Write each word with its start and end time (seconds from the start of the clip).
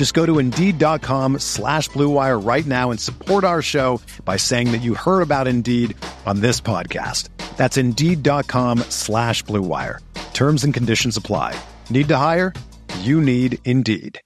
Just 0.00 0.14
go 0.14 0.24
to 0.24 0.38
Indeed.com 0.38 1.40
slash 1.40 1.90
BlueWire 1.90 2.42
right 2.42 2.64
now 2.64 2.90
and 2.90 2.98
support 2.98 3.44
our 3.44 3.60
show 3.60 4.00
by 4.24 4.38
saying 4.38 4.72
that 4.72 4.78
you 4.78 4.94
heard 4.94 5.20
about 5.20 5.46
Indeed 5.46 5.94
on 6.24 6.40
this 6.40 6.58
podcast. 6.58 7.28
That's 7.58 7.76
Indeed.com 7.76 8.78
slash 8.88 9.44
BlueWire. 9.44 9.98
Terms 10.32 10.64
and 10.64 10.72
conditions 10.72 11.18
apply. 11.18 11.54
Need 11.90 12.08
to 12.08 12.16
hire? 12.16 12.54
You 13.00 13.20
need 13.20 13.58
Indeed. 13.66 14.22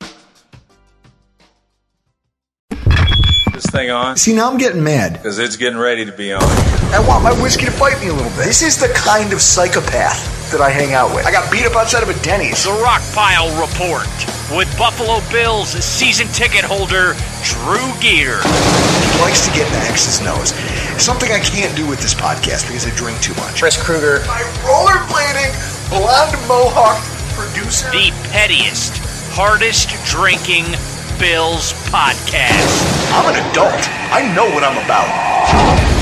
this 2.71 3.67
thing 3.73 3.91
on? 3.91 4.17
See, 4.17 4.33
now 4.33 4.53
I'm 4.53 4.59
getting 4.59 4.85
mad. 4.85 5.15
Because 5.15 5.41
it's 5.41 5.57
getting 5.57 5.81
ready 5.81 6.05
to 6.05 6.13
be 6.13 6.33
on. 6.33 6.41
I 6.41 7.05
want 7.05 7.25
my 7.25 7.33
whiskey 7.43 7.65
to 7.65 7.73
fight 7.73 8.01
me 8.01 8.11
a 8.11 8.13
little 8.13 8.31
bit. 8.31 8.45
This 8.45 8.63
is 8.63 8.79
the 8.79 8.93
kind 8.95 9.33
of 9.33 9.41
psychopath 9.41 10.44
that 10.55 10.63
I 10.63 10.71
hang 10.71 10.95
out 10.95 11.11
with. 11.11 11.27
I 11.27 11.35
got 11.35 11.51
beat 11.51 11.67
up 11.67 11.75
outside 11.75 12.07
of 12.07 12.09
a 12.09 12.15
Denny's. 12.23 12.63
The 12.63 12.71
Rock 12.79 13.03
Pile 13.11 13.51
Report 13.59 14.07
with 14.55 14.71
Buffalo 14.79 15.19
Bills 15.35 15.75
season 15.83 16.31
ticket 16.31 16.63
holder 16.63 17.19
Drew 17.43 17.91
Gear. 17.99 18.39
He 18.39 19.19
likes 19.19 19.43
to 19.43 19.51
get 19.51 19.67
in 19.67 19.75
Max's 19.83 20.23
nose. 20.23 20.55
Something 21.03 21.35
I 21.35 21.43
can't 21.43 21.75
do 21.75 21.83
with 21.91 21.99
this 21.99 22.15
podcast 22.15 22.71
because 22.71 22.87
I 22.87 22.95
drink 22.95 23.19
too 23.19 23.35
much. 23.35 23.59
Chris 23.59 23.75
Kruger. 23.75 24.23
My 24.31 24.47
rollerblading, 24.63 25.51
blonde 25.91 26.39
mohawk 26.47 27.03
producer. 27.35 27.91
The 27.91 28.15
pettiest, 28.31 28.95
hardest 29.35 29.91
drinking 30.07 30.71
Bills 31.19 31.75
podcast. 31.91 32.79
I'm 33.11 33.27
an 33.27 33.43
adult. 33.51 33.83
I 34.15 34.23
know 34.39 34.47
what 34.55 34.63
I'm 34.63 34.79
about. 34.87 35.94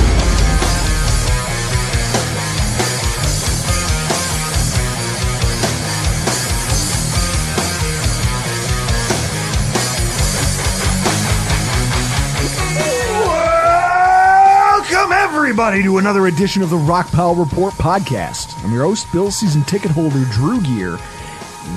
Everybody, 15.42 15.82
to 15.82 15.98
another 15.98 16.28
edition 16.28 16.62
of 16.62 16.70
the 16.70 16.76
Rock 16.76 17.10
Pile 17.10 17.34
Report 17.34 17.74
podcast. 17.74 18.56
I'm 18.62 18.72
your 18.72 18.84
host, 18.84 19.10
Bill 19.10 19.32
season 19.32 19.64
ticket 19.64 19.90
holder 19.90 20.24
Drew 20.30 20.60
Gear. 20.62 21.00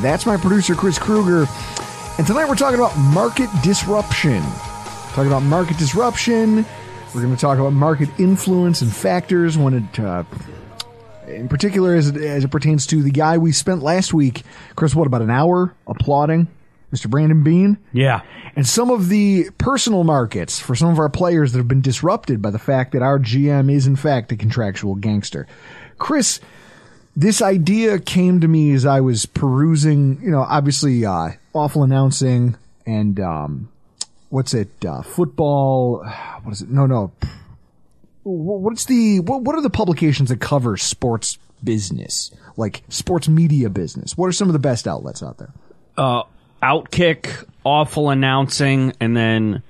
That's 0.04 0.28
my 0.28 0.38
producer, 0.38 0.76
Chris 0.76 1.00
Kruger. 1.00 1.48
And 2.20 2.28
tonight 2.28 2.48
we're 2.48 2.54
talking 2.54 2.80
about 2.80 2.96
market 2.96 3.50
disruption. 3.64 4.44
Talking 5.14 5.26
about 5.26 5.42
market 5.42 5.80
disruption. 5.80 6.64
We're 7.16 7.24
going 7.24 7.36
to 7.36 7.42
talk 7.42 7.58
about 7.58 7.74
market 7.74 8.08
influence 8.20 8.84
and 8.84 8.96
factors 8.96 9.58
when 9.58 9.74
it, 9.74 10.00
uh, 10.00 10.26
in 11.26 11.50
particular, 11.50 11.96
as 11.96 12.10
it, 12.10 12.18
as 12.18 12.44
it 12.44 12.52
pertains 12.52 12.86
to 12.86 13.02
the 13.02 13.10
guy 13.10 13.40
we 13.40 13.52
spent 13.52 13.82
last 13.82 14.14
week, 14.14 14.44
Chris, 14.76 14.94
what, 14.94 15.08
about 15.08 15.24
an 15.24 15.32
hour 15.32 15.74
applauding? 15.88 16.48
Mr. 16.94 17.10
Brandon 17.10 17.44
Beane? 17.44 17.78
Yeah. 17.94 18.22
And 18.56 18.66
some 18.66 18.90
of 18.90 19.10
the 19.10 19.50
personal 19.58 20.04
markets 20.04 20.60
for 20.60 20.76
some 20.76 20.90
of 20.90 21.00
our 21.00 21.10
players 21.10 21.52
that 21.52 21.58
have 21.58 21.68
been 21.68 21.82
disrupted 21.82 22.42
by 22.42 22.52
the 22.52 22.60
fact 22.60 22.94
that 22.94 23.02
our 23.02 23.20
GM 23.20 23.72
is, 23.72 23.88
in 23.88 23.96
fact, 23.96 24.32
a 24.32 24.38
contractual 24.38 24.96
gangster. 24.96 25.48
Chris, 25.98 26.40
this 27.16 27.42
idea 27.42 28.00
came 28.00 28.42
to 28.42 28.48
me 28.48 28.72
as 28.74 28.86
I 28.86 29.02
was 29.02 29.26
perusing, 29.26 30.22
you 30.22 30.32
know, 30.32 30.42
obviously, 30.42 31.06
uh, 31.06 31.30
awful 31.54 31.84
announcing 31.84 32.56
and, 32.86 33.20
um, 33.20 33.70
what's 34.30 34.54
it, 34.54 34.70
uh, 34.86 35.02
football, 35.02 36.04
what 36.44 36.52
is 36.52 36.62
it? 36.62 36.70
No, 36.70 36.86
no. 36.86 37.12
What's 38.24 38.86
the, 38.86 39.20
what, 39.20 39.44
what 39.44 39.56
are 39.56 39.62
the 39.62 39.70
publications 39.70 40.30
that 40.30 40.42
cover 40.42 40.78
sports 40.78 41.38
business? 41.64 42.32
Like 42.58 42.84
sports 42.90 43.28
media 43.28 43.70
business? 43.70 44.18
What 44.18 44.28
are 44.28 44.32
some 44.32 44.48
of 44.50 44.54
the 44.54 44.60
best 44.60 44.88
outlets 44.88 45.22
out 45.22 45.38
there? 45.38 45.54
Uh, 45.98 46.24
Outkick, 46.62 47.46
awful 47.64 48.10
announcing, 48.10 48.94
and 49.00 49.16
then 49.16 49.64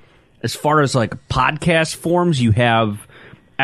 as 0.43 0.55
far 0.55 0.81
as 0.81 0.95
like 0.95 1.15
podcast 1.27 1.95
forms, 1.95 2.41
you 2.41 2.51
have 2.51 3.07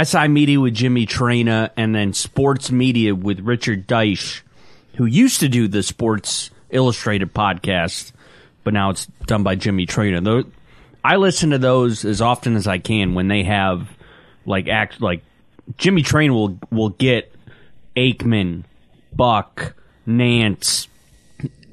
SI 0.01 0.27
Media 0.27 0.59
with 0.59 0.73
Jimmy 0.73 1.05
Traina, 1.05 1.69
and 1.77 1.93
then 1.93 2.13
Sports 2.13 2.71
Media 2.71 3.13
with 3.13 3.39
Richard 3.41 3.87
Deitch, 3.87 4.41
who 4.95 5.05
used 5.05 5.39
to 5.41 5.49
do 5.49 5.67
the 5.67 5.83
Sports 5.83 6.49
Illustrated 6.69 7.33
podcast, 7.33 8.13
but 8.63 8.73
now 8.73 8.91
it's 8.91 9.05
done 9.25 9.43
by 9.43 9.55
Jimmy 9.55 9.85
Traina. 9.85 10.23
Though 10.23 10.49
I 11.03 11.17
listen 11.17 11.49
to 11.49 11.57
those 11.57 12.05
as 12.05 12.21
often 12.21 12.55
as 12.55 12.67
I 12.67 12.77
can 12.77 13.13
when 13.13 13.27
they 13.27 13.43
have 13.43 13.89
like 14.45 14.67
act 14.67 15.01
like 15.01 15.21
Jimmy 15.77 16.01
Train 16.01 16.33
will 16.33 16.57
will 16.71 16.89
get 16.89 17.33
Aikman, 17.95 18.63
Buck, 19.13 19.75
Nance, 20.05 20.87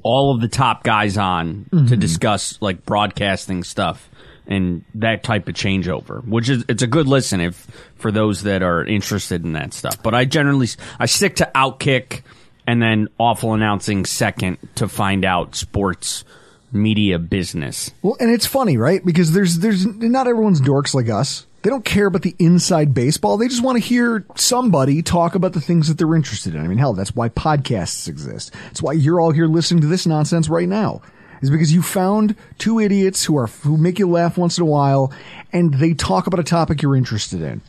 all 0.09 0.33
of 0.33 0.41
the 0.41 0.47
top 0.47 0.83
guys 0.83 1.17
on 1.17 1.67
to 1.69 1.75
mm-hmm. 1.75 1.99
discuss 1.99 2.59
like 2.63 2.83
broadcasting 2.83 3.63
stuff 3.63 4.09
and 4.47 4.83
that 4.95 5.21
type 5.21 5.47
of 5.47 5.53
changeover, 5.53 6.27
which 6.27 6.49
is 6.49 6.65
it's 6.67 6.81
a 6.81 6.87
good 6.87 7.07
listen 7.07 7.39
if 7.39 7.67
for 7.95 8.11
those 8.11 8.41
that 8.43 8.63
are 8.63 8.83
interested 8.83 9.45
in 9.45 9.53
that 9.53 9.71
stuff. 9.71 10.01
But 10.01 10.15
I 10.15 10.25
generally 10.25 10.67
I 10.99 11.05
stick 11.05 11.35
to 11.35 11.51
Outkick 11.53 12.23
and 12.65 12.81
then 12.81 13.09
awful 13.19 13.53
announcing 13.53 14.03
second 14.05 14.57
to 14.75 14.87
find 14.87 15.23
out 15.23 15.55
sports 15.55 16.25
media 16.71 17.19
business. 17.19 17.91
Well, 18.01 18.17
and 18.19 18.31
it's 18.31 18.47
funny, 18.47 18.77
right? 18.77 19.05
Because 19.05 19.31
there's 19.31 19.59
there's 19.59 19.85
not 19.85 20.27
everyone's 20.27 20.59
dorks 20.59 20.95
like 20.95 21.09
us. 21.09 21.45
They 21.61 21.69
don't 21.69 21.83
care 21.83 22.07
about 22.07 22.21
the 22.21 22.35
inside 22.39 22.93
baseball. 22.93 23.37
They 23.37 23.47
just 23.47 23.63
want 23.63 23.75
to 23.77 23.83
hear 23.83 24.25
somebody 24.35 25.01
talk 25.01 25.35
about 25.35 25.53
the 25.53 25.61
things 25.61 25.87
that 25.87 25.97
they're 25.97 26.15
interested 26.15 26.55
in. 26.55 26.63
I 26.63 26.67
mean, 26.67 26.77
hell, 26.77 26.93
that's 26.93 27.15
why 27.15 27.29
podcasts 27.29 28.07
exist. 28.07 28.53
It's 28.71 28.81
why 28.81 28.93
you're 28.93 29.19
all 29.19 29.31
here 29.31 29.47
listening 29.47 29.81
to 29.81 29.87
this 29.87 30.07
nonsense 30.07 30.47
right 30.47 30.69
now. 30.69 31.01
Is 31.41 31.49
because 31.49 31.73
you 31.73 31.81
found 31.81 32.35
two 32.57 32.79
idiots 32.79 33.23
who 33.23 33.37
are 33.37 33.47
who 33.47 33.77
make 33.77 33.97
you 33.97 34.09
laugh 34.09 34.37
once 34.37 34.57
in 34.57 34.61
a 34.61 34.65
while, 34.65 35.13
and 35.53 35.73
they 35.73 35.93
talk 35.93 36.27
about 36.27 36.39
a 36.39 36.43
topic 36.43 36.81
you're 36.81 36.97
interested 36.97 37.41
in. 37.41 37.61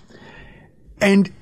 And 1.00 1.32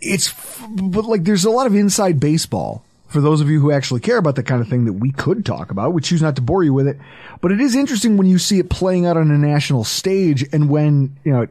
it's 0.00 0.32
but 0.68 1.04
like 1.04 1.24
there's 1.24 1.44
a 1.44 1.50
lot 1.50 1.66
of 1.66 1.74
inside 1.74 2.20
baseball 2.20 2.84
for 3.08 3.20
those 3.20 3.40
of 3.40 3.50
you 3.50 3.60
who 3.60 3.70
actually 3.70 4.00
care 4.00 4.16
about 4.16 4.36
the 4.36 4.42
kind 4.42 4.60
of 4.60 4.68
thing 4.68 4.84
that 4.86 4.94
we 4.94 5.12
could 5.12 5.44
talk 5.44 5.70
about. 5.70 5.92
We 5.92 6.00
choose 6.00 6.22
not 6.22 6.36
to 6.36 6.42
bore 6.42 6.64
you 6.64 6.72
with 6.72 6.88
it, 6.88 6.98
but 7.40 7.52
it 7.52 7.60
is 7.60 7.76
interesting 7.76 8.16
when 8.16 8.26
you 8.26 8.38
see 8.38 8.58
it 8.58 8.70
playing 8.70 9.06
out 9.06 9.16
on 9.16 9.30
a 9.30 9.38
national 9.38 9.84
stage 9.84 10.46
and 10.52 10.70
when, 10.70 11.16
you 11.24 11.32
know, 11.32 11.46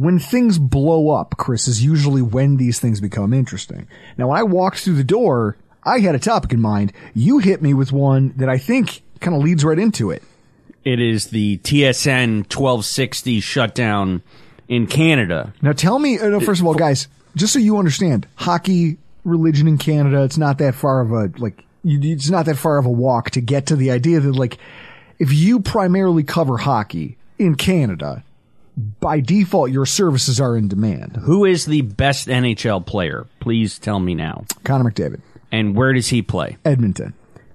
when 0.00 0.18
things 0.18 0.58
blow 0.58 1.10
up, 1.10 1.36
Chris, 1.36 1.68
is 1.68 1.84
usually 1.84 2.22
when 2.22 2.56
these 2.56 2.80
things 2.80 3.02
become 3.02 3.34
interesting. 3.34 3.86
Now, 4.16 4.28
when 4.28 4.38
I 4.38 4.42
walked 4.44 4.78
through 4.78 4.94
the 4.94 5.04
door, 5.04 5.58
I 5.84 5.98
had 5.98 6.14
a 6.14 6.18
topic 6.18 6.54
in 6.54 6.60
mind. 6.60 6.94
You 7.14 7.38
hit 7.38 7.60
me 7.60 7.74
with 7.74 7.92
one 7.92 8.32
that 8.36 8.48
I 8.48 8.56
think 8.56 9.02
kind 9.20 9.36
of 9.36 9.42
leads 9.42 9.62
right 9.62 9.78
into 9.78 10.10
it. 10.10 10.22
It 10.84 11.00
is 11.00 11.26
the 11.26 11.58
TSN 11.58 12.44
1260 12.50 13.40
shutdown 13.40 14.22
in 14.68 14.86
Canada. 14.86 15.52
Now, 15.60 15.72
tell 15.72 15.98
me, 15.98 16.18
uh, 16.18 16.40
first 16.40 16.62
of 16.62 16.66
all, 16.66 16.74
guys, 16.74 17.06
just 17.36 17.52
so 17.52 17.58
you 17.58 17.76
understand, 17.76 18.26
hockey 18.36 18.96
religion 19.24 19.68
in 19.68 19.76
Canada, 19.76 20.22
it's 20.22 20.38
not 20.38 20.56
that 20.58 20.74
far 20.74 21.02
of 21.02 21.12
a, 21.12 21.30
like, 21.36 21.62
you, 21.84 22.00
it's 22.14 22.30
not 22.30 22.46
that 22.46 22.56
far 22.56 22.78
of 22.78 22.86
a 22.86 22.90
walk 22.90 23.32
to 23.32 23.42
get 23.42 23.66
to 23.66 23.76
the 23.76 23.90
idea 23.90 24.20
that, 24.20 24.32
like, 24.32 24.56
if 25.18 25.30
you 25.30 25.60
primarily 25.60 26.22
cover 26.22 26.56
hockey 26.56 27.18
in 27.38 27.54
Canada, 27.54 28.24
by 29.00 29.20
default, 29.20 29.70
your 29.70 29.86
services 29.86 30.40
are 30.40 30.56
in 30.56 30.68
demand. 30.68 31.16
Who 31.16 31.44
is 31.44 31.66
the 31.66 31.82
best 31.82 32.28
NHL 32.28 32.84
player? 32.86 33.26
Please 33.40 33.78
tell 33.78 34.00
me 34.00 34.14
now. 34.14 34.44
Connor 34.64 34.90
McDavid, 34.90 35.20
And 35.52 35.74
where 35.76 35.92
does 35.92 36.08
he 36.08 36.22
play? 36.22 36.56
Edmonton. 36.64 37.14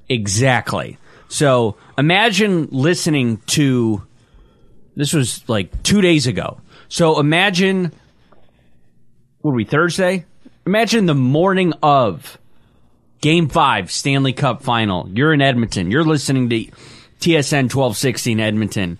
Exactly. 0.09 0.97
So 1.27 1.75
imagine 1.97 2.67
listening 2.71 3.37
to 3.47 4.03
this 4.95 5.13
was 5.13 5.47
like 5.49 5.83
two 5.83 6.01
days 6.01 6.27
ago. 6.27 6.59
So 6.87 7.19
imagine 7.19 7.91
what 9.41 9.51
were 9.51 9.55
we 9.55 9.65
Thursday? 9.65 10.25
imagine 10.65 11.05
the 11.05 11.13
morning 11.15 11.73
of 11.83 12.37
Game 13.21 13.49
Five, 13.49 13.91
Stanley 13.91 14.33
Cup 14.33 14.63
Final. 14.63 15.09
You're 15.09 15.33
in 15.33 15.41
Edmonton. 15.41 15.91
You're 15.91 16.03
listening 16.03 16.49
to 16.49 16.65
TSN 17.19 17.73
1216 17.73 18.39
in 18.39 18.45
Edmonton, 18.45 18.99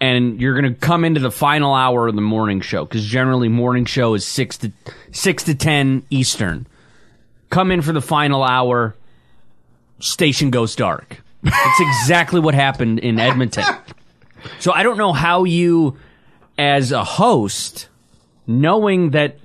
and 0.00 0.40
you're 0.40 0.60
going 0.60 0.72
to 0.72 0.78
come 0.78 1.04
into 1.04 1.20
the 1.20 1.30
final 1.30 1.74
hour 1.74 2.08
of 2.08 2.14
the 2.14 2.20
morning 2.20 2.60
show 2.60 2.84
because 2.84 3.04
generally 3.04 3.48
morning 3.48 3.84
show 3.84 4.14
is 4.14 4.26
six 4.26 4.58
to 4.58 4.72
six 5.12 5.44
to 5.44 5.54
ten 5.54 6.04
Eastern. 6.10 6.66
Come 7.50 7.70
in 7.70 7.82
for 7.82 7.92
the 7.92 8.02
final 8.02 8.42
hour. 8.42 8.94
Station 9.98 10.50
goes 10.50 10.76
dark. 10.76 11.22
It's 11.42 11.80
exactly 11.80 12.40
what 12.40 12.54
happened 12.54 12.98
in 12.98 13.18
Edmonton. 13.18 13.64
So 14.58 14.72
I 14.72 14.82
don't 14.82 14.98
know 14.98 15.12
how 15.12 15.44
you, 15.44 15.96
as 16.58 16.92
a 16.92 17.02
host, 17.02 17.88
knowing 18.46 19.10
that 19.10 19.38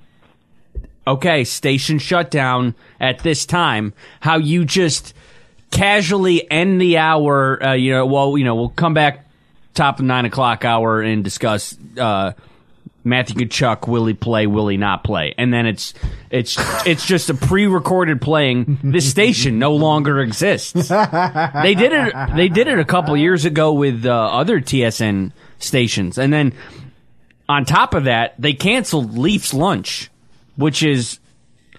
okay, 1.07 1.43
station 1.43 1.99
shut 1.99 2.29
down 2.29 2.75
at 2.99 3.19
this 3.19 3.45
time, 3.45 3.93
how 4.19 4.37
you 4.37 4.65
just 4.65 5.13
casually 5.71 6.49
end 6.51 6.79
the 6.79 6.97
hour, 6.97 7.63
uh, 7.63 7.73
you 7.73 7.91
know, 7.91 8.05
well, 8.05 8.37
you 8.37 8.43
know, 8.43 8.55
we'll 8.55 8.69
come 8.69 8.93
back 8.93 9.25
top 9.73 9.99
of 9.99 10.05
nine 10.05 10.25
o'clock 10.25 10.65
hour 10.65 11.01
and 11.01 11.23
discuss, 11.23 11.77
uh, 11.97 12.33
Matthew 13.03 13.47
Tkachuk, 13.47 13.87
will 13.87 14.05
he 14.05 14.13
play, 14.13 14.45
will 14.45 14.67
he 14.67 14.77
not 14.77 15.03
play? 15.03 15.33
And 15.37 15.51
then 15.51 15.65
it's, 15.65 15.93
it's, 16.29 16.55
it's 16.85 17.05
just 17.05 17.29
a 17.29 17.33
pre-recorded 17.33 18.21
playing. 18.21 18.79
This 18.83 19.09
station 19.09 19.57
no 19.57 19.75
longer 19.75 20.19
exists. 20.19 20.73
They 20.73 21.75
did 21.75 21.93
it, 21.93 22.13
they 22.35 22.47
did 22.47 22.67
it 22.67 22.77
a 22.77 22.85
couple 22.85 23.17
years 23.17 23.45
ago 23.45 23.73
with, 23.73 24.05
uh, 24.05 24.11
other 24.11 24.61
TSN 24.61 25.31
stations. 25.57 26.17
And 26.17 26.31
then 26.31 26.53
on 27.49 27.65
top 27.65 27.93
of 27.93 28.05
that, 28.05 28.35
they 28.39 28.53
canceled 28.53 29.17
Leafs 29.17 29.53
lunch, 29.53 30.09
which 30.55 30.83
is 30.83 31.19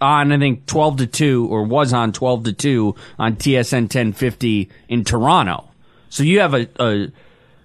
on 0.02 0.32
I 0.32 0.38
think 0.38 0.66
twelve 0.66 0.96
to 0.98 1.06
two 1.06 1.46
or 1.50 1.62
was 1.62 1.92
on 1.92 2.12
twelve 2.12 2.44
to 2.44 2.52
two 2.52 2.96
on 3.18 3.36
TSN 3.36 3.88
ten 3.88 4.12
fifty 4.12 4.68
in 4.88 5.04
Toronto. 5.04 5.70
So 6.10 6.24
you 6.24 6.40
have 6.40 6.54
a, 6.54 6.68
a 6.78 7.12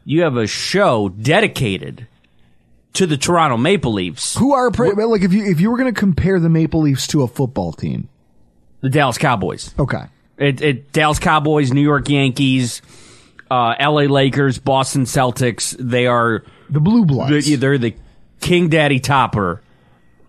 you 0.07 0.21
have 0.21 0.38
a 0.38 0.48
show 0.48 1.09
dedicated 1.09 2.07
to 2.94 3.06
the 3.06 3.18
Toronto 3.18 3.57
Maple 3.57 3.92
Leafs, 3.92 4.36
Who 4.38 4.54
are 4.54 4.71
pre- 4.71 4.92
like 4.94 5.21
if 5.21 5.33
you 5.33 5.44
if 5.45 5.59
you 5.59 5.69
were 5.69 5.77
going 5.77 5.94
to 5.94 6.00
compare 6.00 6.39
the 6.39 6.50
Maple 6.50 6.81
Leafs 6.81 7.06
to 7.07 7.21
a 7.24 7.27
football 7.27 7.74
team? 7.74 8.09
the 8.81 8.89
Dallas 8.89 9.18
Cowboys. 9.18 9.74
Okay. 9.77 10.04
It, 10.38 10.62
it 10.62 10.92
Dallas 10.94 11.19
Cowboys, 11.19 11.74
New 11.74 11.81
York 11.81 12.07
Yankees, 12.09 12.81
uh, 13.51 13.75
L.A. 13.77 14.07
Lakers, 14.07 14.59
Boston 14.59 15.04
Celtics. 15.04 15.75
They 15.77 16.07
are 16.07 16.44
The 16.69 16.80
Blue 16.80 17.06
Bloods. 17.06 17.48
they're, 17.48 17.57
they're 17.57 17.77
the 17.77 17.95
king 18.39 18.69
daddy 18.69 19.00
topper 19.00 19.62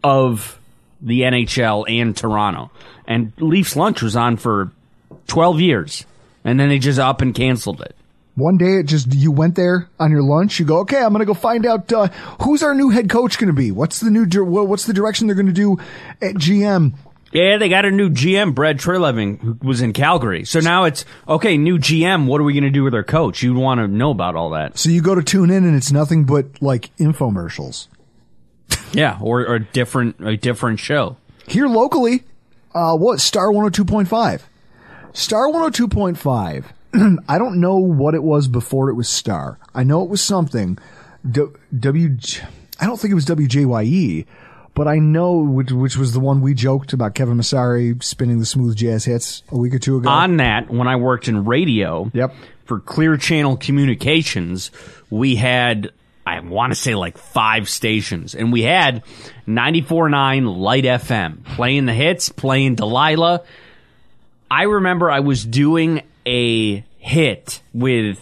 of 0.02 0.58
the 1.00 1.20
NHL 1.20 1.84
and 1.88 2.16
Toronto. 2.16 2.70
And 3.06 3.32
Leafs 3.38 3.76
lunch 3.76 4.02
was 4.02 4.16
on 4.16 4.36
for 4.38 4.72
12 5.28 5.60
years. 5.60 6.04
And 6.42 6.58
then 6.58 6.68
they 6.68 6.78
just 6.78 6.98
up 6.98 7.20
and 7.20 7.34
canceled 7.34 7.80
it. 7.82 7.94
One 8.38 8.56
day 8.56 8.78
it 8.78 8.86
just 8.86 9.12
you 9.12 9.32
went 9.32 9.56
there 9.56 9.88
on 9.98 10.10
your 10.10 10.22
lunch. 10.22 10.58
You 10.58 10.64
go, 10.64 10.78
okay, 10.80 10.98
I'm 11.02 11.12
going 11.12 11.20
to 11.20 11.26
go 11.26 11.34
find 11.34 11.66
out 11.66 11.92
uh, 11.92 12.08
who's 12.42 12.62
our 12.62 12.74
new 12.74 12.90
head 12.90 13.10
coach 13.10 13.36
going 13.38 13.48
to 13.48 13.52
be. 13.52 13.70
What's 13.70 14.00
the 14.00 14.10
new 14.10 14.26
what's 14.44 14.86
the 14.86 14.92
direction 14.92 15.26
they're 15.26 15.36
going 15.36 15.46
to 15.46 15.52
do 15.52 15.78
at 16.22 16.34
GM? 16.34 16.94
Yeah, 17.32 17.58
they 17.58 17.68
got 17.68 17.84
a 17.84 17.90
new 17.90 18.08
GM, 18.08 18.54
Brad 18.54 18.78
Treliving, 18.78 19.40
who 19.40 19.58
was 19.60 19.82
in 19.82 19.92
Calgary. 19.92 20.44
So 20.44 20.60
now 20.60 20.84
it's, 20.84 21.04
okay, 21.28 21.58
new 21.58 21.78
GM, 21.78 22.26
what 22.26 22.40
are 22.40 22.44
we 22.44 22.54
going 22.54 22.64
to 22.64 22.70
do 22.70 22.82
with 22.82 22.94
our 22.94 23.04
coach? 23.04 23.42
You'd 23.42 23.56
want 23.56 23.80
to 23.80 23.88
know 23.88 24.10
about 24.10 24.34
all 24.34 24.50
that. 24.50 24.78
So 24.78 24.88
you 24.88 25.02
go 25.02 25.14
to 25.14 25.22
tune 25.22 25.50
in 25.50 25.64
and 25.64 25.76
it's 25.76 25.92
nothing 25.92 26.24
but 26.24 26.62
like 26.62 26.94
infomercials. 26.96 27.88
Yeah, 28.92 29.18
or, 29.20 29.42
or 29.42 29.56
a 29.56 29.64
different, 29.64 30.16
a 30.20 30.38
different 30.38 30.80
show. 30.80 31.18
Here 31.46 31.66
locally, 31.66 32.24
uh, 32.74 32.96
what 32.96 33.20
Star 33.20 33.48
102.5. 33.48 34.40
Star 35.12 35.48
102.5. 35.48 36.64
I 37.28 37.38
don't 37.38 37.60
know 37.60 37.76
what 37.76 38.14
it 38.14 38.22
was 38.22 38.48
before 38.48 38.90
it 38.90 38.94
was 38.94 39.08
Star. 39.08 39.58
I 39.74 39.84
know 39.84 40.02
it 40.02 40.10
was 40.10 40.22
something. 40.22 40.78
W, 41.30 41.56
w 41.78 42.16
I 42.80 42.86
don't 42.86 42.98
think 42.98 43.12
it 43.12 43.14
was 43.16 43.26
WJYE, 43.26 44.26
but 44.74 44.86
I 44.86 44.98
know 44.98 45.38
which, 45.38 45.72
which 45.72 45.96
was 45.96 46.12
the 46.12 46.20
one 46.20 46.40
we 46.40 46.54
joked 46.54 46.92
about 46.92 47.14
Kevin 47.14 47.36
Masari 47.36 48.02
spinning 48.02 48.38
the 48.38 48.46
smooth 48.46 48.76
jazz 48.76 49.04
hits 49.04 49.42
a 49.50 49.58
week 49.58 49.74
or 49.74 49.78
two 49.78 49.96
ago. 49.96 50.08
on 50.08 50.36
that 50.36 50.70
when 50.70 50.86
I 50.86 50.96
worked 50.96 51.28
in 51.28 51.44
radio. 51.44 52.10
Yep. 52.14 52.34
For 52.64 52.80
Clear 52.80 53.16
Channel 53.16 53.56
Communications, 53.56 54.70
we 55.10 55.36
had 55.36 55.90
I 56.26 56.40
want 56.40 56.72
to 56.72 56.74
say 56.78 56.94
like 56.94 57.16
five 57.16 57.68
stations, 57.70 58.34
and 58.34 58.52
we 58.52 58.62
had 58.62 59.02
94.9 59.46 60.58
Light 60.58 60.84
FM 60.84 61.42
playing 61.44 61.86
the 61.86 61.94
hits, 61.94 62.28
playing 62.28 62.74
Delilah. 62.74 63.42
I 64.50 64.64
remember 64.64 65.10
I 65.10 65.20
was 65.20 65.44
doing 65.44 66.02
a 66.28 66.84
hit 66.98 67.62
with 67.72 68.18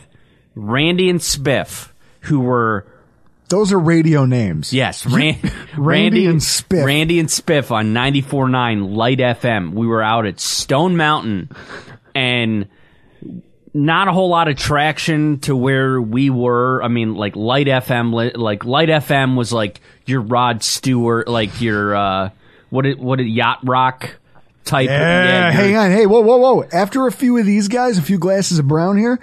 Randy 0.55 1.11
and 1.11 1.19
Spiff, 1.21 1.91
who 2.21 2.41
were 2.41 2.87
Those 3.49 3.73
are 3.73 3.79
radio 3.79 4.25
names. 4.25 4.73
Yes, 4.73 5.05
Ran- 5.07 5.39
Randy 5.77 6.27
and 6.27 6.41
Spiff. 6.41 6.85
Randy 6.85 7.19
and 7.19 7.29
Spiff 7.29 7.71
on 7.71 7.93
94.9 7.93 8.95
Light 8.97 9.19
FM. 9.19 9.73
We 9.73 9.87
were 9.87 10.03
out 10.03 10.25
at 10.27 10.41
Stone 10.41 10.97
Mountain 10.97 11.51
and 12.15 12.69
not 13.75 14.09
a 14.09 14.13
whole 14.13 14.31
lot 14.31 14.49
of 14.49 14.57
traction 14.57 15.41
to 15.41 15.55
where 15.55 16.01
we 16.01 16.31
were. 16.31 16.83
I 16.83 16.89
mean, 16.89 17.15
like 17.15 17.37
Light 17.37 17.67
FM, 17.67 18.35
like 18.37 18.65
Light 18.65 18.89
FM 18.89 19.37
was 19.37 19.53
like 19.53 19.81
your 20.07 20.23
Rod 20.23 20.63
Stewart, 20.63 21.29
like 21.29 21.61
your, 21.61 21.95
uh, 21.95 22.31
what 22.71 22.87
it, 22.87 22.99
what 22.99 23.21
it, 23.21 23.27
Yacht 23.27 23.59
Rock 23.65 24.17
type. 24.67 24.89
Yeah, 24.91 25.51
hang 25.51 25.77
on. 25.77 25.91
Hey, 25.91 26.05
whoa, 26.07 26.21
whoa, 26.21 26.37
whoa. 26.37 26.65
After 26.73 27.07
a 27.07 27.13
few 27.13 27.39
of 27.39 27.47
these 27.47 27.69
guys, 27.69 27.97
a 27.97 28.03
few 28.03 28.19
glasses 28.19 28.59
of 28.59 28.69
brown 28.69 28.99
here, 28.99 29.19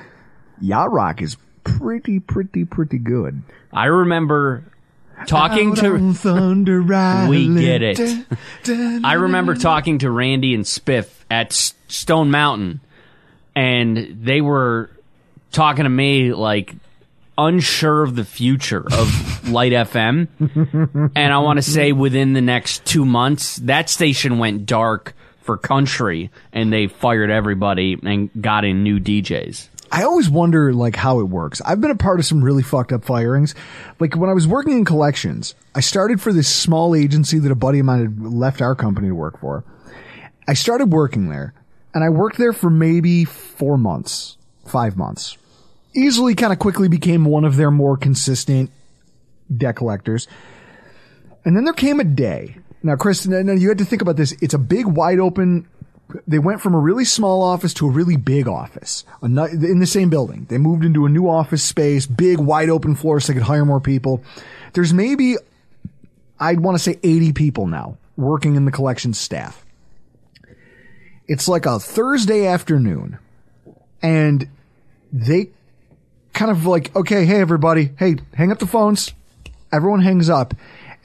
Yacht 0.59 0.91
Rock 0.91 1.21
is 1.21 1.37
pretty, 1.63 2.19
pretty, 2.19 2.65
pretty 2.65 2.97
good. 2.97 3.43
I 3.71 3.85
remember 3.85 4.63
talking 5.27 5.71
Out 5.71 5.77
to, 5.77 6.13
Thunder 6.13 6.81
We 7.29 7.53
get 7.61 7.81
it. 7.83 8.25
I 9.05 9.13
remember 9.13 9.55
talking 9.55 9.99
to 9.99 10.09
Randy 10.09 10.53
and 10.55 10.63
Spiff 10.63 11.09
at 11.29 11.47
S- 11.51 11.73
Stone 11.87 12.31
Mountain, 12.31 12.79
and 13.55 14.17
they 14.23 14.41
were 14.41 14.89
talking 15.51 15.83
to 15.83 15.89
me 15.89 16.33
like 16.33 16.73
unsure 17.37 18.03
of 18.03 18.15
the 18.15 18.25
future 18.25 18.85
of 18.91 19.47
Light 19.49 19.71
FM. 19.71 20.27
and 21.15 21.33
I 21.33 21.37
want 21.39 21.57
to 21.57 21.63
say 21.63 21.91
within 21.91 22.33
the 22.33 22.41
next 22.41 22.85
two 22.85 23.05
months, 23.05 23.57
that 23.57 23.89
station 23.89 24.37
went 24.37 24.65
dark 24.65 25.15
for 25.43 25.57
country, 25.57 26.31
and 26.51 26.71
they 26.71 26.87
fired 26.87 27.29
everybody 27.29 27.97
and 28.01 28.29
got 28.41 28.65
in 28.65 28.83
new 28.83 28.99
DJs. 28.99 29.69
I 29.91 30.05
always 30.05 30.27
wonder 30.27 30.73
like 30.73 30.95
how 30.95 31.19
it 31.19 31.25
works. 31.25 31.61
I've 31.63 31.79
been 31.79 31.91
a 31.91 31.95
part 31.95 32.19
of 32.19 32.25
some 32.25 32.43
really 32.43 32.63
fucked 32.63 32.91
up 32.91 33.05
firings. 33.05 33.53
Like 33.99 34.15
when 34.15 34.27
I 34.27 34.33
was 34.33 34.47
working 34.47 34.73
in 34.73 34.85
collections, 34.85 35.53
I 35.75 35.81
started 35.81 36.19
for 36.19 36.33
this 36.33 36.47
small 36.47 36.95
agency 36.95 37.37
that 37.37 37.51
a 37.51 37.55
buddy 37.55 37.77
of 37.77 37.85
mine 37.85 37.99
had 37.99 38.19
left 38.19 38.59
our 38.59 38.73
company 38.73 39.09
to 39.09 39.13
work 39.13 39.39
for. 39.39 39.63
I 40.47 40.55
started 40.55 40.91
working 40.91 41.29
there 41.29 41.53
and 41.93 42.03
I 42.03 42.09
worked 42.09 42.39
there 42.39 42.53
for 42.53 42.71
maybe 42.71 43.23
four 43.23 43.77
months, 43.77 44.35
five 44.65 44.97
months. 44.97 45.37
Easily 45.93 46.33
kind 46.33 46.51
of 46.51 46.57
quickly 46.57 46.87
became 46.87 47.23
one 47.25 47.45
of 47.45 47.55
their 47.55 47.69
more 47.69 47.95
consistent 47.95 48.71
debt 49.55 49.75
collectors. 49.75 50.27
And 51.45 51.55
then 51.55 51.65
there 51.65 51.73
came 51.73 51.99
a 51.99 52.03
day. 52.03 52.57
Now, 52.83 52.97
Chris, 52.97 53.25
now 53.25 53.53
you 53.53 53.69
had 53.69 53.77
to 53.77 53.85
think 53.85 54.01
about 54.01 54.17
this. 54.17 54.33
It's 54.41 54.53
a 54.53 54.59
big, 54.59 54.85
wide 54.85 55.19
open. 55.19 55.67
They 56.27 56.37
went 56.37 56.61
from 56.61 56.75
a 56.75 56.79
really 56.79 57.05
small 57.05 57.41
office 57.41 57.73
to 57.75 57.87
a 57.87 57.89
really 57.89 58.17
big 58.17 58.47
office 58.47 59.05
in 59.21 59.79
the 59.79 59.87
same 59.87 60.09
building. 60.09 60.45
They 60.49 60.57
moved 60.57 60.83
into 60.83 61.05
a 61.05 61.09
new 61.09 61.29
office 61.29 61.63
space, 61.63 62.05
big, 62.05 62.39
wide 62.39 62.69
open 62.69 62.95
floor 62.95 63.21
so 63.21 63.31
they 63.31 63.39
could 63.39 63.47
hire 63.47 63.63
more 63.63 63.79
people. 63.79 64.21
There's 64.73 64.93
maybe, 64.93 65.37
I'd 66.39 66.59
want 66.59 66.75
to 66.75 66.83
say 66.83 66.99
80 67.01 67.31
people 67.33 67.67
now 67.67 67.97
working 68.17 68.55
in 68.55 68.65
the 68.65 68.71
collections 68.71 69.17
staff. 69.17 69.65
It's 71.25 71.47
like 71.47 71.65
a 71.65 71.79
Thursday 71.79 72.47
afternoon 72.47 73.17
and 74.01 74.49
they 75.13 75.51
kind 76.33 76.51
of 76.51 76.65
like, 76.65 76.93
okay, 76.95 77.25
hey 77.25 77.39
everybody, 77.39 77.91
hey, 77.97 78.17
hang 78.33 78.51
up 78.51 78.59
the 78.59 78.67
phones. 78.67 79.13
Everyone 79.71 80.01
hangs 80.01 80.29
up 80.29 80.53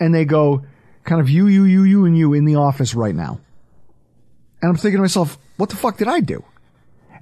and 0.01 0.13
they 0.13 0.25
go 0.25 0.65
kind 1.09 1.21
of 1.23 1.31
you, 1.31 1.47
you, 1.47 1.65
you, 1.65 1.85
you, 1.85 2.05
and 2.05 2.17
you 2.17 2.35
in 2.35 2.45
the 2.45 2.57
office 2.57 2.95
right 2.95 3.15
now. 3.15 3.41
And 4.61 4.71
I'm 4.71 4.77
thinking 4.77 4.99
to 4.99 5.03
myself, 5.03 5.39
what 5.57 5.71
the 5.71 5.77
fuck 5.77 5.97
did 5.97 6.07
I 6.07 6.21
do? 6.21 6.45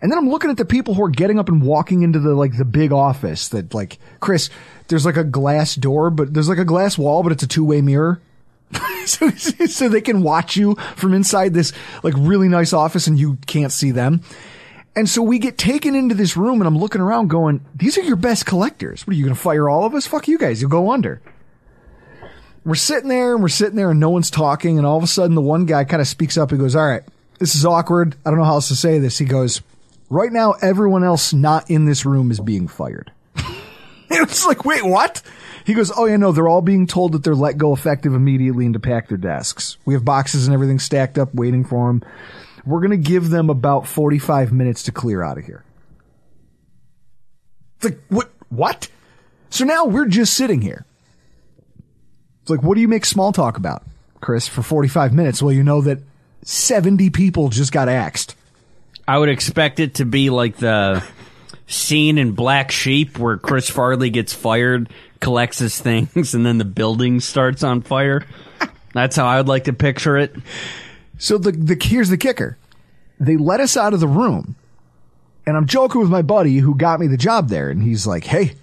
And 0.03 0.11
then 0.11 0.19
I'm 0.19 0.29
looking 0.29 0.51
at 0.51 0.57
the 0.57 0.65
people 0.65 0.95
who 0.95 1.05
are 1.05 1.09
getting 1.09 1.39
up 1.39 1.49
and 1.49 1.63
walking 1.63 2.03
into 2.03 2.19
the 2.19 2.35
like 2.35 2.57
the 2.57 2.65
big 2.65 2.93
office 2.93 3.49
that 3.51 3.73
like 3.73 3.99
Chris, 4.21 4.51
there's 4.89 5.07
like 5.07 5.17
a 5.17 5.25
glass 5.25 5.75
door, 5.75 6.11
but 6.11 6.35
there's 6.35 6.49
like 6.49 6.59
a 6.59 6.65
glass 6.65 6.99
wall, 6.99 7.23
but 7.23 7.33
it's 7.33 7.45
a 7.45 7.47
two 7.47 7.65
way 7.65 7.81
mirror. 7.81 8.21
so, 9.07 9.31
so 9.31 9.89
they 9.89 10.01
can 10.01 10.23
watch 10.23 10.57
you 10.57 10.75
from 10.97 11.15
inside 11.15 11.55
this 11.55 11.73
like 12.03 12.15
really 12.17 12.49
nice 12.49 12.73
office 12.73 13.07
and 13.07 13.19
you 13.19 13.39
can't 13.47 13.73
see 13.73 13.93
them. 13.93 14.21
And 14.97 15.09
so 15.09 15.23
we 15.23 15.39
get 15.39 15.59
taken 15.59 15.95
into 15.95 16.15
this 16.15 16.37
room 16.37 16.61
and 16.61 16.67
I'm 16.67 16.77
looking 16.77 17.01
around 17.01 17.29
going, 17.29 17.65
these 17.75 17.97
are 17.97 18.03
your 18.03 18.17
best 18.17 18.47
collectors. 18.47 19.07
What 19.07 19.15
are 19.15 19.17
you 19.17 19.25
going 19.25 19.37
to 19.37 19.41
fire 19.41 19.69
all 19.69 19.85
of 19.85 19.95
us? 19.95 20.07
Fuck 20.07 20.27
you 20.27 20.39
guys. 20.39 20.61
You'll 20.61 20.71
go 20.71 20.91
under. 20.91 21.23
We're 22.67 22.75
sitting 22.75 23.09
there 23.09 23.33
and 23.33 23.43
we're 23.43 23.49
sitting 23.49 23.77
there 23.77 23.93
and 23.93 24.01
no 24.01 24.11
one's 24.11 24.29
talking. 24.29 24.77
And 24.77 24.85
all 24.85 24.97
of 24.97 25.05
a 25.05 25.07
sudden, 25.07 25.37
the 25.37 25.41
one 25.41 25.67
guy 25.67 25.85
kind 25.85 26.03
of 26.03 26.09
speaks 26.09 26.37
up. 26.37 26.51
He 26.51 26.57
goes, 26.57 26.75
All 26.75 26.85
right, 26.85 27.05
this 27.39 27.55
is 27.55 27.65
awkward. 27.65 28.17
I 28.27 28.31
don't 28.31 28.41
know 28.41 28.45
how 28.45 28.55
else 28.55 28.69
to 28.69 28.75
say 28.75 28.99
this. 28.99 29.19
He 29.19 29.25
goes, 29.25 29.63
Right 30.11 30.33
now, 30.33 30.55
everyone 30.61 31.05
else 31.05 31.33
not 31.33 31.71
in 31.71 31.85
this 31.85 32.05
room 32.05 32.33
is 32.33 32.41
being 32.41 32.67
fired. 32.67 33.13
it's 34.11 34.45
like, 34.45 34.65
wait, 34.65 34.85
what? 34.85 35.23
He 35.65 35.75
goes, 35.75 35.93
Oh, 35.97 36.07
yeah, 36.07 36.17
no, 36.17 36.33
they're 36.33 36.49
all 36.49 36.61
being 36.61 36.89
told 36.89 37.13
that 37.13 37.23
they're 37.23 37.37
let 37.37 37.57
go 37.57 37.73
effective 37.73 38.15
immediately 38.15 38.65
and 38.65 38.75
to 38.75 38.81
pack 38.81 39.07
their 39.09 39.17
desks. 39.17 39.77
We 39.85 39.95
have 39.95 40.05
boxes 40.05 40.49
and 40.49 40.53
everything 40.53 40.81
stacked 40.81 41.19
up 41.19 41.33
waiting 41.37 41.65
for 41.65 41.87
them. 41.87 42.03
We're 42.65 42.81
going 42.81 42.91
to 42.91 42.97
give 42.97 43.31
them 43.31 43.49
about 43.49 43.87
45 43.87 44.53
minutes 44.53 44.83
to 44.85 44.93
clear 44.93 45.23
out 45.23 45.39
of 45.39 45.45
here. 45.45 45.63
It's 47.77 47.85
like, 47.85 48.01
what? 48.09 48.33
What? 48.49 48.89
So 49.51 49.65
now 49.65 49.85
we're 49.85 50.09
just 50.09 50.35
sitting 50.35 50.63
here. 50.63 50.85
It's 52.47 52.51
like, 52.53 52.63
what 52.63 52.77
do 52.77 52.81
you 52.81 52.87
make 52.87 53.05
small 53.05 53.33
talk 53.33 53.57
about, 53.57 53.83
Chris, 54.21 54.47
for 54.47 54.63
45 54.63 55.13
minutes? 55.13 55.43
Well, 55.43 55.53
you 55.53 55.65
know 55.65 55.81
that 55.81 55.99
70 56.45 57.11
people 57.11 57.49
just 57.49 57.73
got 57.73 57.89
axed. 57.89 58.37
I 59.09 59.19
would 59.19 59.29
expect 59.29 59.81
it 59.81 59.95
to 59.95 60.05
be 60.05 60.31
like 60.31 60.55
the 60.59 61.03
scene 61.67 62.19
in 62.19 62.35
Black 62.35 62.71
Sheep 62.71 63.19
where 63.19 63.37
Chris 63.37 63.69
Farley 63.69 64.11
gets 64.11 64.33
fired, 64.33 64.89
collects 65.19 65.59
his 65.59 65.81
things, 65.81 66.35
and 66.35 66.47
then 66.47 66.59
the 66.59 66.65
building 66.65 67.19
starts 67.19 67.65
on 67.65 67.83
fire. 67.83 68.25
That's 68.95 69.17
how 69.17 69.27
I 69.27 69.39
would 69.39 69.49
like 69.49 69.65
to 69.65 69.73
picture 69.73 70.17
it. 70.17 70.33
So 71.19 71.39
the, 71.39 71.51
the 71.51 71.77
here's 71.83 72.11
the 72.11 72.17
kicker. 72.17 72.57
They 73.19 73.37
let 73.37 73.59
us 73.59 73.77
out 73.77 73.93
of 73.93 73.99
the 73.99 74.07
room. 74.07 74.55
And 75.49 75.57
I'm 75.57 75.67
joking 75.67 76.01
with 76.01 76.11
my 76.11 76.23
buddy 76.23 76.59
who 76.59 76.77
got 76.77 77.01
me 77.01 77.09
the 77.09 77.17
job 77.17 77.49
there. 77.49 77.71
And 77.71 77.83
he's 77.83 78.07
like, 78.07 78.23
hey, 78.23 78.55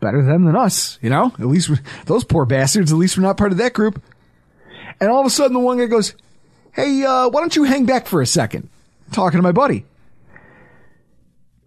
better 0.00 0.22
them 0.22 0.44
than 0.44 0.56
us, 0.56 0.98
you 1.02 1.10
know? 1.10 1.32
At 1.38 1.46
least 1.46 1.70
those 2.06 2.24
poor 2.24 2.44
bastards, 2.44 2.92
at 2.92 2.98
least 2.98 3.16
we're 3.16 3.24
not 3.24 3.36
part 3.36 3.52
of 3.52 3.58
that 3.58 3.72
group. 3.72 4.02
And 5.00 5.10
all 5.10 5.20
of 5.20 5.26
a 5.26 5.30
sudden 5.30 5.54
the 5.54 5.60
one 5.60 5.78
guy 5.78 5.86
goes, 5.86 6.14
hey, 6.72 7.04
uh, 7.04 7.28
why 7.28 7.40
don't 7.40 7.54
you 7.56 7.64
hang 7.64 7.86
back 7.86 8.06
for 8.06 8.20
a 8.20 8.26
second? 8.26 8.68
Talking 9.12 9.38
to 9.38 9.42
my 9.42 9.52
buddy. 9.52 9.84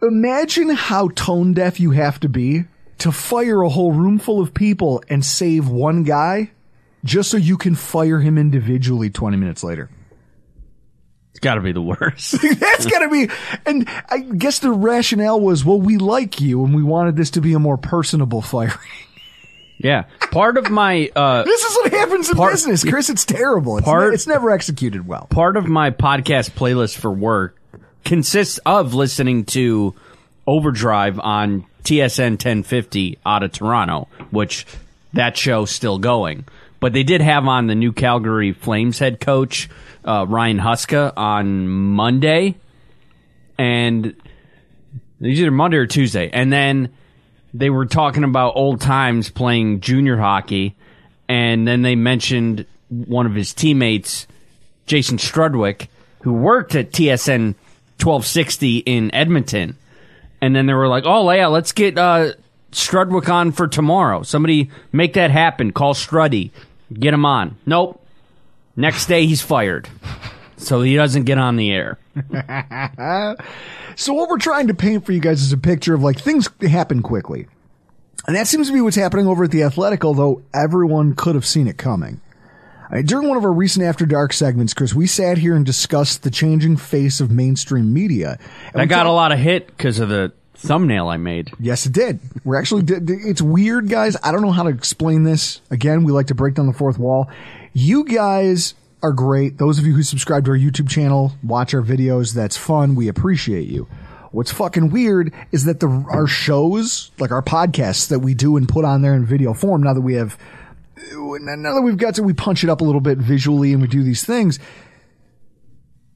Imagine 0.01 0.69
how 0.69 1.09
tone 1.09 1.53
deaf 1.53 1.79
you 1.79 1.91
have 1.91 2.19
to 2.21 2.29
be 2.29 2.65
to 2.99 3.11
fire 3.11 3.61
a 3.61 3.69
whole 3.69 3.91
room 3.91 4.19
full 4.19 4.41
of 4.41 4.53
people 4.53 5.03
and 5.09 5.23
save 5.23 5.67
one 5.67 6.03
guy 6.03 6.51
just 7.03 7.31
so 7.31 7.37
you 7.37 7.57
can 7.57 7.75
fire 7.75 8.19
him 8.19 8.37
individually 8.37 9.09
20 9.09 9.37
minutes 9.37 9.63
later. 9.63 9.89
It's 11.31 11.39
got 11.39 11.55
to 11.55 11.61
be 11.61 11.71
the 11.71 11.81
worst. 11.81 12.35
That's 12.59 12.85
gotta 12.85 13.09
be, 13.09 13.29
and 13.65 13.87
I 14.09 14.19
guess 14.19 14.59
the 14.59 14.71
rationale 14.71 15.39
was, 15.39 15.63
well, 15.65 15.79
we 15.79 15.97
like 15.97 16.39
you 16.41 16.63
and 16.65 16.75
we 16.75 16.83
wanted 16.83 17.15
this 17.15 17.31
to 17.31 17.41
be 17.41 17.53
a 17.53 17.59
more 17.59 17.77
personable 17.77 18.41
firing. 18.41 18.77
yeah. 19.77 20.03
Part 20.31 20.57
of 20.57 20.69
my 20.69 21.09
uh, 21.15 21.43
This 21.45 21.63
is 21.63 21.75
what 21.77 21.91
happens 21.93 22.29
in 22.29 22.35
Part- 22.35 22.51
business, 22.53 22.83
Chris. 22.83 23.09
It's 23.09 23.23
terrible. 23.25 23.77
It's, 23.77 23.85
Part- 23.85 24.09
ne- 24.09 24.13
it's 24.13 24.27
never 24.27 24.51
executed 24.51 25.07
well. 25.07 25.27
part 25.29 25.55
of 25.57 25.67
my 25.67 25.89
podcast 25.91 26.51
playlist 26.51 26.97
for 26.97 27.11
work 27.11 27.57
consists 28.03 28.57
of 28.65 28.93
listening 28.93 29.45
to 29.45 29.93
Overdrive 30.47 31.19
on 31.19 31.65
TSN 31.83 32.31
1050 32.31 33.19
out 33.25 33.43
of 33.43 33.51
Toronto, 33.53 34.07
which 34.31 34.65
that 35.13 35.37
show's 35.37 35.71
still 35.71 35.97
going. 35.97 36.45
But 36.81 36.91
they 36.91 37.03
did 37.03 37.21
have 37.21 37.47
on 37.47 37.67
the 37.67 37.75
new 37.75 37.93
Calgary 37.93 38.51
Flames 38.51 38.99
head 38.99 39.21
coach, 39.21 39.69
uh, 40.03 40.25
Ryan 40.27 40.59
Huska, 40.59 41.13
on 41.15 41.69
Monday. 41.69 42.55
And 43.57 44.07
it 44.07 44.15
either 45.21 45.51
Monday 45.51 45.77
or 45.77 45.85
Tuesday. 45.85 46.29
And 46.33 46.51
then 46.51 46.89
they 47.53 47.69
were 47.69 47.85
talking 47.85 48.23
about 48.23 48.53
old 48.55 48.81
times 48.81 49.29
playing 49.29 49.81
junior 49.81 50.17
hockey. 50.17 50.75
And 51.29 51.67
then 51.67 51.83
they 51.83 51.95
mentioned 51.95 52.65
one 52.89 53.25
of 53.27 53.35
his 53.35 53.53
teammates, 53.53 54.25
Jason 54.87 55.17
Strudwick, 55.17 55.87
who 56.23 56.33
worked 56.33 56.75
at 56.75 56.91
TSN 56.91 57.55
1260 57.99 58.77
in 58.79 59.13
Edmonton. 59.13 59.77
And 60.41 60.55
then 60.55 60.65
they 60.65 60.73
were 60.73 60.87
like, 60.87 61.03
oh, 61.05 61.29
yeah, 61.29 61.47
let's 61.47 61.71
get 61.71 61.97
uh, 61.99 62.33
Strudwick 62.71 63.29
on 63.29 63.51
for 63.51 63.67
tomorrow. 63.67 64.23
Somebody 64.23 64.71
make 64.91 65.13
that 65.13 65.29
happen. 65.29 65.71
Call 65.71 65.93
Struddy. 65.93 66.49
Get 66.93 67.13
him 67.13 67.25
on. 67.25 67.57
Nope. 67.65 68.05
Next 68.75 69.05
day, 69.07 69.25
he's 69.25 69.41
fired. 69.41 69.87
So 70.57 70.81
he 70.81 70.95
doesn't 70.95 71.23
get 71.23 71.37
on 71.37 71.55
the 71.55 71.71
air. 71.71 71.97
So 73.95 74.13
what 74.13 74.29
we're 74.29 74.37
trying 74.37 74.67
to 74.67 74.73
paint 74.73 75.05
for 75.05 75.11
you 75.11 75.19
guys 75.19 75.41
is 75.41 75.51
a 75.51 75.57
picture 75.57 75.93
of 75.93 76.01
like 76.01 76.17
things 76.19 76.49
happen 76.61 77.01
quickly. 77.01 77.47
And 78.25 78.35
that 78.35 78.47
seems 78.47 78.67
to 78.67 78.73
be 78.73 78.79
what's 78.81 78.95
happening 78.95 79.27
over 79.27 79.43
at 79.43 79.51
the 79.51 79.63
Athletic, 79.63 80.05
although 80.05 80.41
everyone 80.53 81.13
could 81.13 81.35
have 81.35 81.45
seen 81.45 81.67
it 81.67 81.77
coming. 81.77 82.21
I 82.89 82.95
mean, 82.95 83.05
during 83.05 83.27
one 83.27 83.37
of 83.37 83.43
our 83.43 83.51
recent 83.51 83.85
After 83.85 84.05
Dark 84.05 84.31
segments, 84.33 84.73
Chris, 84.73 84.93
we 84.93 85.07
sat 85.07 85.37
here 85.39 85.55
and 85.55 85.65
discussed 85.65 86.23
the 86.23 86.31
changing 86.31 86.77
face 86.77 87.19
of 87.19 87.31
mainstream 87.31 87.93
media. 87.93 88.39
And 88.73 88.81
I 88.81 88.85
got 88.85 88.97
talked- 89.03 89.07
a 89.09 89.13
lot 89.13 89.31
of 89.33 89.39
hit 89.39 89.67
because 89.67 89.99
of 89.99 90.09
the 90.09 90.31
thumbnail 90.61 91.07
I 91.07 91.17
made. 91.17 91.51
Yes, 91.59 91.85
it 91.85 91.93
did. 91.93 92.19
We're 92.43 92.57
actually, 92.57 92.83
it's 92.87 93.41
weird, 93.41 93.89
guys. 93.89 94.15
I 94.23 94.31
don't 94.31 94.41
know 94.41 94.51
how 94.51 94.63
to 94.63 94.69
explain 94.69 95.23
this. 95.23 95.61
Again, 95.69 96.03
we 96.03 96.11
like 96.11 96.27
to 96.27 96.35
break 96.35 96.55
down 96.55 96.67
the 96.67 96.73
fourth 96.73 96.97
wall. 96.97 97.29
You 97.73 98.05
guys 98.05 98.73
are 99.03 99.11
great. 99.11 99.57
Those 99.57 99.79
of 99.79 99.85
you 99.85 99.93
who 99.93 100.03
subscribe 100.03 100.45
to 100.45 100.51
our 100.51 100.57
YouTube 100.57 100.89
channel, 100.89 101.33
watch 101.43 101.73
our 101.73 101.81
videos, 101.81 102.33
that's 102.33 102.55
fun. 102.55 102.95
We 102.95 103.07
appreciate 103.07 103.67
you. 103.67 103.87
What's 104.31 104.51
fucking 104.51 104.91
weird 104.91 105.33
is 105.51 105.65
that 105.65 105.79
the, 105.79 105.87
our 106.09 106.27
shows, 106.27 107.11
like 107.19 107.31
our 107.31 107.41
podcasts 107.41 108.07
that 108.09 108.19
we 108.19 108.33
do 108.33 108.55
and 108.55 108.69
put 108.69 108.85
on 108.85 109.01
there 109.01 109.15
in 109.15 109.25
video 109.25 109.53
form, 109.53 109.83
now 109.83 109.93
that 109.93 110.01
we 110.01 110.13
have, 110.13 110.37
now 111.13 111.73
that 111.73 111.81
we've 111.81 111.97
got 111.97 112.15
to, 112.15 112.23
we 112.23 112.33
punch 112.33 112.63
it 112.63 112.69
up 112.69 112.79
a 112.79 112.83
little 112.83 113.01
bit 113.01 113.17
visually 113.17 113.73
and 113.73 113.81
we 113.81 113.87
do 113.87 114.03
these 114.03 114.23
things, 114.23 114.59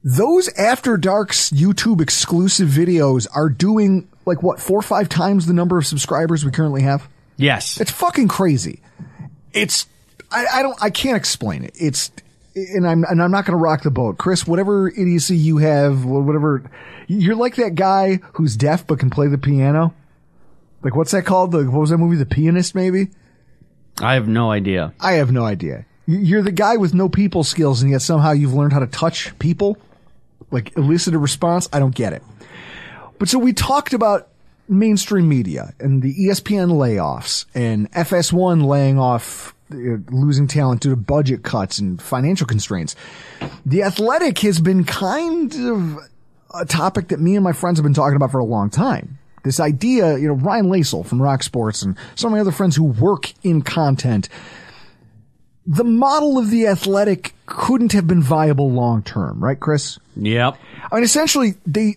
those 0.08 0.48
After 0.56 0.96
Dark's 0.96 1.50
YouTube 1.50 2.00
exclusive 2.00 2.68
videos 2.68 3.26
are 3.34 3.48
doing 3.48 4.06
like 4.24 4.40
what 4.40 4.60
four 4.60 4.78
or 4.78 4.82
five 4.82 5.08
times 5.08 5.46
the 5.46 5.52
number 5.52 5.76
of 5.78 5.84
subscribers 5.84 6.44
we 6.44 6.52
currently 6.52 6.82
have. 6.82 7.08
Yes. 7.36 7.80
It's 7.80 7.90
fucking 7.90 8.28
crazy. 8.28 8.80
It's 9.52 9.86
I, 10.30 10.46
I 10.54 10.62
don't 10.62 10.80
I 10.80 10.90
can't 10.90 11.16
explain 11.16 11.64
it. 11.64 11.74
It's 11.74 12.12
and 12.54 12.86
I'm 12.86 13.02
and 13.04 13.20
I'm 13.20 13.32
not 13.32 13.46
going 13.46 13.58
to 13.58 13.62
rock 13.62 13.82
the 13.82 13.90
boat, 13.90 14.16
Chris. 14.16 14.46
Whatever 14.46 14.88
idiocy 14.88 15.36
you 15.36 15.56
have, 15.58 16.04
whatever 16.04 16.62
you're 17.08 17.34
like 17.34 17.56
that 17.56 17.74
guy 17.74 18.20
who's 18.34 18.56
deaf 18.56 18.86
but 18.86 19.00
can 19.00 19.10
play 19.10 19.26
the 19.26 19.38
piano. 19.38 19.92
Like 20.82 20.94
what's 20.94 21.10
that 21.10 21.26
called? 21.26 21.50
The 21.50 21.64
what 21.64 21.80
was 21.80 21.90
that 21.90 21.98
movie? 21.98 22.16
The 22.16 22.26
Pianist, 22.26 22.76
maybe. 22.76 23.08
I 24.00 24.14
have 24.14 24.28
no 24.28 24.52
idea. 24.52 24.94
I 25.00 25.14
have 25.14 25.32
no 25.32 25.44
idea. 25.44 25.84
You- 26.06 26.18
You're 26.18 26.42
the 26.42 26.52
guy 26.52 26.76
with 26.76 26.94
no 26.94 27.08
people 27.08 27.42
skills, 27.42 27.82
and 27.82 27.90
yet 27.90 28.02
somehow 28.02 28.30
you've 28.32 28.54
learned 28.54 28.72
how 28.72 28.78
to 28.78 28.86
touch 28.86 29.36
people, 29.40 29.78
like 30.56 30.74
elicit 30.76 31.14
a 31.14 31.18
response. 31.18 31.68
I 31.70 31.78
don't 31.78 31.94
get 31.94 32.14
it. 32.14 32.22
But 33.18 33.28
so 33.28 33.38
we 33.38 33.52
talked 33.52 33.92
about 33.92 34.28
mainstream 34.68 35.28
media 35.28 35.74
and 35.78 36.02
the 36.02 36.14
ESPN 36.14 36.70
layoffs 36.72 37.44
and 37.54 37.90
FS1 37.92 38.64
laying 38.66 38.98
off, 38.98 39.54
uh, 39.70 39.98
losing 40.10 40.46
talent 40.46 40.80
due 40.80 40.90
to 40.90 40.96
budget 40.96 41.42
cuts 41.42 41.78
and 41.78 42.00
financial 42.00 42.46
constraints. 42.46 42.96
The 43.66 43.82
athletic 43.82 44.38
has 44.40 44.60
been 44.60 44.84
kind 44.84 45.54
of 45.54 45.98
a 46.54 46.64
topic 46.64 47.08
that 47.08 47.20
me 47.20 47.34
and 47.34 47.44
my 47.44 47.52
friends 47.52 47.78
have 47.78 47.84
been 47.84 47.94
talking 47.94 48.16
about 48.16 48.30
for 48.30 48.38
a 48.38 48.44
long 48.44 48.70
time. 48.70 49.18
This 49.44 49.60
idea, 49.60 50.16
you 50.18 50.26
know, 50.26 50.34
Ryan 50.34 50.66
Lasel 50.66 51.06
from 51.06 51.20
Rock 51.20 51.42
Sports 51.42 51.82
and 51.82 51.96
some 52.14 52.32
of 52.32 52.36
my 52.36 52.40
other 52.40 52.50
friends 52.50 52.76
who 52.76 52.84
work 52.84 53.32
in 53.44 53.60
content 53.60 54.30
the 55.66 55.84
model 55.84 56.38
of 56.38 56.50
the 56.50 56.66
athletic 56.66 57.34
couldn't 57.46 57.92
have 57.92 58.06
been 58.06 58.22
viable 58.22 58.70
long 58.70 59.02
term, 59.02 59.42
right, 59.42 59.58
Chris? 59.58 59.98
Yep. 60.16 60.58
I 60.90 60.94
mean, 60.94 61.04
essentially, 61.04 61.54
they 61.66 61.96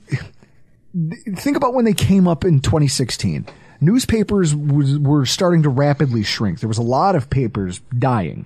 think 1.35 1.55
about 1.55 1.73
when 1.73 1.85
they 1.85 1.93
came 1.93 2.27
up 2.27 2.43
in 2.43 2.61
2016. 2.61 3.45
Newspapers 3.81 4.55
was, 4.55 4.97
were 4.97 5.25
starting 5.25 5.63
to 5.63 5.69
rapidly 5.69 6.23
shrink. 6.23 6.59
There 6.59 6.67
was 6.67 6.79
a 6.79 6.83
lot 6.83 7.15
of 7.15 7.29
papers 7.29 7.79
dying, 7.97 8.45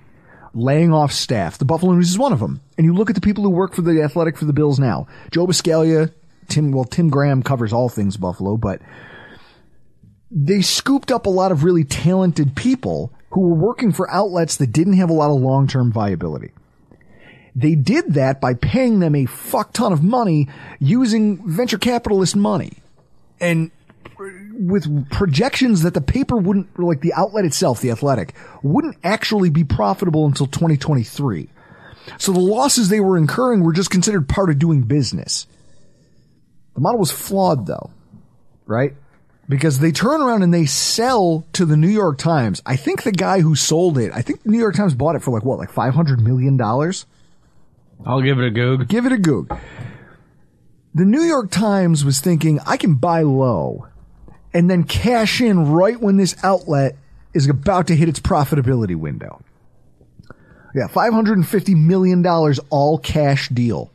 laying 0.52 0.92
off 0.92 1.10
staff. 1.12 1.58
The 1.58 1.64
Buffalo 1.64 1.92
News 1.92 2.10
is 2.10 2.18
one 2.18 2.32
of 2.32 2.38
them. 2.38 2.60
And 2.76 2.84
you 2.84 2.94
look 2.94 3.10
at 3.10 3.16
the 3.16 3.22
people 3.22 3.42
who 3.42 3.50
work 3.50 3.74
for 3.74 3.82
the 3.82 4.02
Athletic 4.02 4.36
for 4.36 4.44
the 4.44 4.52
Bills 4.52 4.78
now. 4.78 5.08
Joe 5.30 5.46
Buscaglia, 5.46 6.12
Tim, 6.48 6.70
well, 6.70 6.84
Tim 6.84 7.08
Graham 7.08 7.42
covers 7.42 7.72
all 7.72 7.88
things 7.88 8.16
Buffalo, 8.16 8.56
but 8.56 8.80
they 10.30 10.60
scooped 10.60 11.10
up 11.10 11.26
a 11.26 11.30
lot 11.30 11.50
of 11.50 11.64
really 11.64 11.84
talented 11.84 12.54
people 12.54 13.12
who 13.34 13.40
were 13.40 13.54
working 13.54 13.92
for 13.92 14.08
outlets 14.10 14.56
that 14.56 14.72
didn't 14.72 14.92
have 14.92 15.10
a 15.10 15.12
lot 15.12 15.30
of 15.30 15.40
long-term 15.40 15.90
viability. 15.92 16.52
They 17.56 17.74
did 17.74 18.14
that 18.14 18.40
by 18.40 18.54
paying 18.54 19.00
them 19.00 19.14
a 19.16 19.26
fuck 19.26 19.72
ton 19.72 19.92
of 19.92 20.02
money 20.02 20.48
using 20.78 21.46
venture 21.48 21.78
capitalist 21.78 22.36
money. 22.36 22.78
And 23.40 23.72
with 24.52 25.10
projections 25.10 25.82
that 25.82 25.94
the 25.94 26.00
paper 26.00 26.36
wouldn't, 26.36 26.78
like 26.78 27.00
the 27.00 27.12
outlet 27.14 27.44
itself, 27.44 27.80
the 27.80 27.90
athletic, 27.90 28.34
wouldn't 28.62 28.96
actually 29.02 29.50
be 29.50 29.64
profitable 29.64 30.26
until 30.26 30.46
2023. 30.46 31.48
So 32.18 32.32
the 32.32 32.38
losses 32.38 32.88
they 32.88 33.00
were 33.00 33.18
incurring 33.18 33.64
were 33.64 33.72
just 33.72 33.90
considered 33.90 34.28
part 34.28 34.50
of 34.50 34.60
doing 34.60 34.82
business. 34.82 35.48
The 36.74 36.80
model 36.80 37.00
was 37.00 37.10
flawed 37.10 37.66
though, 37.66 37.90
right? 38.66 38.94
Because 39.48 39.78
they 39.78 39.92
turn 39.92 40.20
around 40.20 40.42
and 40.42 40.52
they 40.52 40.66
sell 40.66 41.44
to 41.52 41.64
the 41.64 41.76
New 41.76 41.88
York 41.88 42.18
Times. 42.18 42.62
I 42.64 42.76
think 42.76 43.02
the 43.02 43.12
guy 43.12 43.40
who 43.40 43.54
sold 43.54 43.98
it, 43.98 44.12
I 44.14 44.22
think 44.22 44.42
the 44.42 44.50
New 44.50 44.58
York 44.58 44.74
Times 44.74 44.94
bought 44.94 45.16
it 45.16 45.22
for 45.22 45.30
like 45.30 45.44
what, 45.44 45.58
like 45.58 45.70
five 45.70 45.94
hundred 45.94 46.20
million 46.20 46.56
dollars. 46.56 47.06
I'll 48.06 48.22
give 48.22 48.38
it 48.38 48.46
a 48.46 48.50
goog. 48.50 48.88
Give 48.88 49.06
it 49.06 49.12
a 49.12 49.18
goog. 49.18 49.56
The 50.94 51.04
New 51.04 51.22
York 51.22 51.50
Times 51.50 52.04
was 52.04 52.20
thinking, 52.20 52.60
I 52.66 52.76
can 52.76 52.94
buy 52.94 53.22
low 53.22 53.88
and 54.52 54.70
then 54.70 54.84
cash 54.84 55.40
in 55.40 55.72
right 55.72 56.00
when 56.00 56.16
this 56.16 56.36
outlet 56.44 56.96
is 57.34 57.48
about 57.48 57.88
to 57.88 57.96
hit 57.96 58.08
its 58.08 58.20
profitability 58.20 58.94
window. 58.94 59.42
Yeah, 60.74 60.86
$550 60.86 61.76
million 61.76 62.24
all 62.70 62.98
cash 62.98 63.48
deal. 63.48 63.90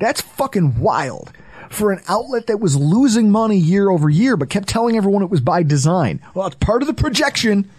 That's 0.00 0.20
fucking 0.20 0.78
wild 0.78 1.32
for 1.70 1.92
an 1.92 2.00
outlet 2.08 2.46
that 2.46 2.60
was 2.60 2.76
losing 2.76 3.30
money 3.30 3.56
year 3.56 3.90
over 3.90 4.08
year, 4.08 4.36
but 4.36 4.50
kept 4.50 4.68
telling 4.68 4.96
everyone 4.96 5.22
it 5.22 5.30
was 5.30 5.40
by 5.40 5.62
design. 5.62 6.20
Well, 6.34 6.46
it's 6.46 6.56
part 6.56 6.82
of 6.82 6.88
the 6.88 6.94
projection. 6.94 7.70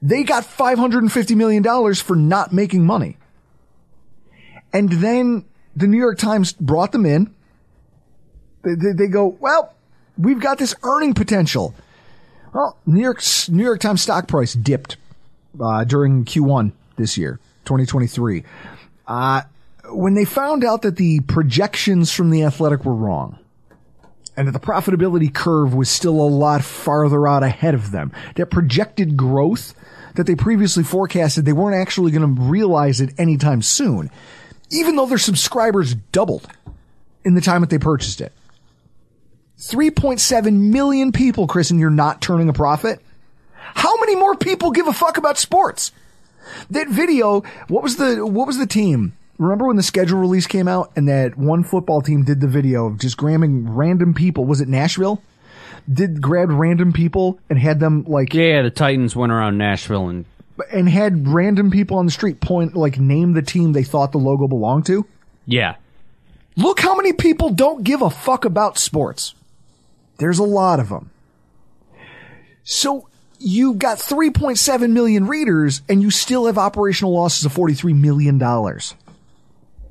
They 0.00 0.24
got 0.24 0.44
$550 0.44 1.36
million 1.36 1.94
for 1.94 2.16
not 2.16 2.52
making 2.52 2.84
money. 2.84 3.16
And 4.72 4.90
then 4.90 5.44
the 5.76 5.86
New 5.86 5.98
York 5.98 6.18
Times 6.18 6.52
brought 6.52 6.92
them 6.92 7.06
in. 7.06 7.34
They, 8.62 8.74
they, 8.74 8.92
they 8.92 9.06
go, 9.06 9.36
well, 9.40 9.74
we've 10.16 10.40
got 10.40 10.58
this 10.58 10.74
earning 10.82 11.14
potential. 11.14 11.74
Well, 12.52 12.78
New 12.86 13.00
York 13.00 13.22
New 13.48 13.62
York 13.62 13.80
Times 13.80 14.02
stock 14.02 14.28
price 14.28 14.54
dipped 14.54 14.96
uh, 15.60 15.84
during 15.84 16.24
Q1 16.24 16.72
this 16.96 17.16
year, 17.16 17.38
2023. 17.64 18.44
Uh, 19.06 19.42
when 19.90 20.14
they 20.14 20.24
found 20.24 20.64
out 20.64 20.82
that 20.82 20.96
the 20.96 21.20
projections 21.20 22.12
from 22.12 22.30
the 22.30 22.44
Athletic 22.44 22.84
were 22.84 22.94
wrong, 22.94 23.38
and 24.36 24.48
that 24.48 24.52
the 24.52 24.60
profitability 24.60 25.32
curve 25.32 25.74
was 25.74 25.90
still 25.90 26.20
a 26.20 26.28
lot 26.28 26.62
farther 26.62 27.26
out 27.28 27.42
ahead 27.42 27.74
of 27.74 27.90
them, 27.90 28.12
that 28.36 28.46
projected 28.46 29.16
growth 29.16 29.74
that 30.14 30.26
they 30.26 30.34
previously 30.34 30.84
forecasted, 30.84 31.44
they 31.44 31.52
weren't 31.52 31.76
actually 31.76 32.12
going 32.12 32.34
to 32.34 32.42
realize 32.42 33.00
it 33.00 33.14
anytime 33.18 33.62
soon, 33.62 34.10
even 34.70 34.96
though 34.96 35.06
their 35.06 35.18
subscribers 35.18 35.94
doubled 35.94 36.48
in 37.24 37.34
the 37.34 37.40
time 37.40 37.60
that 37.60 37.70
they 37.70 37.78
purchased 37.78 38.20
it. 38.20 38.32
3.7 39.58 40.54
million 40.54 41.12
people, 41.12 41.46
Chris, 41.46 41.70
and 41.70 41.78
you're 41.78 41.90
not 41.90 42.20
turning 42.20 42.48
a 42.48 42.52
profit? 42.52 43.00
How 43.74 43.96
many 44.00 44.16
more 44.16 44.34
people 44.34 44.70
give 44.72 44.88
a 44.88 44.92
fuck 44.92 45.18
about 45.18 45.38
sports? 45.38 45.92
That 46.70 46.88
video, 46.88 47.42
what 47.68 47.82
was 47.82 47.96
the, 47.96 48.26
what 48.26 48.46
was 48.46 48.58
the 48.58 48.66
team? 48.66 49.16
Remember 49.42 49.66
when 49.66 49.76
the 49.76 49.82
schedule 49.82 50.20
release 50.20 50.46
came 50.46 50.68
out 50.68 50.92
and 50.94 51.08
that 51.08 51.36
one 51.36 51.64
football 51.64 52.00
team 52.00 52.22
did 52.24 52.40
the 52.40 52.46
video 52.46 52.86
of 52.86 52.98
just 52.98 53.16
grabbing 53.16 53.74
random 53.74 54.14
people? 54.14 54.44
Was 54.44 54.60
it 54.60 54.68
Nashville? 54.68 55.20
Did 55.92 56.20
grab 56.22 56.48
random 56.50 56.92
people 56.92 57.40
and 57.50 57.58
had 57.58 57.80
them 57.80 58.04
like 58.04 58.32
Yeah, 58.34 58.62
the 58.62 58.70
Titans 58.70 59.16
went 59.16 59.32
around 59.32 59.58
Nashville 59.58 60.08
and 60.08 60.24
and 60.70 60.88
had 60.88 61.26
random 61.26 61.70
people 61.72 61.96
on 61.96 62.06
the 62.06 62.12
street 62.12 62.40
point 62.40 62.76
like 62.76 63.00
name 63.00 63.32
the 63.32 63.42
team 63.42 63.72
they 63.72 63.82
thought 63.82 64.12
the 64.12 64.18
logo 64.18 64.46
belonged 64.46 64.86
to. 64.86 65.04
yeah. 65.46 65.76
Look 66.54 66.80
how 66.80 66.94
many 66.94 67.14
people 67.14 67.48
don't 67.48 67.82
give 67.82 68.02
a 68.02 68.10
fuck 68.10 68.44
about 68.44 68.76
sports. 68.78 69.34
There's 70.18 70.38
a 70.38 70.44
lot 70.44 70.78
of 70.80 70.90
them. 70.90 71.10
So 72.62 73.08
you've 73.38 73.78
got 73.78 73.98
3.7 73.98 74.90
million 74.90 75.26
readers 75.26 75.80
and 75.88 76.02
you 76.02 76.10
still 76.10 76.46
have 76.46 76.58
operational 76.58 77.14
losses 77.14 77.44
of 77.46 77.52
43 77.52 77.94
million 77.94 78.38
dollars. 78.38 78.94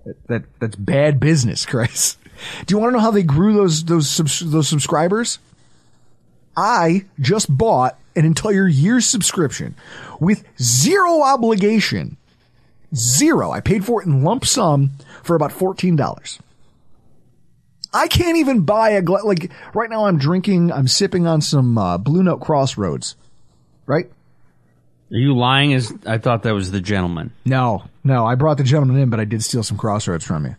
That, 0.05 0.27
that 0.27 0.43
that's 0.59 0.75
bad 0.75 1.19
business, 1.19 1.65
Chris. 1.67 2.17
Do 2.65 2.73
you 2.73 2.79
want 2.79 2.91
to 2.91 2.97
know 2.97 3.03
how 3.03 3.11
they 3.11 3.23
grew 3.23 3.53
those 3.53 3.85
those 3.85 4.09
subs- 4.09 4.39
those 4.39 4.67
subscribers? 4.67 5.39
I 6.57 7.05
just 7.19 7.55
bought 7.55 7.97
an 8.15 8.25
entire 8.25 8.67
year's 8.67 9.05
subscription 9.05 9.75
with 10.19 10.43
zero 10.61 11.21
obligation. 11.21 12.17
Zero. 12.93 13.51
I 13.51 13.61
paid 13.61 13.85
for 13.85 14.01
it 14.01 14.05
in 14.05 14.23
lump 14.23 14.45
sum 14.45 14.91
for 15.23 15.35
about 15.35 15.51
$14. 15.51 16.39
I 17.93 18.07
can't 18.07 18.37
even 18.37 18.61
buy 18.61 18.91
a 18.91 19.01
gla- 19.01 19.23
like 19.23 19.49
right 19.73 19.89
now 19.89 20.05
I'm 20.05 20.17
drinking, 20.17 20.71
I'm 20.73 20.89
sipping 20.89 21.25
on 21.25 21.39
some 21.41 21.77
uh, 21.77 21.97
Blue 21.97 22.23
Note 22.23 22.41
Crossroads. 22.41 23.15
Right? 23.85 24.11
Are 25.11 25.17
you 25.17 25.35
lying? 25.35 25.71
Is 25.71 25.93
I 26.05 26.17
thought 26.17 26.43
that 26.43 26.53
was 26.53 26.71
the 26.71 26.79
gentleman. 26.79 27.33
No. 27.45 27.83
No, 28.03 28.25
I 28.25 28.35
brought 28.35 28.57
the 28.57 28.63
gentleman 28.63 28.97
in, 28.97 29.09
but 29.09 29.19
I 29.19 29.25
did 29.25 29.43
steal 29.43 29.63
some 29.63 29.77
Crossroads 29.77 30.25
from 30.25 30.45
you. 30.45 30.55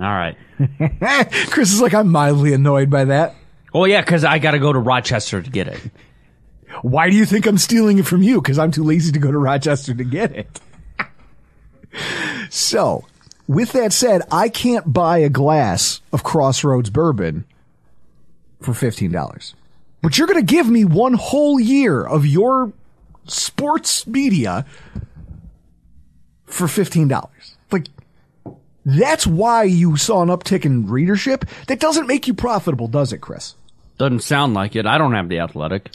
All 0.00 0.06
right. 0.06 0.36
Chris 1.50 1.72
is 1.72 1.80
like 1.80 1.94
I'm 1.94 2.08
mildly 2.08 2.52
annoyed 2.52 2.90
by 2.90 3.06
that. 3.06 3.34
Oh 3.74 3.84
yeah, 3.84 4.00
because 4.00 4.24
I 4.24 4.38
got 4.38 4.52
to 4.52 4.58
go 4.58 4.72
to 4.72 4.78
Rochester 4.78 5.42
to 5.42 5.50
get 5.50 5.68
it. 5.68 5.80
Why 6.82 7.10
do 7.10 7.16
you 7.16 7.24
think 7.24 7.46
I'm 7.46 7.58
stealing 7.58 7.98
it 7.98 8.06
from 8.06 8.22
you? 8.22 8.40
Because 8.40 8.58
I'm 8.58 8.70
too 8.70 8.84
lazy 8.84 9.12
to 9.12 9.18
go 9.18 9.32
to 9.32 9.38
Rochester 9.38 9.94
to 9.94 10.04
get 10.04 10.32
it. 10.32 10.60
so, 12.50 13.04
with 13.48 13.72
that 13.72 13.92
said, 13.92 14.22
I 14.30 14.48
can't 14.48 14.92
buy 14.92 15.18
a 15.18 15.28
glass 15.28 16.00
of 16.12 16.22
Crossroads 16.22 16.90
bourbon 16.90 17.44
for 18.60 18.72
$15. 18.72 19.54
But 20.02 20.18
you're 20.18 20.26
going 20.26 20.44
to 20.44 20.54
give 20.54 20.68
me 20.68 20.84
one 20.84 21.14
whole 21.14 21.58
year 21.58 22.04
of 22.04 22.26
your 22.26 22.72
sports 23.26 24.06
media 24.06 24.64
for 26.46 26.66
$15. 26.66 27.28
Like, 27.72 27.86
that's 28.84 29.26
why 29.26 29.64
you 29.64 29.96
saw 29.96 30.22
an 30.22 30.28
uptick 30.28 30.64
in 30.64 30.86
readership. 30.86 31.44
That 31.66 31.80
doesn't 31.80 32.06
make 32.06 32.26
you 32.28 32.34
profitable, 32.34 32.88
does 32.88 33.12
it, 33.12 33.18
Chris? 33.18 33.54
Doesn't 33.98 34.20
sound 34.20 34.54
like 34.54 34.76
it. 34.76 34.86
I 34.86 34.98
don't 34.98 35.14
have 35.14 35.28
the 35.28 35.40
athletic. 35.40 35.90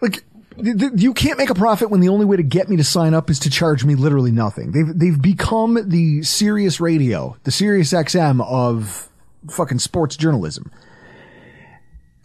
like 0.00 0.22
th- 0.62 0.78
th- 0.78 0.92
you 0.96 1.12
can't 1.12 1.36
make 1.36 1.50
a 1.50 1.54
profit 1.54 1.90
when 1.90 2.00
the 2.00 2.08
only 2.08 2.24
way 2.24 2.36
to 2.36 2.42
get 2.42 2.68
me 2.68 2.76
to 2.76 2.84
sign 2.84 3.12
up 3.12 3.28
is 3.28 3.40
to 3.40 3.50
charge 3.50 3.84
me 3.84 3.94
literally 3.94 4.30
nothing. 4.30 4.72
They've 4.72 4.98
they've 4.98 5.20
become 5.20 5.78
the 5.88 6.22
Sirius 6.22 6.80
Radio, 6.80 7.36
the 7.44 7.50
Sirius 7.50 7.92
XM 7.92 8.40
of 8.46 9.08
fucking 9.50 9.80
sports 9.80 10.16
journalism. 10.16 10.70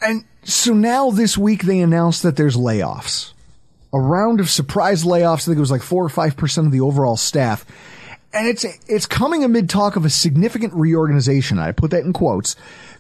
And 0.02 0.26
so 0.44 0.74
now 0.74 1.10
this 1.12 1.38
week 1.38 1.64
they 1.64 1.80
announced 1.80 2.24
that 2.24 2.36
there's 2.38 2.56
layoffs. 2.56 3.33
A 3.94 4.00
round 4.00 4.40
of 4.40 4.50
surprise 4.50 5.04
layoffs. 5.04 5.44
I 5.44 5.46
think 5.46 5.58
it 5.58 5.62
was 5.62 5.72
like 5.72 5.84
four 5.84 6.04
or 6.04 6.10
five 6.10 6.36
percent 6.36 6.68
of 6.68 6.74
the 6.74 6.82
overall 6.82 7.18
staff. 7.18 7.66
And 8.34 8.48
it's 8.48 8.66
it's 8.88 9.06
coming 9.06 9.44
amid 9.44 9.70
talk 9.70 9.96
of 9.96 10.06
a 10.06 10.10
significant 10.10 10.74
reorganization. 10.74 11.60
I 11.60 11.72
put 11.72 11.92
that 11.92 12.04
in 12.04 12.14
quotes, 12.14 12.56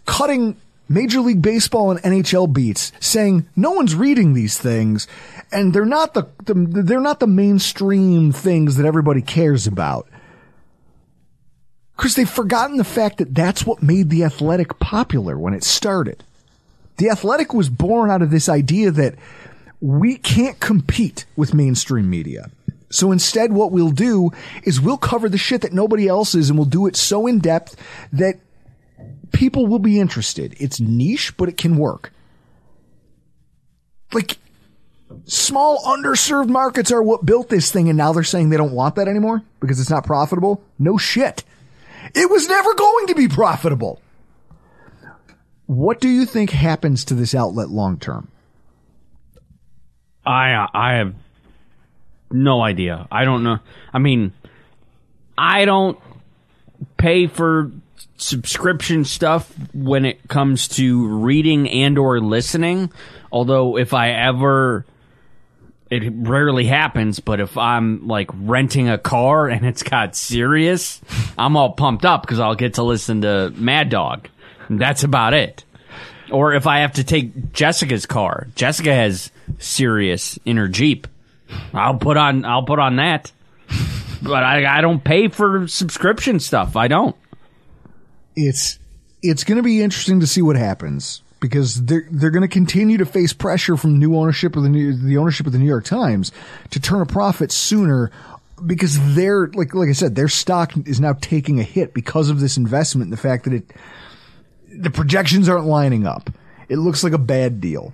cutting 0.05 0.55
Major 0.89 1.21
League 1.21 1.41
Baseball 1.41 1.91
and 1.91 2.01
NHL 2.01 2.51
beats, 2.51 2.91
saying 2.99 3.47
no 3.55 3.71
one's 3.71 3.95
reading 3.95 4.33
these 4.33 4.57
things, 4.57 5.07
and 5.51 5.73
they're 5.73 5.85
not 5.85 6.13
the, 6.13 6.27
the 6.43 6.53
they're 6.53 6.99
not 6.99 7.19
the 7.19 7.27
mainstream 7.27 8.31
things 8.31 8.75
that 8.75 8.85
everybody 8.85 9.21
cares 9.21 9.65
about. 9.65 10.07
Because 11.95 12.15
they've 12.15 12.29
forgotten 12.29 12.77
the 12.77 12.83
fact 12.83 13.19
that 13.19 13.33
that's 13.33 13.65
what 13.65 13.83
made 13.83 14.09
the 14.09 14.23
Athletic 14.23 14.79
popular 14.79 15.37
when 15.37 15.53
it 15.53 15.63
started. 15.63 16.23
The 16.97 17.09
Athletic 17.09 17.53
was 17.53 17.69
born 17.69 18.09
out 18.09 18.21
of 18.21 18.29
this 18.29 18.49
idea 18.49 18.91
that 18.91 19.15
we 19.83 20.15
can't 20.15 20.61
compete 20.61 21.25
with 21.35 21.53
mainstream 21.53 22.09
media. 22.09 22.49
So 22.89 23.11
instead, 23.11 23.51
what 23.51 23.73
we'll 23.73 23.91
do 23.91 24.31
is 24.63 24.79
we'll 24.79 24.97
cover 24.97 25.27
the 25.27 25.37
shit 25.37 25.59
that 25.59 25.73
nobody 25.73 26.07
else 26.07 26.35
is 26.35 26.49
and 26.49 26.57
we'll 26.57 26.65
do 26.65 26.87
it 26.87 26.95
so 26.95 27.27
in 27.27 27.39
depth 27.39 27.75
that 28.13 28.39
people 29.33 29.67
will 29.67 29.79
be 29.79 29.99
interested. 29.99 30.55
It's 30.57 30.79
niche, 30.79 31.35
but 31.35 31.49
it 31.49 31.57
can 31.57 31.75
work. 31.75 32.13
Like, 34.13 34.37
small 35.25 35.83
underserved 35.83 36.47
markets 36.47 36.89
are 36.89 37.03
what 37.03 37.25
built 37.25 37.49
this 37.49 37.69
thing 37.69 37.89
and 37.89 37.97
now 37.97 38.13
they're 38.13 38.23
saying 38.23 38.51
they 38.51 38.57
don't 38.57 38.71
want 38.71 38.95
that 38.95 39.09
anymore 39.09 39.43
because 39.59 39.81
it's 39.81 39.89
not 39.89 40.05
profitable. 40.05 40.63
No 40.79 40.97
shit. 40.97 41.43
It 42.15 42.29
was 42.29 42.47
never 42.47 42.73
going 42.73 43.07
to 43.07 43.15
be 43.15 43.27
profitable. 43.27 44.01
What 45.65 45.99
do 45.99 46.07
you 46.07 46.25
think 46.25 46.51
happens 46.51 47.03
to 47.05 47.15
this 47.15 47.35
outlet 47.35 47.67
long 47.67 47.99
term? 47.99 48.29
I 50.25 50.53
uh, 50.53 50.67
I 50.73 50.93
have 50.95 51.13
no 52.31 52.61
idea. 52.61 53.07
I 53.11 53.25
don't 53.25 53.43
know. 53.43 53.59
I 53.93 53.99
mean, 53.99 54.33
I 55.37 55.65
don't 55.65 55.99
pay 56.97 57.27
for 57.27 57.71
subscription 58.17 59.05
stuff 59.05 59.53
when 59.73 60.05
it 60.05 60.27
comes 60.27 60.67
to 60.69 61.07
reading 61.07 61.69
and 61.69 61.97
or 61.97 62.19
listening. 62.19 62.91
Although 63.31 63.77
if 63.77 63.93
I 63.93 64.11
ever 64.11 64.85
it 65.89 66.11
rarely 66.15 66.65
happens, 66.65 67.19
but 67.19 67.39
if 67.39 67.55
I'm 67.57 68.07
like 68.07 68.29
renting 68.33 68.89
a 68.89 68.97
car 68.97 69.47
and 69.49 69.65
it's 69.65 69.83
got 69.83 70.15
Sirius, 70.15 71.01
I'm 71.37 71.55
all 71.55 71.73
pumped 71.73 72.05
up 72.05 72.21
because 72.21 72.39
I'll 72.39 72.55
get 72.55 72.75
to 72.75 72.83
listen 72.83 73.21
to 73.21 73.51
Mad 73.55 73.89
Dog. 73.89 74.27
That's 74.69 75.03
about 75.03 75.33
it. 75.33 75.65
Or 76.33 76.53
if 76.53 76.65
I 76.65 76.79
have 76.79 76.93
to 76.93 77.03
take 77.03 77.53
Jessica's 77.53 78.07
car, 78.07 78.47
Jessica 78.55 78.93
has 78.93 79.31
Sirius 79.59 80.39
in 80.45 80.57
her 80.57 80.67
Jeep. 80.67 81.07
I'll 81.73 81.97
put 81.97 82.17
on 82.17 82.43
I'll 82.43 82.65
put 82.65 82.79
on 82.79 82.95
that. 82.95 83.31
But 84.21 84.43
I, 84.43 84.79
I 84.79 84.81
don't 84.81 85.03
pay 85.03 85.27
for 85.27 85.67
subscription 85.67 86.39
stuff. 86.39 86.75
I 86.75 86.87
don't. 86.87 87.15
It's 88.35 88.79
it's 89.21 89.43
going 89.43 89.57
to 89.57 89.63
be 89.63 89.81
interesting 89.81 90.21
to 90.21 90.27
see 90.27 90.41
what 90.41 90.55
happens 90.55 91.21
because 91.39 91.83
they're 91.85 92.07
they're 92.09 92.31
going 92.31 92.41
to 92.41 92.47
continue 92.47 92.97
to 92.97 93.05
face 93.05 93.31
pressure 93.31 93.77
from 93.77 93.99
new 93.99 94.15
ownership 94.17 94.55
of 94.55 94.63
the 94.63 94.69
new, 94.69 94.93
the 94.93 95.17
ownership 95.17 95.45
of 95.45 95.51
the 95.51 95.59
New 95.59 95.67
York 95.67 95.85
Times 95.85 96.31
to 96.71 96.79
turn 96.79 97.01
a 97.01 97.05
profit 97.05 97.51
sooner 97.51 98.11
because 98.65 98.97
they're 99.13 99.47
like 99.47 99.75
like 99.75 99.89
I 99.89 99.93
said 99.93 100.15
their 100.15 100.29
stock 100.29 100.71
is 100.87 100.99
now 100.99 101.13
taking 101.19 101.59
a 101.59 101.63
hit 101.63 101.93
because 101.93 102.29
of 102.29 102.39
this 102.39 102.57
investment 102.57 103.07
and 103.07 103.13
the 103.13 103.21
fact 103.21 103.43
that 103.43 103.53
it 103.53 103.71
the 104.75 104.89
projections 104.89 105.49
aren't 105.49 105.65
lining 105.65 106.05
up. 106.05 106.29
It 106.69 106.77
looks 106.77 107.03
like 107.03 107.13
a 107.13 107.17
bad 107.17 107.61
deal. 107.61 107.93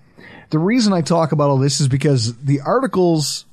The 0.49 0.59
reason 0.59 0.93
I 0.93 1.01
talk 1.01 1.31
about 1.31 1.49
all 1.49 1.57
this 1.57 1.79
is 1.79 1.87
because 1.87 2.35
the 2.37 2.61
articles 2.61 3.45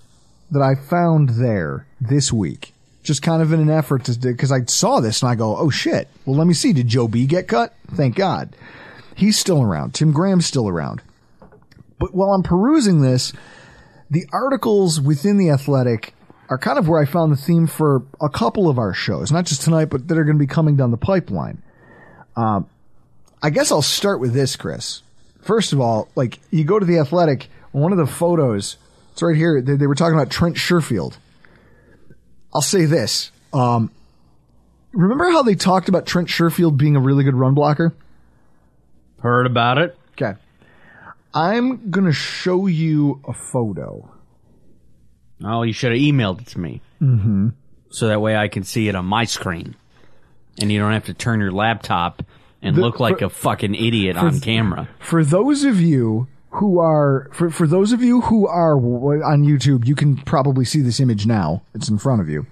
that 0.50 0.62
I 0.62 0.74
found 0.74 1.30
there 1.30 1.86
this 2.00 2.32
week, 2.32 2.72
just 3.02 3.22
kind 3.22 3.42
of 3.42 3.52
in 3.52 3.60
an 3.60 3.70
effort 3.70 4.04
to, 4.04 4.18
because 4.18 4.52
I 4.52 4.64
saw 4.64 5.00
this 5.00 5.22
and 5.22 5.30
I 5.30 5.34
go, 5.34 5.56
oh 5.56 5.70
shit. 5.70 6.08
Well, 6.24 6.36
let 6.36 6.46
me 6.46 6.54
see. 6.54 6.72
Did 6.72 6.88
Joe 6.88 7.08
B 7.08 7.26
get 7.26 7.48
cut? 7.48 7.74
Thank 7.88 8.14
God. 8.14 8.56
He's 9.14 9.38
still 9.38 9.62
around. 9.62 9.94
Tim 9.94 10.12
Graham's 10.12 10.46
still 10.46 10.68
around. 10.68 11.02
But 11.98 12.14
while 12.14 12.32
I'm 12.32 12.42
perusing 12.42 13.00
this, 13.00 13.32
the 14.10 14.26
articles 14.32 15.00
within 15.00 15.38
the 15.38 15.50
Athletic 15.50 16.14
are 16.48 16.58
kind 16.58 16.78
of 16.78 16.88
where 16.88 17.00
I 17.00 17.06
found 17.06 17.32
the 17.32 17.36
theme 17.36 17.66
for 17.66 18.02
a 18.20 18.28
couple 18.28 18.68
of 18.68 18.78
our 18.78 18.94
shows, 18.94 19.32
not 19.32 19.46
just 19.46 19.62
tonight, 19.62 19.86
but 19.86 20.06
that 20.08 20.16
are 20.16 20.24
going 20.24 20.36
to 20.36 20.42
be 20.42 20.46
coming 20.46 20.76
down 20.76 20.90
the 20.90 20.96
pipeline. 20.96 21.62
Um, 22.36 22.68
I 23.42 23.50
guess 23.50 23.70
I'll 23.70 23.82
start 23.82 24.20
with 24.20 24.32
this, 24.32 24.56
Chris. 24.56 25.02
First 25.42 25.72
of 25.72 25.80
all, 25.80 26.08
like 26.16 26.40
you 26.50 26.64
go 26.64 26.78
to 26.78 26.86
the 26.86 26.98
Athletic, 26.98 27.48
one 27.72 27.92
of 27.92 27.98
the 27.98 28.06
photos, 28.06 28.76
it's 29.12 29.22
right 29.22 29.36
here. 29.36 29.60
They, 29.62 29.76
they 29.76 29.86
were 29.86 29.94
talking 29.94 30.14
about 30.14 30.30
Trent 30.30 30.56
Sherfield. 30.56 31.16
I'll 32.54 32.62
say 32.62 32.86
this. 32.86 33.30
Um, 33.52 33.90
remember 34.92 35.30
how 35.30 35.42
they 35.42 35.54
talked 35.54 35.88
about 35.88 36.06
Trent 36.06 36.28
Sherfield 36.28 36.76
being 36.76 36.96
a 36.96 37.00
really 37.00 37.22
good 37.24 37.34
run 37.34 37.54
blocker? 37.54 37.94
Heard 39.20 39.46
about 39.46 39.78
it? 39.78 39.96
Okay. 40.12 40.38
I'm 41.32 41.90
going 41.90 42.06
to 42.06 42.12
show 42.12 42.66
you 42.66 43.20
a 43.28 43.32
photo. 43.32 44.10
Oh, 45.44 45.62
you 45.62 45.72
should 45.72 45.92
have 45.92 46.00
emailed 46.00 46.40
it 46.40 46.46
to 46.48 46.58
me. 46.58 46.80
Mm-hmm. 47.00 47.48
So 47.90 48.08
that 48.08 48.20
way 48.20 48.36
I 48.36 48.48
can 48.48 48.64
see 48.64 48.88
it 48.88 48.94
on 48.94 49.04
my 49.04 49.24
screen. 49.24 49.76
And 50.58 50.72
you 50.72 50.78
don't 50.78 50.92
have 50.92 51.06
to 51.06 51.14
turn 51.14 51.40
your 51.40 51.52
laptop 51.52 52.22
and 52.62 52.76
The- 52.76 52.80
look 52.80 53.00
like 53.00 53.18
for- 53.20 53.26
a 53.26 53.30
fucking 53.30 53.74
idiot 53.74 54.16
on 54.16 54.40
camera. 54.40 54.88
For 54.98 55.24
those 55.24 55.64
of 55.64 55.80
you 55.80 56.26
who 56.50 56.78
are, 56.78 57.28
for, 57.32 57.50
for 57.50 57.66
those 57.66 57.92
of 57.92 58.02
you 58.02 58.22
who 58.22 58.46
are 58.46 58.74
on 58.76 59.44
YouTube, 59.44 59.86
you 59.86 59.94
can 59.94 60.16
probably 60.16 60.64
see 60.64 60.80
this 60.80 61.00
image 61.00 61.26
now. 61.26 61.62
It's 61.74 61.88
in 61.88 61.98
front 61.98 62.20
of 62.22 62.28
you. 62.28 62.46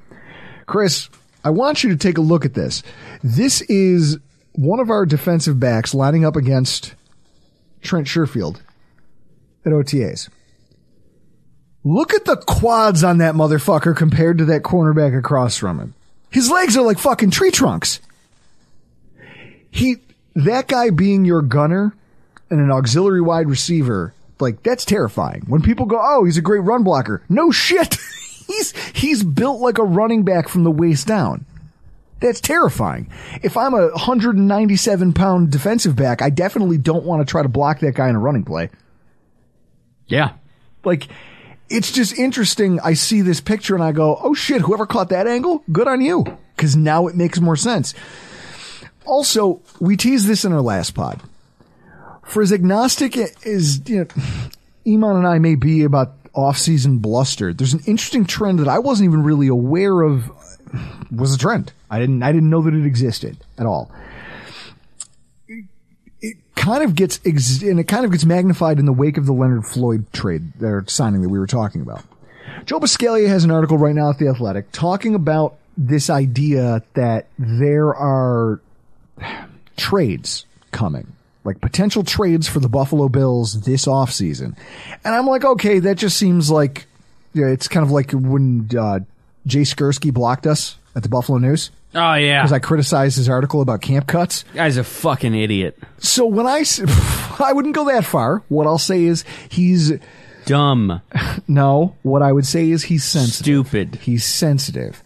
Chris, 0.67 1.09
I 1.45 1.51
want 1.51 1.83
you 1.85 1.91
to 1.91 1.97
take 1.97 2.19
a 2.19 2.23
look 2.23 2.45
at 2.45 2.55
this. 2.55 2.83
This 3.23 3.61
is 3.63 4.19
one 4.53 4.79
of 4.81 4.91
our 4.91 5.05
defensive 5.07 5.59
backs 5.59 5.95
lining 5.95 6.25
up 6.25 6.37
against 6.37 6.95
Trent 7.83 8.07
Sherfield 8.07 8.61
at 9.67 9.73
OTAs. 9.73 10.29
Look 11.83 12.15
at 12.15 12.25
the 12.25 12.37
quads 12.37 13.05
on 13.05 13.19
that 13.19 13.35
motherfucker 13.35 13.95
compared 13.97 14.39
to 14.39 14.45
that 14.47 14.63
cornerback 14.63 15.17
across 15.19 15.57
from 15.59 15.79
him. 15.79 15.95
His 16.31 16.51
legs 16.51 16.77
are 16.77 16.83
like 16.85 16.99
fucking 16.99 17.31
tree 17.31 17.51
trunks. 17.51 18.01
He, 19.75 19.97
that 20.37 20.69
guy 20.69 20.91
being 20.91 21.25
your 21.25 21.43
gunner 21.43 21.97
and 22.49 22.61
an 22.61 22.71
auxiliary 22.71 23.21
wide 23.21 23.49
receiver, 23.49 24.15
like 24.39 24.63
that's 24.63 24.85
terrifying. 24.85 25.43
When 25.49 25.63
people 25.63 25.87
go, 25.87 25.99
"Oh, 26.01 26.25
he's 26.25 26.37
a 26.37 26.43
great 26.43 26.61
run 26.61 26.85
blocker," 26.85 27.23
no 27.29 27.51
shit. 27.51 27.97
he's 28.47 28.71
he's 28.95 29.25
built 29.25 29.61
like 29.61 29.79
a 29.79 29.83
running 29.83 30.23
back 30.23 30.49
from 30.49 30.63
the 30.63 30.71
waist 30.71 31.09
down. 31.09 31.45
That's 32.21 32.41
terrifying. 32.41 33.11
If 33.43 33.57
I'm 33.57 33.75
a 33.75 33.89
197 33.89 35.13
pound 35.13 35.51
defensive 35.51 35.97
back, 35.97 36.23
I 36.23 36.31
definitely 36.31 36.79
don't 36.79 37.05
want 37.05 37.27
to 37.27 37.29
try 37.29 37.43
to 37.43 37.49
block 37.49 37.81
that 37.81 37.97
guy 37.97 38.09
in 38.09 38.15
a 38.15 38.21
running 38.21 38.45
play. 38.45 38.71
Yeah. 40.07 40.35
Like, 40.85 41.09
it's 41.69 41.91
just 41.91 42.17
interesting. 42.17 42.79
I 42.79 42.95
see 42.95 43.23
this 43.23 43.41
picture 43.41 43.75
and 43.75 43.83
I 43.83 43.91
go, 43.91 44.17
oh 44.23 44.35
shit, 44.35 44.63
whoever 44.63 44.87
caught 44.87 45.09
that 45.09 45.27
angle, 45.27 45.65
good 45.73 45.89
on 45.89 46.01
you. 46.01 46.25
Cause 46.57 46.77
now 46.77 47.09
it 47.09 47.17
makes 47.17 47.41
more 47.41 47.57
sense. 47.57 47.93
Also, 49.07 49.61
we 49.81 49.97
teased 49.97 50.27
this 50.27 50.45
in 50.45 50.53
our 50.53 50.61
last 50.61 50.95
pod. 50.95 51.21
For 52.25 52.43
as 52.43 52.53
agnostic 52.53 53.17
as, 53.17 53.87
you 53.89 54.01
know, 54.01 54.07
Iman 54.87 55.17
and 55.17 55.27
I 55.27 55.39
may 55.39 55.55
be 55.55 55.83
about 55.83 56.15
off-season 56.35 56.99
bluster, 56.99 57.53
there's 57.53 57.75
an 57.75 57.83
interesting 57.87 58.25
trend 58.25 58.59
that 58.59 58.69
I 58.69 58.79
wasn't 58.79 59.09
even 59.09 59.23
really 59.23 59.49
aware 59.49 60.01
of 60.03 60.31
was 61.11 61.35
a 61.35 61.39
trend. 61.39 61.73
I 61.91 62.01
didn't, 62.01 62.23
I 62.23 62.33
didn't 62.33 62.51
know 62.51 62.63
that 62.63 62.75
it 62.75 62.85
existed 62.85 63.37
at 63.59 63.67
all 63.67 63.93
It 66.21 66.37
kind 66.57 66.83
of 66.83 66.95
gets 66.97 67.21
ex- 67.25 67.63
and 67.63 67.79
it 67.79 67.85
kind 67.85 68.05
of 68.05 68.11
gets 68.11 68.25
magnified 68.25 68.79
in 68.79 68.87
the 68.87 68.93
wake 68.93 69.17
of 69.17 69.27
the 69.27 69.33
Leonard 69.33 69.67
Floyd 69.67 70.07
trade 70.13 70.61
or 70.63 70.85
signing 70.89 71.23
that 71.23 71.29
we 71.29 71.39
were 71.39 71.47
talking 71.47 71.83
about. 71.83 72.03
Joe 72.65 72.81
Buscaglia 72.81 73.29
has 73.29 73.45
an 73.45 73.51
article 73.51 73.79
right 73.79 73.95
now 73.95 74.11
at 74.11 74.19
the 74.19 74.29
Athletic 74.29 74.73
talking 74.73 75.15
about 75.15 75.57
this 75.77 76.09
idea 76.09 76.83
that 76.95 77.27
there 77.39 77.95
are 77.95 78.61
trades 79.77 80.47
coming, 80.71 81.07
like 81.45 81.61
potential 81.61 82.05
trades 82.05 82.49
for 82.49 82.61
the 82.61 82.69
Buffalo 82.69 83.09
Bills 83.09 83.63
this 83.63 83.87
offseason. 83.87 84.57
And 85.05 85.15
I'm 85.15 85.27
like, 85.27 85.45
okay, 85.45 85.79
that 85.81 85.97
just 85.97 86.17
seems 86.17 86.51
like 86.51 86.87
yeah, 87.33 87.47
it's 87.47 87.69
kind 87.69 87.85
of 87.85 87.91
like 87.91 88.13
when 88.13 88.69
uh, 88.79 89.01
Jay 89.47 89.63
Skurski 89.63 90.13
blocked 90.13 90.47
us 90.47 90.77
at 90.95 91.03
the 91.03 91.09
Buffalo 91.09 91.39
News 91.39 91.71
Oh 91.97 92.15
yeah. 92.15 92.41
because 92.43 92.53
I 92.53 92.59
criticized 92.61 93.17
his 93.17 93.29
article 93.29 93.61
about 93.61 93.81
camp 93.83 94.07
cuts. 94.07 94.45
Guy's 94.55 94.77
a 94.77 94.85
fucking 94.85 95.35
idiot. 95.35 95.77
So 95.99 96.27
when 96.27 96.47
I, 96.47 96.65
I 97.41 97.53
wouldn't 97.53 97.75
go 97.75 97.85
that 97.87 98.05
far. 98.05 98.43
What 98.49 98.67
I'll 98.67 98.79
say 98.79 99.05
is 99.05 99.25
he's 99.49 99.93
Dumb. 100.47 101.01
no. 101.49 101.97
What 102.03 102.23
I 102.23 102.31
would 102.33 102.47
say 102.47 102.71
is 102.71 102.85
he's 102.85 103.05
sensitive. 103.05 103.35
Stupid. 103.67 103.95
He's 104.03 104.25
sensitive, 104.25 105.03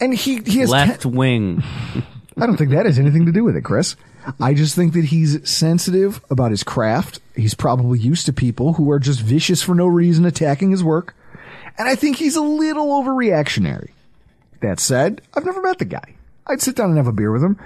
and 0.00 0.12
he 0.12 0.38
he 0.40 0.58
has. 0.60 0.70
Left 0.70 1.02
ten- 1.02 1.12
wing. 1.12 1.62
I 2.40 2.46
don't 2.46 2.56
think 2.56 2.70
that 2.70 2.86
has 2.86 2.98
anything 2.98 3.26
to 3.26 3.32
do 3.32 3.44
with 3.44 3.56
it, 3.56 3.64
Chris. 3.64 3.96
I 4.40 4.54
just 4.54 4.74
think 4.76 4.92
that 4.92 5.06
he's 5.06 5.48
sensitive 5.48 6.20
about 6.30 6.50
his 6.50 6.62
craft. 6.62 7.20
He's 7.34 7.54
probably 7.54 7.98
used 7.98 8.26
to 8.26 8.32
people 8.32 8.74
who 8.74 8.90
are 8.90 8.98
just 8.98 9.20
vicious 9.20 9.62
for 9.62 9.74
no 9.74 9.86
reason 9.86 10.24
attacking 10.24 10.70
his 10.70 10.84
work, 10.84 11.14
and 11.76 11.88
I 11.88 11.94
think 11.94 12.16
he's 12.16 12.36
a 12.36 12.42
little 12.42 13.02
overreactionary. 13.02 13.90
That 14.60 14.80
said, 14.80 15.22
I've 15.34 15.44
never 15.44 15.62
met 15.62 15.78
the 15.78 15.84
guy. 15.84 16.16
I'd 16.46 16.60
sit 16.60 16.74
down 16.74 16.88
and 16.88 16.96
have 16.96 17.06
a 17.06 17.12
beer 17.12 17.30
with 17.30 17.44
him. 17.44 17.58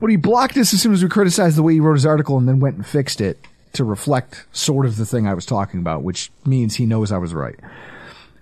But 0.00 0.10
he 0.10 0.16
blocked 0.16 0.56
us 0.56 0.72
as 0.72 0.80
soon 0.80 0.92
as 0.92 1.02
we 1.02 1.08
criticized 1.08 1.56
the 1.56 1.62
way 1.62 1.72
he 1.74 1.80
wrote 1.80 1.94
his 1.94 2.06
article 2.06 2.38
and 2.38 2.48
then 2.48 2.60
went 2.60 2.76
and 2.76 2.86
fixed 2.86 3.20
it 3.20 3.38
to 3.72 3.84
reflect 3.84 4.46
sort 4.52 4.86
of 4.86 4.96
the 4.96 5.06
thing 5.06 5.26
I 5.26 5.34
was 5.34 5.44
talking 5.44 5.80
about, 5.80 6.02
which 6.02 6.30
means 6.46 6.76
he 6.76 6.86
knows 6.86 7.10
I 7.10 7.18
was 7.18 7.34
right. 7.34 7.58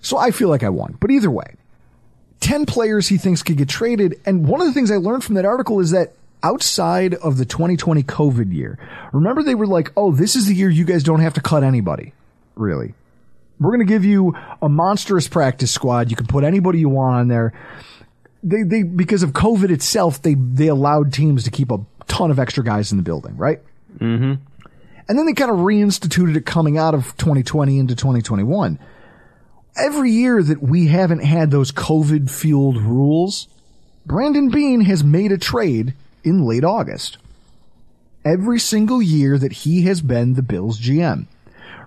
So 0.02 0.18
I 0.18 0.30
feel 0.30 0.48
like 0.48 0.62
I 0.62 0.68
won. 0.68 0.96
But 1.00 1.10
either 1.10 1.30
way, 1.30 1.54
10 2.40 2.66
players 2.66 3.08
he 3.08 3.16
thinks 3.16 3.42
could 3.42 3.56
get 3.56 3.68
traded. 3.68 4.20
And 4.24 4.46
one 4.46 4.60
of 4.60 4.66
the 4.66 4.72
things 4.72 4.90
I 4.90 4.96
learned 4.96 5.24
from 5.24 5.34
that 5.36 5.44
article 5.44 5.80
is 5.80 5.90
that 5.90 6.12
outside 6.42 7.14
of 7.14 7.38
the 7.38 7.44
2020 7.44 8.02
COVID 8.02 8.52
year, 8.52 8.78
remember 9.12 9.42
they 9.42 9.54
were 9.54 9.66
like, 9.66 9.92
oh, 9.96 10.12
this 10.12 10.36
is 10.36 10.46
the 10.46 10.54
year 10.54 10.70
you 10.70 10.84
guys 10.84 11.02
don't 11.02 11.20
have 11.20 11.34
to 11.34 11.40
cut 11.40 11.64
anybody. 11.64 12.12
Really. 12.54 12.94
We're 13.58 13.70
going 13.70 13.86
to 13.86 13.92
give 13.92 14.04
you 14.04 14.34
a 14.60 14.68
monstrous 14.68 15.28
practice 15.28 15.70
squad. 15.70 16.10
You 16.10 16.16
can 16.16 16.26
put 16.26 16.44
anybody 16.44 16.78
you 16.78 16.90
want 16.90 17.16
on 17.16 17.28
there. 17.28 17.52
They, 18.42 18.62
they, 18.62 18.82
because 18.82 19.22
of 19.22 19.32
COVID 19.32 19.70
itself, 19.70 20.20
they, 20.20 20.34
they 20.34 20.68
allowed 20.68 21.12
teams 21.12 21.44
to 21.44 21.50
keep 21.50 21.70
a 21.70 21.78
ton 22.06 22.30
of 22.30 22.38
extra 22.38 22.62
guys 22.62 22.92
in 22.92 22.98
the 22.98 23.02
building, 23.02 23.36
right? 23.36 23.60
Mm-hmm. 23.98 24.34
And 25.08 25.18
then 25.18 25.26
they 25.26 25.32
kind 25.32 25.50
of 25.50 25.58
reinstituted 25.58 26.36
it 26.36 26.44
coming 26.44 26.76
out 26.76 26.94
of 26.94 27.16
2020 27.16 27.78
into 27.78 27.94
2021 27.94 28.78
every 29.76 30.10
year 30.10 30.42
that 30.42 30.62
we 30.62 30.86
haven't 30.86 31.24
had 31.24 31.50
those 31.50 31.72
COVID 31.72 32.30
fueled 32.30 32.78
rules, 32.78 33.48
Brandon 34.04 34.48
Beane 34.50 34.82
has 34.82 35.04
made 35.04 35.32
a 35.32 35.38
trade 35.38 35.94
in 36.24 36.44
late 36.44 36.64
August. 36.64 37.18
Every 38.24 38.58
single 38.58 39.00
year 39.00 39.38
that 39.38 39.52
he 39.52 39.82
has 39.82 40.00
been 40.00 40.34
the 40.34 40.42
Bills 40.42 40.80
GM. 40.80 41.26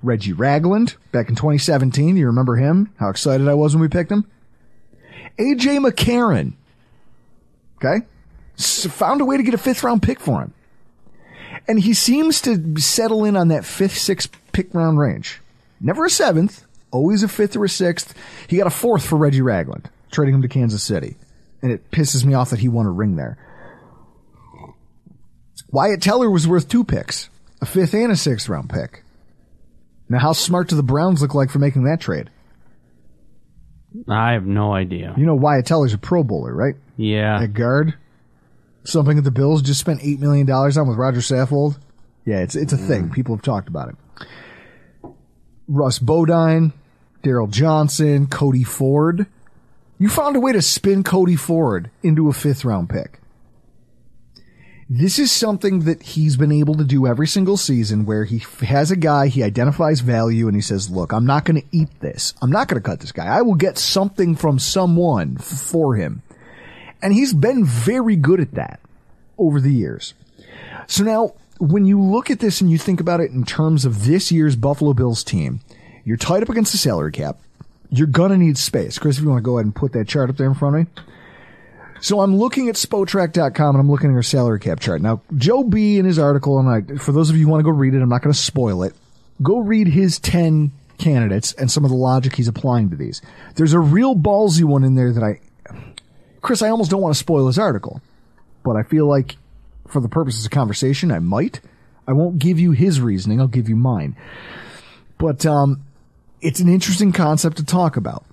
Reggie 0.02 0.34
Ragland, 0.34 0.96
back 1.12 1.28
in 1.28 1.36
2017, 1.36 2.16
you 2.16 2.28
remember 2.28 2.56
him? 2.56 2.90
How 2.98 3.10
excited 3.10 3.48
I 3.48 3.54
was 3.54 3.76
when 3.76 3.82
we 3.82 3.90
picked 3.90 4.12
him? 4.12 4.26
AJ 5.38 5.86
McCarron. 5.86 6.54
Okay? 7.78 8.06
Found 8.58 9.22
a 9.22 9.26
way 9.26 9.38
to 9.38 9.44
get 9.44 9.54
a 9.54 9.58
fifth 9.58 9.84
round 9.84 10.02
pick 10.02 10.20
for 10.20 10.42
him. 10.42 10.54
And 11.68 11.80
he 11.80 11.94
seems 11.94 12.42
to 12.42 12.80
settle 12.80 13.26
in 13.26 13.36
on 13.36 13.50
that 13.50 13.66
fifth, 13.66 13.98
sixth 13.98 14.32
pick 14.54 14.74
round 14.74 15.00
range. 15.00 15.42
Never 15.82 16.06
a 16.06 16.10
seventh, 16.10 16.66
always 16.92 17.24
a 17.24 17.28
fifth 17.28 17.56
or 17.56 17.66
a 17.66 17.70
sixth. 17.70 18.14
He 18.48 18.58
got 18.58 18.68
a 18.68 18.72
fourth 18.72 19.06
for 19.06 19.18
Reggie 19.18 19.42
Ragland, 19.42 19.90
trading 20.12 20.36
him 20.36 20.42
to 20.42 20.48
Kansas 20.48 20.84
City. 20.84 21.18
And 21.62 21.72
it 21.72 21.92
pisses 21.92 22.24
me 22.24 22.34
off 22.34 22.52
that 22.52 22.60
he 22.60 22.70
won 22.70 22.86
a 22.86 22.92
ring 22.92 23.16
there. 23.16 23.38
Wyatt 25.72 26.02
Teller 26.02 26.30
was 26.30 26.48
worth 26.48 26.68
two 26.68 26.84
picks, 26.84 27.30
a 27.62 27.66
fifth 27.66 27.94
and 27.94 28.12
a 28.12 28.16
sixth 28.16 28.50
round 28.50 28.70
pick. 28.70 29.04
Now, 30.08 30.20
how 30.20 30.34
smart 30.34 30.70
do 30.70 30.76
the 30.76 30.84
Browns 30.84 31.22
look 31.22 31.36
like 31.36 31.52
for 31.52 31.60
making 31.60 31.84
that 31.84 32.00
trade? 32.00 32.30
I 34.08 34.34
have 34.34 34.46
no 34.46 34.74
idea. 34.74 35.14
You 35.18 35.26
know, 35.26 35.36
Wyatt 35.36 35.66
Teller's 35.66 35.94
a 35.94 35.98
Pro 35.98 36.24
Bowler, 36.24 36.54
right? 36.54 36.76
Yeah. 36.98 37.42
At 37.42 37.54
guard. 37.54 37.96
Something 38.84 39.18
that 39.18 39.24
the 39.24 39.32
Bills 39.32 39.62
just 39.62 39.80
spent 39.80 40.02
$8 40.02 40.20
million 40.20 40.50
on 40.50 40.88
with 40.88 40.98
Roger 40.98 41.20
Saffold. 41.20 41.78
Yeah, 42.26 42.42
it's 42.42 42.56
it's 42.56 42.74
a 42.74 42.78
thing. 42.78 43.10
Mm. 43.10 43.14
People 43.14 43.36
have 43.36 43.44
talked 43.44 43.68
about 43.68 43.90
it. 43.90 43.96
Russ 45.68 46.00
Bodine, 46.00 46.74
Darryl 47.24 47.50
Johnson, 47.50 48.28
Cody 48.28 48.64
Ford. 48.64 49.28
You 49.98 50.10
found 50.10 50.36
a 50.36 50.40
way 50.40 50.54
to 50.54 50.62
spin 50.62 51.04
Cody 51.04 51.36
Ford 51.36 51.90
into 52.02 52.30
a 52.30 52.34
fifth 52.34 52.64
round 52.64 52.90
pick. 52.90 53.20
This 54.92 55.20
is 55.20 55.32
something 55.32 55.82
that 55.82 56.02
he's 56.02 56.36
been 56.36 56.52
able 56.52 56.74
to 56.76 56.84
do 56.84 57.06
every 57.06 57.28
single 57.28 57.58
season 57.58 58.06
where 58.06 58.26
he 58.26 58.40
has 58.66 58.90
a 58.90 58.96
guy, 58.96 59.28
he 59.28 59.44
identifies 59.44 60.00
value 60.00 60.48
and 60.48 60.56
he 60.56 60.62
says, 60.62 60.90
look, 60.90 61.12
I'm 61.14 61.28
not 61.28 61.46
going 61.46 61.62
to 61.62 61.68
eat 61.72 62.00
this. 62.00 62.34
I'm 62.42 62.50
not 62.50 62.68
going 62.68 62.82
to 62.82 62.90
cut 62.90 63.00
this 63.00 63.12
guy. 63.12 63.28
I 63.28 63.44
will 63.44 63.54
get 63.54 63.78
something 63.78 64.36
from 64.36 64.58
someone 64.58 65.38
for 65.38 65.96
him. 65.96 66.24
And 67.04 67.14
he's 67.14 67.34
been 67.34 67.66
very 67.66 68.16
good 68.16 68.40
at 68.40 68.56
that 68.56 68.80
over 69.38 69.62
the 69.62 69.72
years. 69.72 70.16
So 70.88 71.04
now, 71.04 71.34
when 71.60 71.86
you 71.86 72.02
look 72.02 72.32
at 72.32 72.40
this 72.40 72.60
and 72.60 72.72
you 72.72 72.80
think 72.80 73.00
about 73.00 73.20
it 73.20 73.30
in 73.30 73.46
terms 73.46 73.86
of 73.86 74.06
this 74.06 74.32
year's 74.32 74.56
Buffalo 74.56 74.94
Bills 74.94 75.24
team, 75.24 75.60
you're 76.10 76.18
tied 76.18 76.42
up 76.42 76.50
against 76.50 76.72
the 76.72 76.80
salary 76.80 77.12
cap. 77.12 77.38
You're 77.92 78.08
gonna 78.08 78.36
need 78.38 78.58
space. 78.58 78.98
Chris, 78.98 79.18
if 79.18 79.24
you 79.24 79.30
want 79.30 79.38
to 79.38 79.44
go 79.44 79.58
ahead 79.58 79.66
and 79.66 79.76
put 79.76 79.94
that 79.94 80.08
chart 80.08 80.32
up 80.32 80.38
there 80.38 80.48
in 80.48 80.56
front 80.56 80.76
of 80.76 80.82
me. 80.82 81.04
So 82.02 82.22
I'm 82.22 82.36
looking 82.36 82.68
at 82.68 82.76
Spotrac.com 82.76 83.76
and 83.76 83.80
I'm 83.80 83.92
looking 83.92 84.10
at 84.10 84.16
our 84.16 84.24
salary 84.24 84.60
cap 84.60 84.80
chart. 84.80 85.04
Now, 85.04 85.22
Joe 85.36 85.64
B 85.64 86.00
in 86.00 86.06
his 86.06 86.18
article, 86.18 86.58
and 86.58 86.68
I, 86.68 86.96
for 86.98 87.12
those 87.12 87.30
of 87.30 87.36
you 87.38 87.46
who 87.46 87.52
want 87.52 87.60
to 87.60 87.64
go 87.64 87.78
read 87.78 87.94
it, 87.94 88.02
I'm 88.02 88.10
not 88.10 88.24
going 88.24 88.34
to 88.34 88.40
spoil 88.40 88.82
it. 88.82 88.94
Go 89.44 89.60
read 89.60 89.88
his 89.88 90.18
10 90.18 90.72
candidates 90.98 91.54
and 91.54 91.70
some 91.70 91.84
of 91.84 91.92
the 91.92 91.96
logic 91.98 92.36
he's 92.36 92.48
applying 92.48 92.90
to 92.90 92.96
these. 92.96 93.22
There's 93.56 93.74
a 93.74 93.80
real 93.80 94.16
ballsy 94.16 94.64
one 94.64 94.84
in 94.84 94.96
there 94.96 95.12
that 95.12 95.24
I, 95.24 95.42
Chris, 96.42 96.64
I 96.64 96.70
almost 96.70 96.90
don't 96.90 97.02
want 97.02 97.14
to 97.14 97.20
spoil 97.20 97.48
his 97.48 97.60
article, 97.60 98.02
but 98.64 98.76
I 98.78 98.84
feel 98.84 99.06
like 99.06 99.36
for 99.88 100.00
the 100.00 100.10
purposes 100.10 100.46
of 100.46 100.52
conversation, 100.52 101.12
I 101.12 101.20
might. 101.20 101.60
I 102.08 102.14
won't 102.14 102.40
give 102.40 102.60
you 102.60 102.72
his 102.72 103.00
reasoning. 103.00 103.40
I'll 103.40 103.48
give 103.48 103.70
you 103.70 103.76
mine. 103.76 104.16
But, 105.18 105.46
um, 105.46 105.84
it's 106.42 106.60
an 106.60 106.70
interesting 106.70 107.12
concept 107.12 107.58
to 107.58 107.66
talk 107.66 107.98
about. 107.98 108.26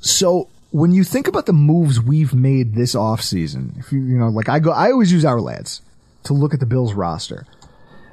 So 0.00 0.48
when 0.70 0.92
you 0.92 1.04
think 1.04 1.28
about 1.28 1.46
the 1.46 1.52
moves 1.52 2.00
we've 2.00 2.34
made 2.34 2.74
this 2.74 2.94
offseason, 2.94 3.78
if 3.78 3.92
you, 3.92 4.00
you 4.00 4.18
know, 4.18 4.28
like 4.28 4.48
I 4.48 4.58
go, 4.58 4.72
I 4.72 4.90
always 4.90 5.12
use 5.12 5.24
Ourlads 5.24 5.80
to 6.24 6.32
look 6.32 6.52
at 6.52 6.60
the 6.60 6.66
Bills 6.66 6.94
roster. 6.94 7.46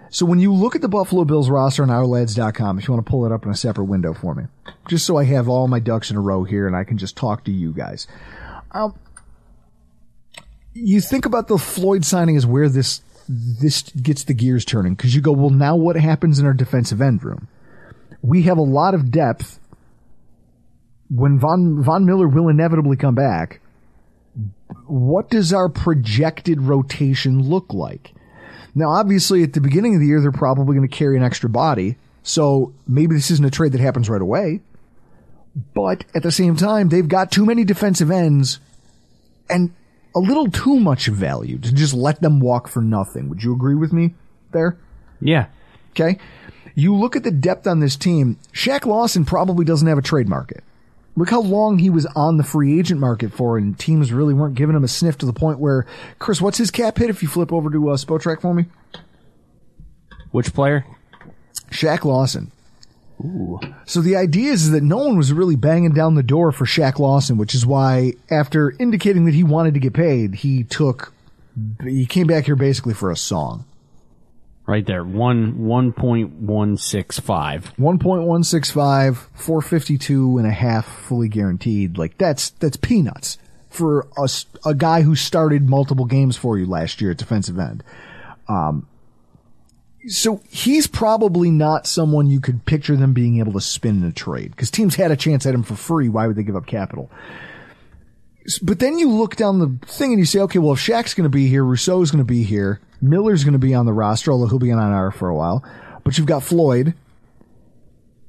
So 0.09 0.25
when 0.25 0.39
you 0.39 0.53
look 0.53 0.75
at 0.75 0.81
the 0.81 0.89
Buffalo 0.89 1.23
Bills 1.23 1.49
roster 1.49 1.83
on 1.83 1.89
ourlads.com, 1.89 2.77
if 2.77 2.87
you 2.87 2.93
want 2.93 3.05
to 3.05 3.09
pull 3.09 3.25
it 3.25 3.31
up 3.31 3.45
in 3.45 3.51
a 3.51 3.55
separate 3.55 3.85
window 3.85 4.13
for 4.13 4.35
me, 4.35 4.43
just 4.89 5.05
so 5.05 5.17
I 5.17 5.23
have 5.23 5.47
all 5.47 5.69
my 5.69 5.79
ducks 5.79 6.11
in 6.11 6.17
a 6.17 6.21
row 6.21 6.43
here 6.43 6.67
and 6.67 6.75
I 6.75 6.83
can 6.83 6.97
just 6.97 7.15
talk 7.15 7.45
to 7.45 7.51
you 7.51 7.71
guys. 7.71 8.07
Um, 8.71 8.93
you 10.73 10.99
think 10.99 11.25
about 11.25 11.47
the 11.47 11.57
Floyd 11.57 12.03
signing 12.03 12.35
as 12.35 12.45
where 12.45 12.67
this, 12.67 13.01
this 13.27 13.83
gets 13.83 14.25
the 14.25 14.33
gears 14.33 14.65
turning 14.65 14.95
because 14.95 15.15
you 15.15 15.21
go, 15.21 15.31
well, 15.31 15.49
now 15.49 15.77
what 15.77 15.95
happens 15.95 16.39
in 16.39 16.45
our 16.45 16.53
defensive 16.53 17.01
end 17.01 17.23
room? 17.23 17.47
We 18.21 18.43
have 18.43 18.57
a 18.57 18.63
lot 18.63 18.93
of 18.93 19.11
depth 19.11 19.59
when 21.13 21.39
Von 21.39 21.83
Von 21.83 22.05
Miller 22.05 22.27
will 22.27 22.47
inevitably 22.47 22.95
come 22.95 23.15
back, 23.15 23.59
what 24.87 25.29
does 25.29 25.51
our 25.51 25.67
projected 25.67 26.61
rotation 26.61 27.41
look 27.41 27.73
like? 27.73 28.13
Now, 28.73 28.89
obviously, 28.89 29.43
at 29.43 29.53
the 29.53 29.61
beginning 29.61 29.95
of 29.95 30.01
the 30.01 30.07
year, 30.07 30.21
they're 30.21 30.31
probably 30.31 30.77
going 30.77 30.87
to 30.87 30.95
carry 30.95 31.17
an 31.17 31.23
extra 31.23 31.49
body, 31.49 31.97
so 32.23 32.73
maybe 32.87 33.15
this 33.15 33.29
isn't 33.31 33.45
a 33.45 33.51
trade 33.51 33.73
that 33.73 33.81
happens 33.81 34.09
right 34.09 34.21
away. 34.21 34.61
But 35.73 36.05
at 36.15 36.23
the 36.23 36.31
same 36.31 36.55
time, 36.55 36.87
they've 36.87 37.07
got 37.07 37.29
too 37.29 37.45
many 37.45 37.65
defensive 37.65 38.09
ends 38.09 38.61
and 39.49 39.73
a 40.15 40.19
little 40.19 40.49
too 40.49 40.79
much 40.79 41.07
value 41.07 41.57
to 41.57 41.73
just 41.73 41.93
let 41.93 42.21
them 42.21 42.39
walk 42.39 42.69
for 42.69 42.81
nothing. 42.81 43.27
Would 43.27 43.43
you 43.43 43.53
agree 43.53 43.75
with 43.75 43.91
me 43.91 44.13
there? 44.53 44.77
Yeah. 45.19 45.47
Okay. 45.91 46.19
You 46.75 46.95
look 46.95 47.15
at 47.15 47.23
the 47.23 47.31
depth 47.31 47.67
on 47.67 47.79
this 47.79 47.95
team. 47.95 48.37
Shaq 48.53 48.85
Lawson 48.85 49.25
probably 49.25 49.65
doesn't 49.65 49.87
have 49.87 49.97
a 49.97 50.03
trade 50.03 50.27
market. 50.27 50.63
Look 51.15 51.29
how 51.29 51.41
long 51.41 51.79
he 51.79 51.89
was 51.89 52.05
on 52.07 52.37
the 52.37 52.43
free 52.43 52.79
agent 52.79 52.99
market 52.99 53.33
for, 53.33 53.57
and 53.57 53.77
teams 53.77 54.13
really 54.13 54.33
weren't 54.33 54.55
giving 54.55 54.75
him 54.75 54.83
a 54.83 54.87
sniff 54.87 55.17
to 55.19 55.25
the 55.25 55.33
point 55.33 55.59
where, 55.59 55.85
Chris, 56.19 56.39
what's 56.41 56.57
his 56.57 56.71
cap 56.71 56.97
hit 56.97 57.09
if 57.09 57.21
you 57.21 57.27
flip 57.27 57.51
over 57.51 57.69
to 57.69 57.89
uh, 57.89 57.97
Spotrac 57.97 58.41
for 58.41 58.53
me? 58.53 58.65
Which 60.31 60.53
player? 60.53 60.85
Shaq 61.69 62.05
Lawson. 62.05 62.51
Ooh. 63.19 63.59
So 63.85 64.01
the 64.01 64.15
idea 64.15 64.51
is 64.51 64.71
that 64.71 64.83
no 64.83 64.97
one 64.97 65.17
was 65.17 65.33
really 65.33 65.57
banging 65.57 65.93
down 65.93 66.15
the 66.15 66.23
door 66.23 66.51
for 66.51 66.65
Shaq 66.65 66.97
Lawson, 66.97 67.37
which 67.37 67.53
is 67.53 67.65
why 67.65 68.13
after 68.29 68.73
indicating 68.79 69.25
that 69.25 69.33
he 69.33 69.43
wanted 69.43 69.73
to 69.73 69.79
get 69.79 69.93
paid, 69.93 70.35
he 70.35 70.63
took, 70.63 71.13
he 71.83 72.05
came 72.05 72.27
back 72.27 72.45
here 72.45 72.55
basically 72.55 72.93
for 72.93 73.11
a 73.11 73.17
song. 73.17 73.65
Right 74.71 74.85
there. 74.85 75.03
One 75.03 75.65
one 75.65 75.91
point 75.91 76.31
one 76.31 76.77
six 76.77 77.19
five. 77.19 77.73
1.165, 77.77 79.17
452 79.33 80.37
and 80.37 80.47
a 80.47 80.51
half 80.51 80.85
fully 80.85 81.27
guaranteed. 81.27 81.97
Like 81.97 82.17
that's, 82.17 82.51
that's 82.51 82.77
peanuts 82.77 83.37
for 83.69 84.07
a, 84.15 84.29
a 84.65 84.73
guy 84.73 85.01
who 85.01 85.13
started 85.13 85.69
multiple 85.69 86.05
games 86.05 86.37
for 86.37 86.57
you 86.57 86.65
last 86.65 87.01
year 87.01 87.11
at 87.11 87.17
defensive 87.17 87.59
end. 87.59 87.83
Um, 88.47 88.87
so 90.07 90.39
he's 90.49 90.87
probably 90.87 91.51
not 91.51 91.85
someone 91.85 92.29
you 92.29 92.39
could 92.39 92.63
picture 92.63 92.95
them 92.95 93.11
being 93.11 93.39
able 93.39 93.51
to 93.51 93.61
spin 93.61 94.01
in 94.01 94.05
a 94.05 94.13
trade 94.13 94.51
because 94.51 94.71
teams 94.71 94.95
had 94.95 95.11
a 95.11 95.17
chance 95.17 95.45
at 95.45 95.53
him 95.53 95.63
for 95.63 95.75
free. 95.75 96.07
Why 96.07 96.27
would 96.27 96.37
they 96.37 96.43
give 96.43 96.55
up 96.55 96.65
capital? 96.65 97.11
But 98.61 98.79
then 98.79 98.97
you 98.97 99.09
look 99.09 99.35
down 99.35 99.59
the 99.59 99.85
thing 99.85 100.11
and 100.11 100.19
you 100.19 100.25
say, 100.25 100.39
okay, 100.39 100.59
well, 100.59 100.73
if 100.73 100.79
Shaq's 100.79 101.13
going 101.13 101.25
to 101.25 101.29
be 101.29 101.47
here, 101.47 101.63
Rousseau's 101.63 102.11
going 102.11 102.23
to 102.23 102.27
be 102.27 102.43
here, 102.43 102.79
Miller's 103.01 103.43
going 103.43 103.53
to 103.53 103.59
be 103.59 103.73
on 103.73 103.85
the 103.85 103.93
roster, 103.93 104.31
although 104.31 104.47
he'll 104.47 104.59
be 104.59 104.71
on 104.71 104.79
IR 104.79 105.11
for 105.11 105.29
a 105.29 105.35
while. 105.35 105.63
But 106.03 106.17
you've 106.17 106.27
got 106.27 106.43
Floyd. 106.43 106.95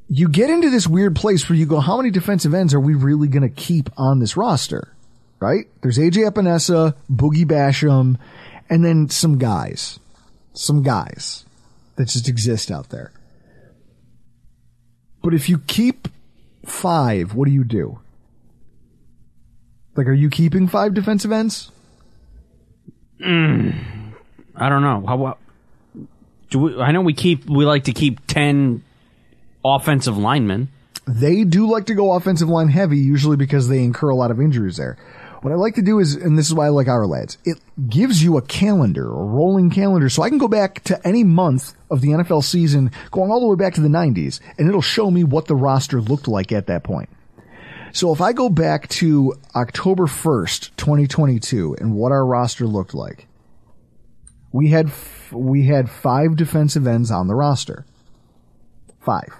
You 0.09 0.29
get 0.29 0.51
into 0.51 0.69
this 0.69 0.87
weird 0.87 1.17
place 1.17 1.49
where 1.49 1.57
you 1.57 1.65
go, 1.65 1.81
how 1.81 1.97
many 1.97 2.11
defensive 2.11 2.53
ends 2.53 2.75
are 2.75 2.81
we 2.81 2.95
really 2.95 3.29
going 3.29 3.43
to 3.43 3.49
keep 3.49 3.89
on 3.97 4.19
this 4.19 4.37
roster? 4.37 4.95
Right? 5.41 5.67
There's 5.81 5.99
AJ 5.99 6.31
Epenesa, 6.31 6.95
Boogie 7.11 7.47
Basham, 7.47 8.19
and 8.69 8.85
then 8.85 9.09
some 9.09 9.39
guys. 9.39 9.99
Some 10.53 10.83
guys 10.83 11.47
that 11.97 12.09
just 12.09 12.29
exist 12.29 12.71
out 12.71 12.91
there. 12.91 13.13
But 15.23 15.35
if 15.35 15.49
you 15.49 15.59
keep 15.61 16.09
five, 16.67 17.35
what 17.35 17.47
do 17.47 17.53
you 17.53 17.65
do? 17.65 18.01
Like, 19.95 20.07
are 20.07 20.13
you 20.13 20.31
keeping 20.31 20.69
five 20.69 20.95
defensive 20.95 21.33
ends? 21.33 21.71
Mm, 23.21 24.15
I 24.57 24.69
don't 24.69 24.83
know. 24.83 25.05
How 25.07 25.17
what? 25.17 25.39
Do 26.51 26.59
we, 26.59 26.81
I 26.81 26.93
know 26.93 27.03
we 27.03 27.15
keep 27.15 27.49
we 27.49 27.65
like 27.65 27.85
to 27.85 27.93
keep 27.93 28.27
ten 28.27 28.83
offensive 29.65 30.19
linemen. 30.19 30.69
They 31.07 31.45
do 31.45 31.71
like 31.71 31.87
to 31.87 31.95
go 31.95 32.13
offensive 32.13 32.49
line 32.49 32.69
heavy, 32.69 32.99
usually 32.99 33.37
because 33.37 33.69
they 33.69 33.83
incur 33.83 34.09
a 34.09 34.15
lot 34.15 34.31
of 34.31 34.41
injuries 34.41 34.77
there. 34.77 34.97
What 35.43 35.53
I 35.53 35.57
like 35.57 35.75
to 35.75 35.83
do 35.83 35.99
is, 35.99 36.15
and 36.15 36.39
this 36.39 36.47
is 36.47 36.55
why 36.55 36.67
I 36.67 36.69
like 36.69 36.87
Ourlads, 36.87 37.37
it 37.45 37.59
gives 37.89 38.23
you 38.23 38.37
a 38.37 38.43
calendar, 38.43 39.09
a 39.09 39.25
rolling 39.25 39.71
calendar, 39.71 40.09
so 40.09 40.23
I 40.23 40.29
can 40.29 40.39
go 40.39 40.47
back 40.47 40.85
to 40.85 41.05
any 41.05 41.25
month 41.25 41.75
of 41.91 42.01
the 42.01 42.11
NFL 42.11 42.45
season, 42.45 42.93
going 43.11 43.33
all 43.33 43.41
the 43.41 43.49
way 43.49 43.57
back 43.57 43.75
to 43.75 43.81
the 43.81 43.89
90s, 43.89 44.39
and 44.57 44.69
it'll 44.69 44.81
show 44.81 45.11
me 45.11 45.25
what 45.25 45.47
the 45.47 45.57
roster 45.57 46.01
looked 46.01 46.29
like 46.29 46.53
at 46.53 46.69
that 46.69 46.85
point. 46.85 47.09
So 47.93 48.13
if 48.13 48.21
I 48.21 48.33
go 48.33 48.49
back 48.49 48.89
to 48.89 49.35
October 49.55 50.07
1st, 50.07 50.71
2022, 50.77 51.77
and 51.79 51.95
what 51.95 52.11
our 52.11 52.25
roster 52.25 52.67
looked 52.67 52.95
like, 52.95 53.27
we 54.51 54.69
had, 54.69 54.87
f- 54.87 55.33
we 55.33 55.67
had 55.67 55.91
five 55.91 56.37
defensive 56.37 56.87
ends 56.87 57.11
on 57.11 57.27
the 57.29 57.35
roster. 57.35 57.85
Five. 59.01 59.35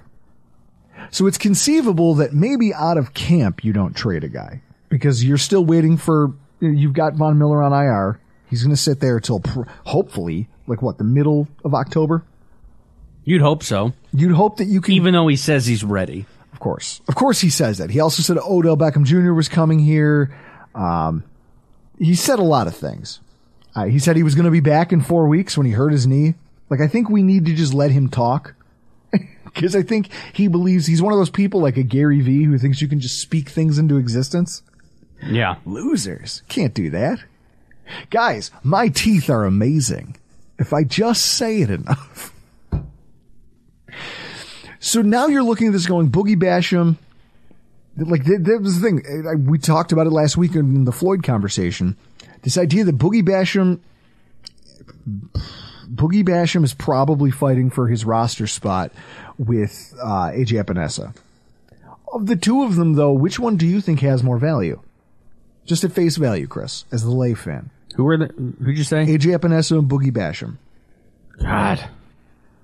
So 1.11 1.27
it's 1.27 1.39
conceivable 1.39 2.15
that 2.17 2.33
maybe 2.33 2.73
out 2.75 2.99
of 2.99 3.15
camp 3.15 3.65
you 3.65 3.73
don't 3.73 3.95
trade 3.95 4.25
a 4.25 4.29
guy 4.29 4.63
because 4.89 5.25
you're 5.25 5.39
still 5.39 5.65
waiting 5.65 5.97
for 5.97 6.33
you've 6.61 6.93
got 6.93 7.15
Von 7.15 7.39
Miller 7.39 7.63
on 7.63 7.73
IR. 7.73 8.21
He's 8.49 8.63
going 8.63 8.75
to 8.75 8.81
sit 8.81 9.01
there 9.01 9.19
till 9.19 9.41
pr- 9.41 9.63
hopefully 9.85 10.49
like 10.67 10.83
what 10.83 10.99
the 10.99 11.05
middle 11.05 11.49
of 11.65 11.75
October. 11.75 12.25
You'd 13.25 13.41
hope 13.41 13.63
so, 13.63 13.93
You'd 14.13 14.33
hope 14.35 14.57
that 14.59 14.67
you 14.67 14.81
can 14.81 14.95
even 14.95 15.15
though 15.15 15.29
he 15.29 15.37
says 15.37 15.67
he's 15.67 15.85
ready. 15.85 16.27
Of 16.63 16.65
course. 16.65 17.01
Of 17.09 17.17
course 17.17 17.41
he 17.41 17.51
says 17.51 17.79
that. 17.79 17.91
He 17.91 17.99
also 17.99 18.23
said 18.23 18.39
Odell 18.39 18.77
Beckham 18.77 19.05
Jr. 19.05 19.33
was 19.33 19.49
coming 19.49 19.81
here. 19.81 20.33
Um, 20.77 21.25
he 21.99 22.15
said 22.15 22.39
a 22.39 22.45
lot 22.45 22.69
of 22.69 22.77
things. 22.77 23.19
Uh, 23.75 23.87
he 23.87 23.99
said 23.99 24.15
he 24.15 24.23
was 24.23 24.37
going 24.37 24.45
to 24.45 24.51
be 24.53 24.61
back 24.61 24.93
in 24.93 25.01
four 25.01 25.27
weeks 25.27 25.57
when 25.57 25.67
he 25.67 25.73
hurt 25.73 25.91
his 25.91 26.07
knee. 26.07 26.35
Like, 26.71 26.81
I 26.81 26.87
think 26.87 27.11
we 27.11 27.25
need 27.25 27.47
to 27.47 27.55
just 27.55 27.75
let 27.75 27.91
him 27.91 28.09
talk. 28.09 28.55
Because 29.45 29.75
I 29.75 29.83
think 29.83 30.09
he 30.33 30.47
believes 30.49 30.87
he's 30.87 31.03
one 31.03 31.13
of 31.13 31.19
those 31.19 31.29
people 31.29 31.61
like 31.61 31.77
a 31.77 31.83
Gary 31.83 32.21
Vee 32.21 32.45
who 32.45 32.57
thinks 32.57 32.81
you 32.81 32.89
can 32.89 33.01
just 33.01 33.19
speak 33.19 33.51
things 33.51 33.77
into 33.77 33.99
existence. 33.99 34.63
Yeah. 35.27 35.57
Losers. 35.67 36.43
Can't 36.49 36.73
do 36.73 36.89
that. 36.91 37.19
Guys, 38.09 38.51
my 38.63 38.89
teeth 38.89 39.29
are 39.29 39.45
amazing. 39.45 40.17
If 40.59 40.73
I 40.73 40.85
just 40.85 41.27
say 41.27 41.61
it 41.61 41.71
enough. 41.71 42.32
So 44.83 45.01
now 45.01 45.29
you're 45.29 45.45
looking 45.45 45.69
at 45.69 45.73
this 45.73 45.87
going, 45.87 46.11
Boogie 46.11 46.37
Basham. 46.37 46.97
Like, 47.97 48.25
that, 48.25 48.59
was 48.61 48.81
the 48.81 48.87
thing. 49.01 49.47
We 49.47 49.57
talked 49.59 49.93
about 49.93 50.09
it 50.09 50.11
last 50.11 50.37
week 50.37 50.57
in 50.57 50.85
the 50.87 50.93
Floyd 50.93 51.23
conversation. 51.23 51.97
This 52.43 52.59
idea 52.59 52.83
that 52.85 52.99
Boogie 52.99 53.23
Basham, 53.23 53.79
Boogie 55.89 56.25
Basham 56.25 56.65
is 56.65 56.75
probably 56.75 57.31
fighting 57.31 57.71
for 57.71 57.87
his 57.87 58.05
roster 58.05 58.49
spot 58.49 58.91
with 59.39 59.95
uh, 60.03 60.31
AJ 60.31 60.65
Epenesa. 60.65 61.15
Of 62.13 62.27
the 62.27 62.35
two 62.35 62.65
of 62.65 62.75
them, 62.75 62.95
though, 62.95 63.13
which 63.13 63.39
one 63.39 63.57
do 63.57 63.67
you 63.67 63.81
think 63.81 64.01
has 64.01 64.25
more 64.25 64.39
value? 64.39 64.81
Just 65.65 65.85
at 65.85 65.93
face 65.93 66.17
value, 66.17 66.49
Chris, 66.49 66.87
as 66.91 67.05
the 67.05 67.11
lay 67.11 67.35
fan. 67.35 67.71
Who 67.95 68.09
are 68.09 68.17
the? 68.17 68.27
Who'd 68.27 68.77
you 68.77 68.83
say? 68.83 69.07
AJ 69.07 69.39
Epenesa 69.39 69.79
and 69.79 69.89
Boogie 69.89 70.11
Basham. 70.11 70.57
God, 71.41 71.89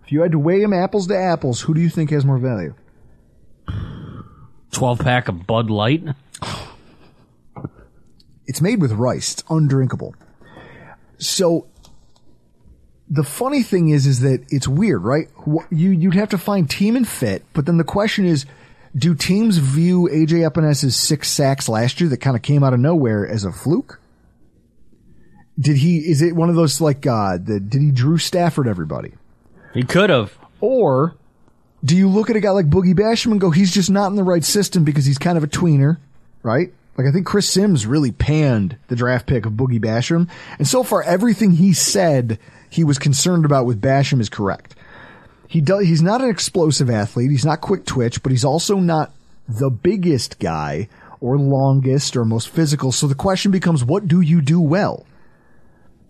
If 0.09 0.13
you 0.13 0.23
had 0.23 0.33
to 0.33 0.39
weigh 0.39 0.63
them 0.63 0.73
apples 0.73 1.07
to 1.09 1.15
apples, 1.19 1.61
who 1.61 1.75
do 1.75 1.83
you 1.83 1.91
think 1.91 2.09
has 2.13 2.25
more 2.25 2.39
value? 2.39 2.75
twelve 4.71 5.01
pack 5.01 5.29
of 5.29 5.47
Bud 5.47 5.69
Light. 5.69 6.03
It's 8.47 8.63
made 8.63 8.81
with 8.81 8.93
rice. 8.93 9.35
It's 9.35 9.45
undrinkable. 9.51 10.15
So 11.19 11.67
the 13.11 13.23
funny 13.23 13.63
thing 13.63 13.91
is, 13.91 14.07
is 14.07 14.21
that 14.21 14.47
it's 14.49 14.67
weird, 14.67 15.05
right? 15.05 15.29
You 15.71 15.91
you'd 15.91 16.15
have 16.15 16.31
to 16.31 16.39
find 16.39 16.71
team 16.71 16.97
and 16.97 17.07
fit, 17.07 17.45
but 17.53 17.67
then 17.67 17.77
the 17.77 17.85
question 17.85 18.25
is, 18.25 18.47
do 18.97 19.15
teams 19.15 19.59
view 19.59 20.09
AJ 20.11 20.43
Epenesa's 20.43 20.97
six 20.97 21.29
sacks 21.29 21.69
last 21.69 22.01
year 22.01 22.09
that 22.09 22.23
kind 22.23 22.35
of 22.35 22.41
came 22.41 22.65
out 22.65 22.73
of 22.73 22.81
nowhere 22.81 23.29
as 23.29 23.45
a 23.45 23.53
fluke? 23.53 24.01
Did 25.61 25.77
he? 25.77 25.99
Is 25.99 26.23
it 26.23 26.35
one 26.35 26.49
of 26.49 26.55
those 26.55 26.81
like 26.81 27.07
uh, 27.07 27.37
the, 27.37 27.61
did 27.61 27.83
he 27.83 27.91
Drew 27.91 28.17
Stafford 28.17 28.67
everybody? 28.67 29.13
He 29.75 29.83
could 29.83 30.11
have. 30.11 30.37
Or 30.61 31.15
do 31.85 31.97
you 31.97 32.09
look 32.09 32.31
at 32.31 32.37
a 32.37 32.41
guy 32.41 32.51
like 32.51 32.69
Boogie 32.69 32.95
Basham 32.95 33.33
and 33.33 33.41
go, 33.41 33.51
he's 33.51 33.73
just 33.73 33.91
not 33.91 34.09
in 34.09 34.17
the 34.17 34.25
right 34.25 34.45
system 34.45 34.85
because 34.85 35.05
he's 35.05 35.19
kind 35.19 35.39
of 35.39 35.45
a 35.45 35.49
tweener, 35.49 35.99
right? 36.43 36.73
Like 36.97 37.07
I 37.07 37.13
think 37.13 37.27
Chris 37.27 37.49
Simms 37.49 37.87
really 37.87 38.11
panned 38.11 38.77
the 38.89 38.97
draft 38.97 39.27
pick 39.27 39.47
of 39.47 39.53
Boogie 39.53 39.81
Basham, 39.81 40.29
and 40.59 40.67
so 40.67 40.83
far 40.83 41.03
everything 41.03 41.53
he 41.53 41.73
said 41.73 42.41
he 42.71 42.83
was 42.83 42.99
concerned 42.99 43.45
about 43.45 43.67
with 43.67 43.81
Basham 43.81 44.21
is 44.21 44.29
correct. 44.29 44.75
He. 45.47 45.61
He's 45.61 46.03
not 46.03 46.21
an 46.21 46.29
explosive 46.29 46.91
athlete. 46.91 47.31
He's 47.31 47.45
not 47.45 47.61
quick 47.61 47.87
twitch, 47.87 48.23
but 48.23 48.33
he's 48.33 48.45
also 48.45 48.77
not 48.77 49.13
the 49.49 49.71
biggest 49.71 50.39
guy 50.41 50.89
or 51.21 51.39
longest 51.39 52.17
or 52.17 52.25
most 52.25 52.49
physical. 52.49 52.93
So 52.93 53.07
the 53.07 53.15
question 53.15 53.51
becomes, 53.51 53.85
what 53.85 54.09
do 54.09 54.21
you 54.21 54.41
do 54.41 54.61
well? 54.61 55.07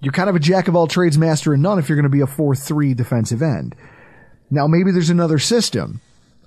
You're 0.00 0.12
kind 0.12 0.30
of 0.30 0.36
a 0.36 0.40
jack 0.40 0.68
of 0.68 0.76
all 0.76 0.86
trades, 0.86 1.18
master 1.18 1.52
of 1.54 1.60
none 1.60 1.78
if 1.78 1.88
you're 1.88 1.96
going 1.96 2.04
to 2.04 2.08
be 2.08 2.20
a 2.20 2.26
4-3 2.26 2.96
defensive 2.96 3.42
end. 3.42 3.74
Now 4.50 4.66
maybe 4.66 4.92
there's 4.92 5.10
another 5.10 5.38
system, 5.38 6.00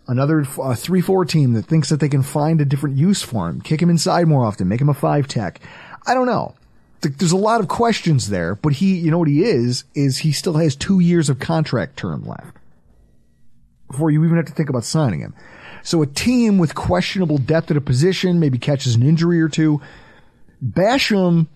another 0.08 0.46
uh, 0.60 0.74
three 0.76 1.02
four 1.02 1.26
team 1.26 1.54
that 1.54 1.66
thinks 1.66 1.90
that 1.90 2.00
they 2.00 2.10
can 2.10 2.24
find 2.24 2.60
a 2.60 2.66
different 2.66 2.98
use 2.98 3.22
for 3.22 3.48
him, 3.48 3.62
kick 3.62 3.82
him 3.82 3.90
inside 3.90 4.28
more 4.28 4.46
often, 4.46 4.68
make 4.68 4.82
him 4.82 4.90
a 4.90 4.94
five 4.94 5.28
tech. 5.28 5.60
I 6.08 6.14
don't 6.14 6.26
know. 6.26 6.56
There's 7.02 7.32
a 7.32 7.38
lot 7.38 7.62
of 7.62 7.68
questions 7.68 8.30
there, 8.30 8.56
but 8.56 8.74
he, 8.74 8.98
you 8.98 9.10
know 9.10 9.18
what 9.18 9.28
he 9.28 9.44
is, 9.44 9.86
is 9.96 10.20
he 10.20 10.32
still 10.32 10.54
has 10.54 10.76
two 10.76 11.00
years 11.00 11.30
of 11.30 11.40
contract 11.40 11.98
term 11.98 12.24
left 12.26 12.58
before 13.90 14.12
you 14.12 14.24
even 14.24 14.38
have 14.38 14.46
to 14.46 14.54
think 14.54 14.70
about 14.70 14.84
signing 14.84 15.20
him. 15.20 15.34
So 15.84 16.02
a 16.02 16.08
team 16.08 16.58
with 16.58 16.76
questionable 16.76 17.40
depth 17.40 17.72
at 17.72 17.78
a 17.78 17.82
position 17.82 18.40
maybe 18.40 18.58
catches 18.58 18.96
an 18.96 19.04
injury 19.04 19.42
or 19.42 19.50
two. 19.50 19.82
Basham 20.64 21.48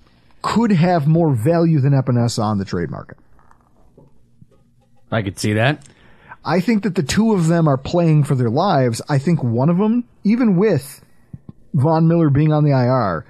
could 0.46 0.72
have 0.72 1.08
more 1.08 1.34
value 1.34 1.80
than 1.80 1.92
Epenesa 1.92 2.44
on 2.44 2.60
the 2.60 2.66
trade 2.66 2.92
market. 2.92 3.18
I 5.12 5.24
could 5.24 5.40
see 5.40 5.54
that. 5.54 5.84
I 6.46 6.60
think 6.60 6.84
that 6.84 6.94
the 6.94 7.02
two 7.02 7.34
of 7.34 7.48
them 7.48 7.68
are 7.68 7.80
playing 7.80 8.26
for 8.26 8.36
their 8.36 8.52
lives. 8.52 9.02
I 9.10 9.18
think 9.18 9.44
one 9.44 9.70
of 9.70 9.80
them, 9.80 10.08
even 10.24 10.56
with 10.56 11.04
Von 11.74 12.08
Miller 12.08 12.30
being 12.30 12.54
on 12.54 12.64
the 12.64 12.70
IR, 12.70 13.26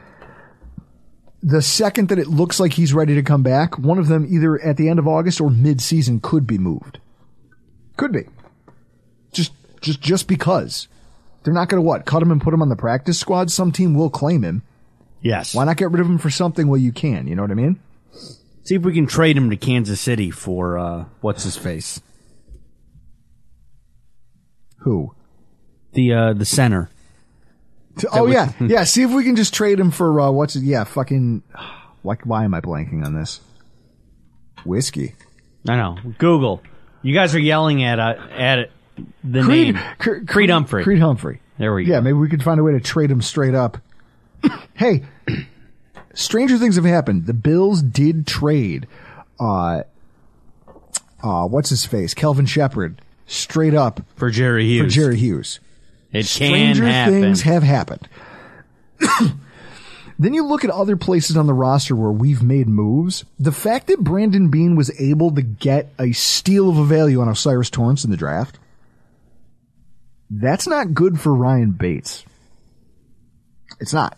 the 1.41 1.61
second 1.61 2.09
that 2.09 2.19
it 2.19 2.27
looks 2.27 2.59
like 2.59 2.73
he's 2.73 2.93
ready 2.93 3.15
to 3.15 3.23
come 3.23 3.43
back, 3.43 3.79
one 3.79 3.97
of 3.97 4.09
them 4.09 4.27
either 4.29 4.61
at 4.61 4.75
the 4.75 4.89
end 4.89 4.99
of 4.99 5.07
August 5.07 5.39
or 5.39 5.49
mid-season 5.49 6.19
could 6.19 6.45
be 6.45 6.57
moved. 6.57 6.99
Could 7.95 8.11
be. 8.11 8.25
Just, 9.31 9.53
just, 9.79 10.01
just 10.01 10.27
because. 10.27 10.89
They're 11.43 11.53
not 11.53 11.69
going 11.69 11.81
to 11.81 11.87
what? 11.87 12.05
Cut 12.05 12.21
him 12.21 12.31
and 12.31 12.41
put 12.41 12.53
him 12.53 12.61
on 12.61 12.67
the 12.67 12.75
practice 12.75 13.17
squad? 13.17 13.51
Some 13.51 13.71
team 13.71 13.93
will 13.93 14.09
claim 14.09 14.43
him. 14.43 14.63
Yes. 15.25 15.55
Why 15.55 15.65
not 15.65 15.77
get 15.77 15.89
rid 15.89 16.01
of 16.01 16.05
him 16.05 16.19
for 16.19 16.29
something? 16.29 16.67
Well, 16.67 16.77
you 16.79 16.91
can. 16.91 17.25
You 17.25 17.35
know 17.35 17.41
what 17.41 17.49
I 17.49 17.55
mean? 17.55 17.79
See 18.63 18.75
if 18.75 18.83
we 18.83 18.93
can 18.93 19.07
trade 19.07 19.35
him 19.35 19.49
to 19.49 19.57
Kansas 19.57 19.99
City 19.99 20.29
for 20.29 20.77
uh, 20.77 21.05
what's 21.21 21.43
his 21.43 21.57
face, 21.57 21.99
Who? 24.79 25.15
the 25.93 26.13
uh, 26.13 26.33
the 26.33 26.45
center. 26.45 26.89
Oh 28.11 28.27
yeah, 28.27 28.51
yeah. 28.59 28.83
See 28.83 29.01
if 29.01 29.11
we 29.11 29.23
can 29.23 29.35
just 29.35 29.51
trade 29.53 29.79
him 29.79 29.89
for 29.89 30.19
uh, 30.21 30.29
what's 30.29 30.55
it? 30.55 30.63
Yeah, 30.63 30.83
fucking. 30.83 31.41
Why, 32.03 32.17
why 32.23 32.43
am 32.43 32.53
I 32.53 32.61
blanking 32.61 33.03
on 33.03 33.15
this? 33.15 33.39
Whiskey. 34.63 35.15
I 35.67 35.75
know. 35.75 35.97
Google. 36.19 36.61
You 37.01 37.15
guys 37.15 37.33
are 37.33 37.39
yelling 37.39 37.83
at 37.83 37.99
uh, 37.99 38.15
at 38.31 38.59
it, 38.59 38.71
the 39.23 39.41
Creed, 39.41 39.73
name 39.75 39.83
Cre- 39.97 40.25
Creed 40.27 40.49
Humphrey. 40.51 40.83
Creed 40.83 40.99
Humphrey. 40.99 41.39
There 41.57 41.73
we 41.73 41.83
go. 41.85 41.93
Yeah, 41.93 41.99
maybe 42.01 42.13
we 42.13 42.29
could 42.29 42.43
find 42.43 42.59
a 42.59 42.63
way 42.63 42.73
to 42.73 42.79
trade 42.79 43.09
him 43.09 43.21
straight 43.23 43.55
up. 43.55 43.77
hey, 44.73 45.03
stranger 46.13 46.57
things 46.57 46.75
have 46.75 46.85
happened. 46.85 47.25
The 47.25 47.33
Bills 47.33 47.81
did 47.81 48.27
trade. 48.27 48.87
Uh, 49.39 49.83
uh, 51.23 51.47
what's 51.47 51.69
his 51.69 51.85
face? 51.85 52.13
Kelvin 52.13 52.45
Sheppard 52.45 53.01
straight 53.25 53.73
up 53.73 54.01
for 54.15 54.29
Jerry 54.29 54.65
Hughes. 54.65 54.93
for. 54.93 55.01
Jerry 55.01 55.17
Hughes. 55.17 55.59
it 56.11 56.17
can 56.19 56.23
stranger 56.23 56.85
happen. 56.85 57.21
things 57.21 57.41
have 57.41 57.63
happened. 57.63 58.07
then 60.19 60.33
you 60.33 60.45
look 60.45 60.63
at 60.63 60.69
other 60.69 60.95
places 60.95 61.35
on 61.35 61.47
the 61.47 61.53
roster 61.53 61.95
where 61.95 62.11
we've 62.11 62.43
made 62.43 62.67
moves. 62.67 63.25
The 63.39 63.51
fact 63.51 63.87
that 63.87 63.99
Brandon 63.99 64.49
Beane 64.49 64.75
was 64.75 64.91
able 64.99 65.33
to 65.35 65.41
get 65.41 65.93
a 65.99 66.11
steal 66.11 66.69
of 66.69 66.77
a 66.77 66.85
value 66.85 67.21
on 67.21 67.29
O'Cyrus 67.29 67.69
Torrence 67.69 68.03
in 68.03 68.11
the 68.11 68.17
draft, 68.17 68.59
that's 70.29 70.67
not 70.67 70.93
good 70.93 71.19
for 71.19 71.33
Ryan 71.33 71.71
Bates. 71.71 72.23
It's 73.79 73.93
not. 73.93 74.17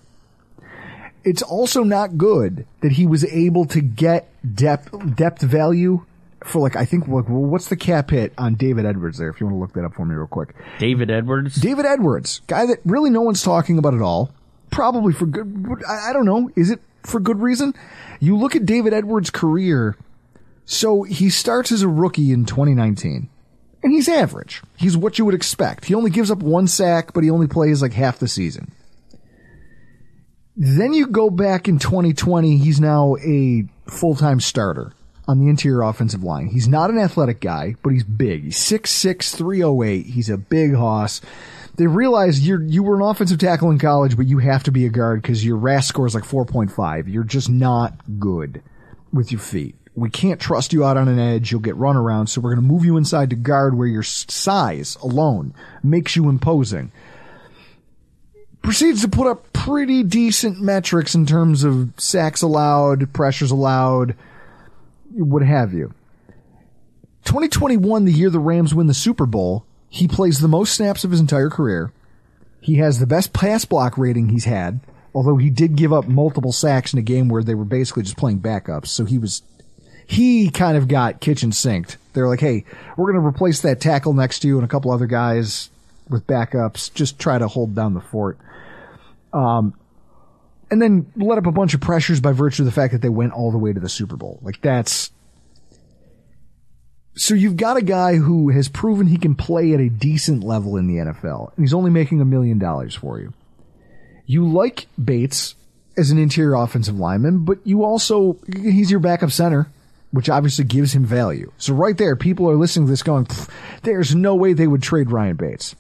It's 1.24 1.42
also 1.42 1.84
not 1.84 2.18
good 2.18 2.66
that 2.82 2.94
he 2.94 3.06
was 3.06 3.26
able 3.26 3.66
to 3.66 3.82
get 3.82 4.30
depth 4.56 5.16
depth 5.16 5.42
value 5.42 6.06
for 6.44 6.62
like 6.62 6.76
I 6.76 6.86
think 6.86 7.06
what's 7.08 7.68
the 7.68 7.76
cap 7.76 8.12
hit 8.12 8.34
on 8.38 8.56
David 8.56 8.86
Edwards 8.86 9.18
there 9.18 9.30
if 9.30 9.40
you 9.40 9.48
want 9.48 9.56
to 9.56 9.60
look 9.60 9.74
that 9.74 9.86
up 9.86 9.96
for 9.96 10.06
me 10.06 10.16
real 10.16 10.28
quick. 10.28 10.56
David 10.80 11.12
Edwards. 11.12 11.56
David 11.56 11.86
Edwards, 11.86 12.42
guy 12.48 12.66
that 12.66 12.80
really 12.86 13.10
no 13.10 13.22
one's 13.22 13.44
talking 13.44 13.78
about 13.78 13.94
at 13.94 14.02
all. 14.02 14.32
Probably 14.70 15.14
for 15.14 15.26
good. 15.26 15.82
I 15.88 16.14
don't 16.14 16.26
know. 16.26 16.50
Is 16.56 16.70
it 16.70 16.82
for 17.04 17.20
good 17.20 17.40
reason? 17.40 17.74
You 18.20 18.38
look 18.38 18.56
at 18.56 18.66
David 18.66 18.94
Edwards' 18.94 19.30
career. 19.30 19.98
So 20.66 21.04
he 21.04 21.30
starts 21.30 21.72
as 21.72 21.82
a 21.82 21.88
rookie 21.88 22.34
in 22.34 22.44
2019, 22.44 23.30
and 23.84 23.94
he's 23.94 24.10
average. 24.10 24.62
He's 24.76 24.98
what 24.98 25.18
you 25.18 25.24
would 25.24 25.34
expect. 25.34 25.86
He 25.86 25.96
only 25.96 26.10
gives 26.10 26.30
up 26.30 26.40
one 26.40 26.68
sack, 26.68 27.14
but 27.14 27.24
he 27.24 27.30
only 27.30 27.48
plays 27.48 27.82
like 27.82 27.94
half 27.94 28.20
the 28.20 28.28
season. 28.28 28.74
Then 30.60 30.94
you 30.94 31.06
go 31.06 31.30
back 31.30 31.68
in 31.68 31.78
2020, 31.78 32.58
he's 32.58 32.80
now 32.80 33.16
a 33.18 33.66
full-time 33.86 34.40
starter 34.40 34.92
on 35.28 35.40
the 35.40 35.50
interior 35.50 35.84
offensive 35.84 36.24
line. 36.24 36.48
He's 36.48 36.68
not 36.68 36.90
an 36.90 36.98
athletic 36.98 37.42
guy, 37.42 37.76
but 37.84 37.92
he's 37.92 38.04
big. 38.04 38.46
He's 38.46 38.58
6'6", 38.58 39.36
308. 39.36 40.08
He's 40.08 40.32
a 40.32 40.38
big 40.38 40.74
hoss. 40.74 41.22
They 41.76 41.86
realize 41.86 42.48
you're, 42.48 42.64
you 42.64 42.82
were 42.82 42.96
an 42.96 43.04
offensive 43.04 43.38
tackle 43.38 43.70
in 43.70 43.78
college, 43.78 44.18
but 44.18 44.26
you 44.26 44.40
have 44.40 44.64
to 44.64 44.72
be 44.72 44.88
a 44.88 44.90
guard 44.90 45.22
because 45.22 45.46
your 45.46 45.58
RAS 45.58 45.86
score 45.86 46.08
is 46.08 46.16
like 46.16 46.24
4.5. 46.24 47.04
You're 47.08 47.24
just 47.24 47.50
not 47.50 47.94
good 48.20 48.64
with 49.14 49.32
your 49.32 49.42
feet. 49.42 49.76
We 49.94 50.10
can't 50.10 50.42
trust 50.42 50.74
you 50.74 50.84
out 50.84 50.98
on 50.98 51.08
an 51.08 51.20
edge. 51.20 51.52
You'll 51.52 51.62
get 51.62 51.76
run 51.76 51.98
around. 51.98 52.28
So 52.28 52.42
we're 52.42 52.56
going 52.56 52.68
to 52.68 52.74
move 52.74 52.84
you 52.86 52.98
inside 52.98 53.30
to 53.30 53.36
guard 53.36 53.78
where 53.78 53.88
your 53.88 54.04
size 54.04 54.98
alone 55.04 55.54
makes 55.84 56.16
you 56.16 56.30
imposing 56.30 56.92
proceeds 58.68 59.02
to 59.02 59.08
put 59.08 59.28
up 59.28 59.54
pretty 59.54 60.04
decent 60.04 60.60
metrics 60.60 61.16
in 61.16 61.26
terms 61.26 61.64
of 61.64 61.90
sacks 61.96 62.42
allowed, 62.42 63.14
pressures 63.14 63.50
allowed, 63.50 64.14
what 65.14 65.42
have 65.42 65.72
you. 65.72 65.94
2021, 67.24 68.04
the 68.04 68.12
year 68.12 68.30
the 68.30 68.42
Rams 68.42 68.76
win 68.76 68.88
the 68.88 68.94
Super 68.94 69.26
Bowl, 69.26 69.64
he 69.88 70.06
plays 70.06 70.42
the 70.42 70.50
most 70.50 70.74
snaps 70.74 71.06
of 71.06 71.12
his 71.12 71.22
entire 71.22 71.50
career. 71.50 71.94
He 72.60 72.76
has 72.76 73.00
the 73.00 73.08
best 73.08 73.32
pass 73.32 73.64
block 73.64 73.98
rating 73.98 74.28
he's 74.28 74.44
had, 74.44 74.82
although 75.16 75.38
he 75.38 75.50
did 75.50 75.78
give 75.78 75.94
up 75.94 76.06
multiple 76.10 76.52
sacks 76.52 76.92
in 76.92 77.00
a 77.00 77.04
game 77.04 77.30
where 77.30 77.44
they 77.44 77.56
were 77.56 77.64
basically 77.64 78.04
just 78.04 78.18
playing 78.18 78.42
backups. 78.42 78.88
So 78.88 79.06
he 79.06 79.18
was, 79.18 79.44
he 80.06 80.50
kind 80.50 80.76
of 80.76 80.90
got 80.90 81.22
kitchen 81.22 81.54
sinked. 81.54 81.96
They're 82.12 82.28
like, 82.28 82.42
hey, 82.42 82.66
we're 82.98 83.14
going 83.14 83.24
to 83.24 83.26
replace 83.26 83.62
that 83.62 83.80
tackle 83.80 84.12
next 84.12 84.40
to 84.40 84.50
you 84.50 84.58
and 84.58 84.66
a 84.66 84.70
couple 84.70 84.92
other 84.92 85.08
guys 85.08 85.70
with 86.10 86.28
backups. 86.28 86.94
Just 86.94 87.18
try 87.18 87.38
to 87.38 87.48
hold 87.48 87.74
down 87.74 87.94
the 87.94 88.02
fort. 88.02 88.38
Um, 89.34 89.74
and 90.70 90.82
then 90.82 91.12
let 91.16 91.38
up 91.38 91.46
a 91.46 91.52
bunch 91.52 91.74
of 91.74 91.82
pressures 91.82 92.20
by 92.20 92.32
virtue 92.34 92.64
of 92.64 92.66
the 92.66 92.72
fact 92.72 92.94
that 92.94 93.02
they 93.02 93.10
went 93.10 93.34
all 93.34 93.52
the 93.52 93.58
way 93.58 93.72
to 93.74 93.80
the 93.80 93.90
Super 93.90 94.18
Bowl. 94.18 94.40
Like 94.42 94.62
that's, 94.62 95.12
so 97.16 97.34
you've 97.34 97.58
got 97.58 97.78
a 97.78 97.82
guy 97.82 98.16
who 98.16 98.50
has 98.50 98.68
proven 98.68 99.08
he 99.08 99.18
can 99.18 99.34
play 99.36 99.74
at 99.74 99.80
a 99.80 99.90
decent 99.90 100.44
level 100.44 100.76
in 100.78 100.88
the 100.88 100.96
NFL, 100.96 101.56
and 101.56 101.64
he's 101.64 101.74
only 101.74 101.90
making 101.90 102.22
a 102.22 102.26
million 102.26 102.60
dollars 102.60 102.96
for 102.96 103.20
you. 103.20 103.34
You 104.26 104.48
like 104.48 104.88
Bates 105.04 105.56
as 105.96 106.12
an 106.12 106.18
interior 106.18 106.54
offensive 106.56 107.00
lineman, 107.00 107.46
but 107.46 107.60
you 107.64 107.84
also, 107.84 108.38
he's 108.56 108.92
your 108.92 109.00
backup 109.00 109.32
center. 109.32 109.70
which 110.12 110.30
obviously 110.30 110.64
gives 110.64 110.94
him 110.94 111.06
value. 111.06 111.52
So 111.58 111.74
right 111.74 111.98
there, 111.98 112.16
people 112.16 112.50
are 112.50 112.56
listening 112.56 112.88
to 112.88 112.92
this 112.92 113.04
going, 113.04 113.28
there's 113.84 114.16
no 114.16 114.36
way 114.36 114.54
they 114.54 114.68
would 114.68 114.82
trade 114.82 115.12
Ryan 115.12 115.36
Bates. 115.36 115.76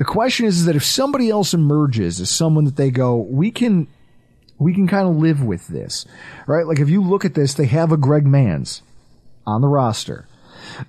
The 0.00 0.06
question 0.06 0.46
is, 0.46 0.60
is 0.60 0.64
that 0.64 0.76
if 0.76 0.82
somebody 0.82 1.28
else 1.28 1.52
emerges 1.52 2.22
as 2.22 2.30
someone 2.30 2.64
that 2.64 2.76
they 2.76 2.90
go, 2.90 3.16
we 3.16 3.50
can, 3.50 3.86
we 4.58 4.72
can 4.72 4.88
kind 4.88 5.06
of 5.06 5.16
live 5.16 5.42
with 5.44 5.68
this, 5.68 6.06
right? 6.46 6.66
Like 6.66 6.78
if 6.78 6.88
you 6.88 7.02
look 7.02 7.26
at 7.26 7.34
this, 7.34 7.52
they 7.52 7.66
have 7.66 7.92
a 7.92 7.98
Greg 7.98 8.24
Mancz 8.24 8.80
on 9.46 9.60
the 9.60 9.68
roster. 9.68 10.26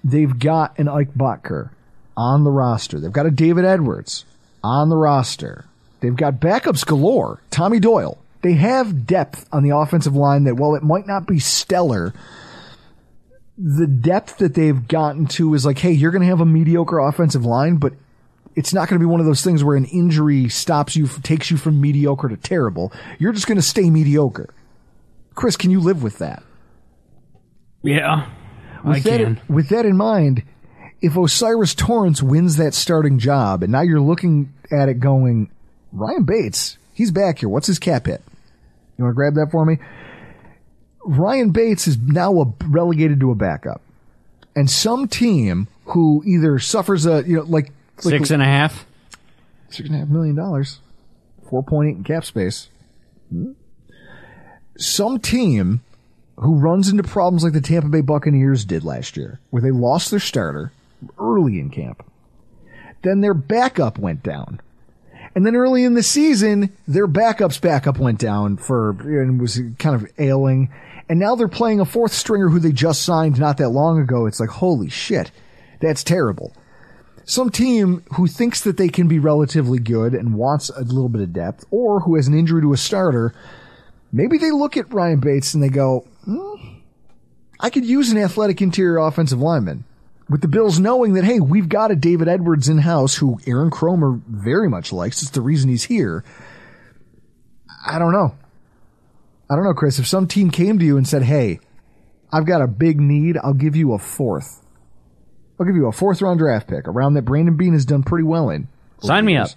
They've 0.01 0.39
got 0.39 0.80
an 0.80 0.88
Ike 0.88 1.14
Boettger 1.14 1.72
on 2.16 2.45
the 2.45 2.51
roster. 2.51 3.01
They've 3.01 3.12
got 3.12 3.26
a 3.26 3.32
David 3.32 3.66
Edwards 3.66 4.24
on 4.64 4.88
the 4.88 4.95
roster. 4.95 5.66
They've 5.99 6.16
got 6.16 6.39
backups 6.39 6.86
galore. 6.86 7.41
Tommy 7.51 7.82
Doyle. 7.82 8.18
They 8.43 8.53
have 8.53 9.05
depth 9.05 9.45
on 9.51 9.64
the 9.64 9.76
offensive 9.76 10.16
line 10.16 10.45
that, 10.45 10.55
while 10.55 10.76
it 10.76 10.84
might 10.84 11.05
not 11.05 11.28
be 11.28 11.38
stellar, 11.38 12.14
the 13.57 13.88
depth 13.88 14.38
that 14.38 14.53
they've 14.53 14.88
gotten 14.88 15.26
to 15.26 15.53
is 15.53 15.66
like, 15.66 15.80
hey, 15.80 15.91
you're 15.91 16.12
going 16.12 16.22
to 16.22 16.30
have 16.30 16.39
a 16.39 16.45
mediocre 16.45 16.99
offensive 16.99 17.43
line, 17.43 17.76
but 17.76 17.91
it's 18.56 18.74
not 18.74 18.89
going 18.89 18.99
to 18.99 19.06
be 19.06 19.10
one 19.10 19.20
of 19.20 19.26
those 19.26 19.43
things 19.43 19.64
where 19.64 19.76
an 19.76 19.86
injury 19.86 20.49
stops 20.49 20.95
you, 20.95 21.08
takes 21.08 21.49
you 21.52 21.58
from 21.58 21.80
mediocre 21.80 22.28
to 22.30 22.38
terrible. 22.38 22.91
You're 23.20 23.34
just 23.34 23.47
going 23.47 23.58
to 23.58 23.62
stay 23.62 23.89
mediocre. 23.89 24.54
Chris, 25.36 25.56
can 25.56 25.72
you 25.72 25.80
live 25.80 26.04
with 26.04 26.18
that? 26.20 26.43
Yeah, 27.84 28.30
I 28.84 28.89
With 28.89 29.04
that, 29.04 29.20
can. 29.20 29.41
with 29.49 29.70
that 29.70 29.86
in 29.86 29.97
mind, 29.97 30.43
if 31.02 31.18
O'Cyrus 31.18 31.74
Torrence 31.74 32.22
wins 32.22 32.58
that 32.58 32.74
starting 32.74 33.18
job, 33.18 33.64
and 33.64 33.72
now 33.72 33.82
you're 33.82 34.02
looking 34.02 34.54
at 34.72 34.88
it 34.88 34.99
going, 34.99 35.49
Ryan 35.91 36.24
Bates, 36.24 36.78
he's 36.93 37.10
back 37.12 37.39
here. 37.39 37.49
What's 37.49 37.68
his 37.68 37.80
cap 37.80 38.06
hit? 38.06 38.22
You 38.97 39.06
want 39.06 39.14
to 39.14 39.16
grab 39.16 39.34
that 39.36 39.49
for 39.52 39.66
me? 39.66 39.80
Ryan 41.04 41.49
Bates 41.49 41.88
is 41.88 41.97
now 41.97 42.39
a, 42.41 42.54
relegated 42.68 43.20
to 43.22 43.32
a 43.32 43.36
backup, 43.36 43.82
and 44.56 44.70
some 44.70 45.08
team 45.08 45.68
who 45.86 46.24
either 46.26 46.60
suffers 46.60 47.08
a 47.08 47.24
you 47.26 47.38
know 47.38 47.43
like 47.43 47.72
Six 48.02 48.32
and 48.32 48.41
a 48.41 48.45
half. 48.45 48.86
six 49.70 49.88
and 49.88 49.95
a 49.95 49.99
half 49.99 50.08
million 50.08 50.36
dollars, 50.36 50.80
four 51.49 51.64
point 51.64 51.89
eight 51.89 51.97
in 51.97 52.04
cap 52.04 52.26
space. 52.26 52.70
Some 54.78 55.20
team 55.20 55.82
who 56.38 56.56
runs 56.56 56.89
into 56.89 57.04
problems 57.04 57.43
like 57.43 57.54
the 57.54 57.62
Tampa 57.62 57.89
Bay 57.89 58.02
Buccaneers 58.02 58.66
did 58.66 58.84
last 58.84 59.16
year, 59.16 59.39
where 59.52 59.62
they 59.62 59.72
lost 59.72 60.10
their 60.10 60.20
starter 60.20 60.72
early 61.20 61.60
in 61.60 61.70
camp. 61.70 62.04
Then 63.04 63.22
their 63.22 63.34
backup 63.34 63.97
went 63.97 64.24
down. 64.24 64.60
And 65.34 65.45
then 65.45 65.56
early 65.56 65.84
in 65.84 65.93
the 65.93 66.04
season, 66.04 66.76
their 66.88 67.08
backup's 67.08 67.58
backup 67.58 67.97
went 67.97 68.20
down 68.20 68.58
for, 68.58 68.89
and 68.89 69.39
was 69.39 69.60
kind 69.80 69.95
of 69.95 70.12
ailing. 70.18 70.74
And 71.08 71.20
now 71.20 71.36
they're 71.36 71.47
playing 71.47 71.80
a 71.80 71.86
fourth 71.86 72.12
stringer 72.12 72.49
who 72.49 72.60
they 72.60 72.72
just 72.72 73.04
signed 73.04 73.39
not 73.39 73.58
that 73.58 73.70
long 73.70 73.99
ago. 73.99 74.26
It's 74.26 74.39
like, 74.39 74.49
holy 74.49 74.89
shit. 74.89 75.32
That's 75.80 76.04
terrible 76.04 76.54
some 77.26 77.49
team 77.49 78.03
who 78.15 78.28
thinks 78.28 78.61
that 78.61 78.78
they 78.78 78.89
can 78.89 79.07
be 79.07 79.19
relatively 79.19 79.80
good 79.80 80.13
and 80.13 80.36
wants 80.36 80.69
a 80.69 80.82
little 80.82 81.09
bit 81.09 81.22
of 81.22 81.34
depth, 81.34 81.65
or 81.72 82.01
who 82.01 82.15
has 82.15 82.28
an 82.28 82.38
injury 82.38 82.61
to 82.61 82.74
a 82.74 82.78
starter, 82.78 83.34
maybe 84.11 84.38
they 84.38 84.51
look 84.51 84.78
at 84.78 84.93
Ryan 84.93 85.19
Bates 85.19 85.53
and 85.53 85.63
they 85.63 85.69
go, 85.69 86.07
hmm, 86.26 86.55
I 87.59 87.69
could 87.69 87.86
use 87.86 88.11
an 88.11 88.17
athletic 88.17 88.61
interior 88.61 88.97
offensive 88.97 89.39
lineman. 89.39 89.84
With 90.30 90.41
the 90.41 90.47
Bills 90.47 90.80
knowing 90.80 91.13
that, 91.13 91.26
hey, 91.26 91.39
we've 91.39 91.67
got 91.67 91.91
a 91.91 91.95
David 91.95 92.28
Edwards 92.28 92.69
in 92.69 92.78
house 92.78 93.15
who 93.15 93.39
Aaron 93.45 93.69
Kromer 93.69 94.22
very 94.26 94.69
much 94.69 94.93
likes. 94.93 95.22
It's 95.22 95.32
the 95.32 95.41
reason 95.41 95.69
he's 95.69 95.84
here. 95.84 96.24
I 97.86 97.99
don't 97.99 98.13
know. 98.13 98.36
I 99.49 99.55
don't 99.55 99.65
know, 99.65 99.74
Chris. 99.74 99.99
If 99.99 100.07
some 100.07 100.28
team 100.28 100.49
came 100.49 100.80
to 100.80 100.86
you 100.86 100.95
and 100.95 101.05
said, 101.05 101.24
hey, 101.24 101.59
I've 102.32 102.45
got 102.45 102.61
a 102.61 102.67
big 102.67 103.01
need, 103.01 103.38
I'll 103.43 103.53
give 103.53 103.76
you 103.76 103.91
a 103.93 103.99
fourth. 103.99 104.61
I'll 105.62 105.68
give 105.68 105.76
you 105.76 105.86
a 105.86 105.91
fourth 105.91 106.24
round 106.24 106.39
draft 106.39 106.68
pick, 106.68 106.88
a 106.88 106.91
round 106.91 107.16
that 107.16 107.22
Brandon 107.22 107.55
Beane 107.55 107.74
has 107.74 107.86
done 107.86 108.01
pretty 108.01 108.24
well 108.24 108.49
in. 108.49 108.68
Sign 109.03 109.26
me 109.26 109.38
up. 109.38 109.49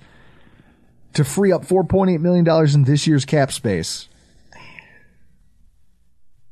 To 1.14 1.24
free 1.24 1.50
up 1.50 1.64
$4.8 1.64 2.20
million 2.20 2.46
in 2.74 2.84
this 2.84 3.06
year's 3.06 3.24
cap 3.24 3.50
space. 3.50 4.10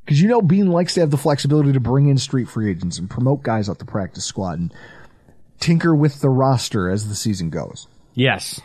Because 0.03 0.19
you 0.19 0.27
know 0.27 0.41
Beane 0.41 0.71
likes 0.71 0.95
to 0.95 1.01
have 1.01 1.11
the 1.11 1.17
flexibility 1.17 1.71
to 1.71 1.79
bring 1.79 2.07
in 2.07 2.17
street 2.17 2.49
free 2.49 2.71
agents 2.71 2.97
and 2.97 3.07
promote 3.07 3.43
guys 3.43 3.69
up 3.69 3.77
the 3.77 3.85
practice 3.85 4.25
squad 4.25 4.57
and 4.57 4.73
tinker 5.59 5.93
with 5.93 6.19
the 6.19 6.29
roster 6.29 6.89
as 6.89 7.07
the 7.07 7.15
season 7.15 7.51
goes. 7.51 7.87
Yes. 8.15 8.59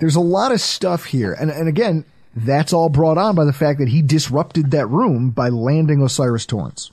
There's 0.00 0.16
a 0.16 0.20
lot 0.20 0.50
of 0.50 0.60
stuff 0.60 1.04
here. 1.04 1.32
And, 1.32 1.48
and 1.48 1.68
again, 1.68 2.04
that's 2.34 2.72
all 2.72 2.88
brought 2.88 3.18
on 3.18 3.36
by 3.36 3.44
the 3.44 3.52
fact 3.52 3.78
that 3.78 3.88
he 3.88 4.02
disrupted 4.02 4.72
that 4.72 4.88
room 4.88 5.30
by 5.30 5.48
landing 5.48 6.02
O'Cyrus 6.02 6.44
Torrence. 6.44 6.90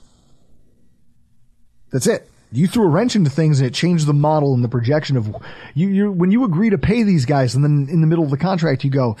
That's 1.90 2.06
it. 2.06 2.28
You 2.50 2.66
threw 2.66 2.84
a 2.84 2.88
wrench 2.88 3.14
into 3.14 3.30
things 3.30 3.60
and 3.60 3.66
it 3.66 3.74
changed 3.74 4.06
the 4.06 4.14
model 4.14 4.54
and 4.54 4.64
the 4.64 4.68
projection 4.68 5.16
of 5.16 5.34
you. 5.74 5.88
You 5.88 6.12
when 6.12 6.30
you 6.30 6.44
agree 6.44 6.70
to 6.70 6.78
pay 6.78 7.02
these 7.02 7.26
guys, 7.26 7.54
and 7.54 7.62
then 7.62 7.88
in 7.90 8.00
the 8.00 8.06
middle 8.06 8.24
of 8.24 8.30
the 8.30 8.38
contract 8.38 8.84
you 8.84 8.90
go, 8.90 9.16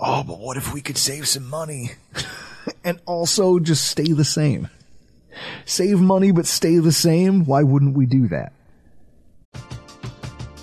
"Oh, 0.00 0.24
but 0.24 0.40
what 0.40 0.56
if 0.56 0.74
we 0.74 0.80
could 0.80 0.98
save 0.98 1.28
some 1.28 1.48
money 1.48 1.92
and 2.84 3.00
also 3.06 3.60
just 3.60 3.84
stay 3.86 4.12
the 4.12 4.24
same? 4.24 4.68
Save 5.64 6.00
money 6.00 6.32
but 6.32 6.46
stay 6.46 6.78
the 6.78 6.92
same. 6.92 7.44
Why 7.44 7.62
wouldn't 7.62 7.96
we 7.96 8.06
do 8.06 8.28
that?" 8.28 8.52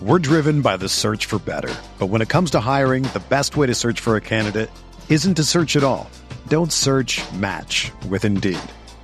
We're 0.01 0.19
driven 0.19 0.61
by 0.61 0.77
the 0.77 0.89
search 0.89 1.27
for 1.27 1.37
better. 1.37 1.73
But 1.99 2.07
when 2.07 2.23
it 2.23 2.29
comes 2.29 2.51
to 2.51 2.59
hiring, 2.59 3.03
the 3.03 3.21
best 3.29 3.55
way 3.55 3.67
to 3.67 3.75
search 3.75 3.99
for 3.99 4.15
a 4.15 4.21
candidate 4.21 4.71
isn't 5.09 5.35
to 5.35 5.43
search 5.43 5.75
at 5.75 5.83
all. 5.83 6.09
Don't 6.47 6.73
search 6.73 7.21
match 7.33 7.91
with 8.09 8.25
Indeed. 8.25 8.59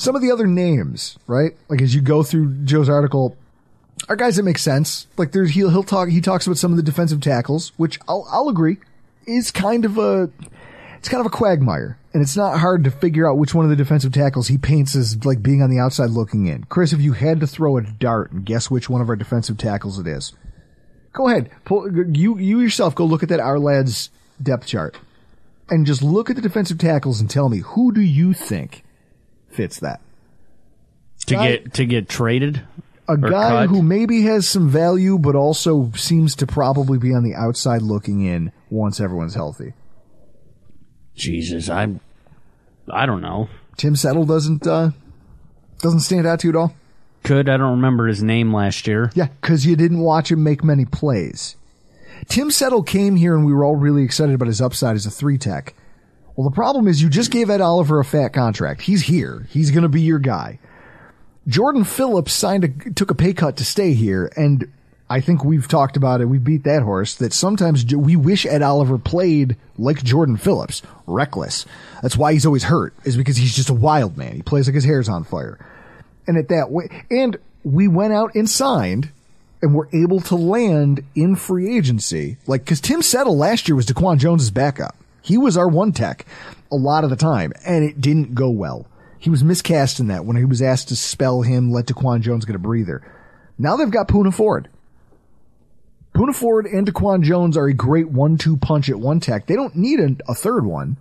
Some 0.00 0.16
of 0.16 0.22
the 0.22 0.30
other 0.30 0.46
names, 0.46 1.18
right? 1.26 1.52
Like 1.68 1.82
as 1.82 1.94
you 1.94 2.00
go 2.00 2.22
through 2.22 2.64
Joe's 2.64 2.88
article, 2.88 3.36
are 4.08 4.16
guys 4.16 4.36
that 4.36 4.44
make 4.44 4.56
sense. 4.56 5.06
Like 5.18 5.32
there's 5.32 5.50
he'll 5.50 5.68
he'll 5.68 5.82
talk 5.82 6.08
he 6.08 6.22
talks 6.22 6.46
about 6.46 6.56
some 6.56 6.70
of 6.70 6.78
the 6.78 6.82
defensive 6.82 7.20
tackles, 7.20 7.72
which 7.76 7.98
I'll 8.08 8.26
I'll 8.30 8.48
agree 8.48 8.78
is 9.26 9.50
kind 9.50 9.84
of 9.84 9.98
a 9.98 10.30
it's 10.96 11.10
kind 11.10 11.20
of 11.20 11.26
a 11.26 11.36
quagmire. 11.36 11.98
And 12.14 12.22
it's 12.22 12.34
not 12.34 12.60
hard 12.60 12.82
to 12.84 12.90
figure 12.90 13.28
out 13.28 13.36
which 13.36 13.54
one 13.54 13.66
of 13.66 13.68
the 13.68 13.76
defensive 13.76 14.10
tackles 14.10 14.48
he 14.48 14.56
paints 14.56 14.96
as 14.96 15.22
like 15.26 15.42
being 15.42 15.60
on 15.60 15.68
the 15.68 15.78
outside 15.78 16.08
looking 16.08 16.46
in. 16.46 16.64
Chris, 16.64 16.94
if 16.94 17.02
you 17.02 17.12
had 17.12 17.38
to 17.40 17.46
throw 17.46 17.76
a 17.76 17.82
dart 17.82 18.32
and 18.32 18.46
guess 18.46 18.70
which 18.70 18.88
one 18.88 19.02
of 19.02 19.10
our 19.10 19.16
defensive 19.16 19.58
tackles 19.58 19.98
it 19.98 20.06
is, 20.06 20.32
go 21.12 21.28
ahead. 21.28 21.50
Pull, 21.66 22.16
you 22.16 22.38
you 22.38 22.60
yourself 22.60 22.94
go 22.94 23.04
look 23.04 23.22
at 23.22 23.28
that 23.28 23.40
Ourlads 23.40 24.08
depth 24.42 24.66
chart 24.66 24.96
and 25.68 25.84
just 25.84 26.02
look 26.02 26.30
at 26.30 26.36
the 26.36 26.42
defensive 26.42 26.78
tackles 26.78 27.20
and 27.20 27.28
tell 27.28 27.50
me 27.50 27.58
who 27.58 27.92
do 27.92 28.00
you 28.00 28.32
think 28.32 28.82
fits 29.50 29.80
that? 29.80 30.00
To 31.26 31.34
Guy- 31.34 31.48
get 31.50 31.74
to 31.74 31.86
get 31.86 32.08
traded. 32.08 32.62
a 33.08 33.16
guy 33.16 33.66
cut. 33.66 33.68
who 33.68 33.82
maybe 33.82 34.22
has 34.22 34.48
some 34.48 34.68
value, 34.68 35.18
but 35.18 35.34
also 35.34 35.90
seems 35.94 36.34
to 36.36 36.46
probably 36.46 36.98
be 36.98 37.12
on 37.12 37.22
the 37.24 37.34
outside 37.34 37.82
looking 37.82 38.24
in 38.24 38.52
once 38.70 39.00
everyone's 39.00 39.34
healthy. 39.34 39.74
Jesus, 41.14 41.68
I'm 41.68 42.00
I 42.90 43.06
don't 43.06 43.20
know. 43.20 43.48
Tim 43.76 43.96
Settle 43.96 44.24
doesn't 44.24 44.66
uh, 44.66 44.90
doesn't 45.78 46.00
stand 46.00 46.26
out 46.26 46.40
to 46.40 46.48
you 46.48 46.52
at 46.52 46.56
all. 46.56 46.74
Could 47.22 47.48
I 47.48 47.56
don't 47.58 47.72
remember 47.72 48.06
his 48.06 48.22
name 48.22 48.52
last 48.54 48.86
year. 48.86 49.10
Yeah, 49.14 49.28
because 49.40 49.66
you 49.66 49.76
didn't 49.76 50.00
watch 50.00 50.30
him 50.30 50.42
make 50.42 50.64
many 50.64 50.86
plays. 50.86 51.56
Tim 52.28 52.50
Settle 52.50 52.82
came 52.82 53.16
here 53.16 53.34
and 53.36 53.44
we 53.44 53.52
were 53.52 53.64
all 53.64 53.76
really 53.76 54.02
excited 54.02 54.34
about 54.34 54.48
his 54.48 54.60
upside 54.60 54.96
as 54.96 55.04
a 55.06 55.10
three 55.10 55.36
tech. 55.38 55.74
Well, 56.40 56.48
the 56.48 56.54
problem 56.54 56.88
is 56.88 57.02
you 57.02 57.10
just 57.10 57.30
gave 57.30 57.50
Ed 57.50 57.60
Oliver 57.60 58.00
a 58.00 58.04
fat 58.04 58.30
contract. 58.30 58.80
He's 58.80 59.02
here. 59.02 59.46
He's 59.50 59.70
going 59.70 59.82
to 59.82 59.90
be 59.90 60.00
your 60.00 60.18
guy. 60.18 60.58
Jordan 61.46 61.84
Phillips 61.84 62.32
signed 62.32 62.64
a, 62.64 62.68
took 62.92 63.10
a 63.10 63.14
pay 63.14 63.34
cut 63.34 63.58
to 63.58 63.64
stay 63.66 63.92
here. 63.92 64.32
And 64.38 64.72
I 65.10 65.20
think 65.20 65.44
we've 65.44 65.68
talked 65.68 65.98
about 65.98 66.22
it. 66.22 66.30
We 66.30 66.38
beat 66.38 66.64
that 66.64 66.82
horse 66.82 67.14
that 67.16 67.34
sometimes 67.34 67.84
we 67.94 68.16
wish 68.16 68.46
Ed 68.46 68.62
Oliver 68.62 68.96
played 68.96 69.58
like 69.76 70.02
Jordan 70.02 70.38
Phillips, 70.38 70.80
reckless. 71.06 71.66
That's 72.00 72.16
why 72.16 72.32
he's 72.32 72.46
always 72.46 72.64
hurt 72.64 72.94
is 73.04 73.18
because 73.18 73.36
he's 73.36 73.54
just 73.54 73.68
a 73.68 73.74
wild 73.74 74.16
man. 74.16 74.36
He 74.36 74.40
plays 74.40 74.66
like 74.66 74.74
his 74.74 74.84
hair's 74.84 75.10
on 75.10 75.24
fire. 75.24 75.58
And 76.26 76.38
at 76.38 76.48
that 76.48 76.70
way, 76.70 76.88
and 77.10 77.36
we 77.64 77.86
went 77.86 78.14
out 78.14 78.34
and 78.34 78.48
signed 78.48 79.10
and 79.60 79.74
were 79.74 79.90
able 79.92 80.20
to 80.20 80.36
land 80.36 81.04
in 81.14 81.36
free 81.36 81.76
agency. 81.76 82.38
Like, 82.46 82.64
cause 82.64 82.80
Tim 82.80 83.02
Settle 83.02 83.36
last 83.36 83.68
year 83.68 83.76
was 83.76 83.84
Daquan 83.84 84.16
Jones's 84.16 84.50
backup. 84.50 84.96
He 85.22 85.38
was 85.38 85.56
our 85.56 85.68
one 85.68 85.92
tech 85.92 86.26
a 86.70 86.76
lot 86.76 87.04
of 87.04 87.10
the 87.10 87.16
time 87.16 87.52
and 87.66 87.84
it 87.84 88.00
didn't 88.00 88.34
go 88.34 88.50
well. 88.50 88.86
He 89.18 89.30
was 89.30 89.44
miscast 89.44 90.00
in 90.00 90.08
that 90.08 90.24
when 90.24 90.36
he 90.36 90.44
was 90.44 90.62
asked 90.62 90.88
to 90.88 90.96
spell 90.96 91.42
him, 91.42 91.70
let 91.70 91.86
Daquan 91.86 92.22
Jones 92.22 92.44
get 92.44 92.56
a 92.56 92.60
breather. 92.60 93.02
Now 93.58 93.76
they've 93.76 93.90
got 93.90 94.08
Poona 94.08 94.32
Ford. 94.32 94.68
Poona 96.14 96.34
Ford 96.34 96.66
and 96.66 96.86
Daquan 96.86 97.22
Jones 97.22 97.56
are 97.56 97.66
a 97.66 97.74
great 97.74 98.08
one-two 98.08 98.56
punch 98.56 98.88
at 98.88 98.98
one 98.98 99.20
tech. 99.20 99.46
They 99.46 99.54
don't 99.54 99.76
need 99.76 100.00
a, 100.00 100.16
a 100.28 100.34
third 100.34 100.64
one. 100.64 100.96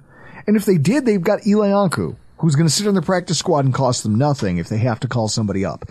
And 0.45 0.57
if 0.57 0.65
they 0.65 0.77
did, 0.77 1.05
they've 1.05 1.21
got 1.21 1.47
Eli 1.47 1.69
Ankou, 1.69 2.15
who's 2.37 2.55
going 2.55 2.67
to 2.67 2.73
sit 2.73 2.87
on 2.87 2.93
the 2.93 3.01
practice 3.01 3.39
squad 3.39 3.65
and 3.65 3.73
cost 3.73 4.03
them 4.03 4.15
nothing 4.15 4.57
if 4.57 4.67
they 4.67 4.77
have 4.79 4.99
to 4.99 5.07
call 5.07 5.27
somebody 5.27 5.63
up. 5.63 5.85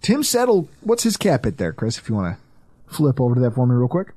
Tim 0.00 0.22
Settle, 0.22 0.68
what's 0.80 1.02
his 1.02 1.16
cap 1.16 1.44
hit 1.44 1.56
there, 1.56 1.72
Chris, 1.72 1.98
if 1.98 2.08
you 2.08 2.14
want 2.14 2.36
to 2.36 2.94
flip 2.94 3.20
over 3.20 3.34
to 3.34 3.40
that 3.40 3.54
for 3.54 3.66
me 3.66 3.74
real 3.74 3.88
quick? 3.88 4.12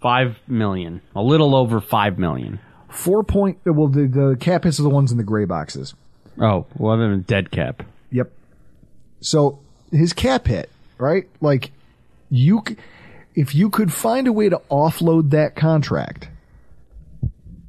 Five 0.00 0.38
million. 0.46 1.00
A 1.16 1.22
little 1.22 1.54
over 1.56 1.80
five 1.80 2.18
million. 2.18 2.60
Four 2.88 3.22
point, 3.24 3.58
well, 3.64 3.88
the, 3.88 4.06
the 4.06 4.36
cap 4.40 4.64
hits 4.64 4.80
are 4.80 4.84
the 4.84 4.90
ones 4.90 5.12
in 5.12 5.18
the 5.18 5.24
gray 5.24 5.44
boxes. 5.44 5.94
Oh, 6.40 6.66
well, 6.76 6.96
then 6.96 7.22
dead 7.22 7.50
cap. 7.50 7.82
Yep. 8.10 8.32
So 9.20 9.58
his 9.90 10.12
cap 10.12 10.46
hit, 10.46 10.70
right? 10.96 11.28
Like 11.40 11.72
you, 12.30 12.62
if 13.34 13.54
you 13.54 13.70
could 13.70 13.92
find 13.92 14.26
a 14.26 14.32
way 14.32 14.48
to 14.48 14.60
offload 14.70 15.30
that 15.30 15.56
contract, 15.56 16.28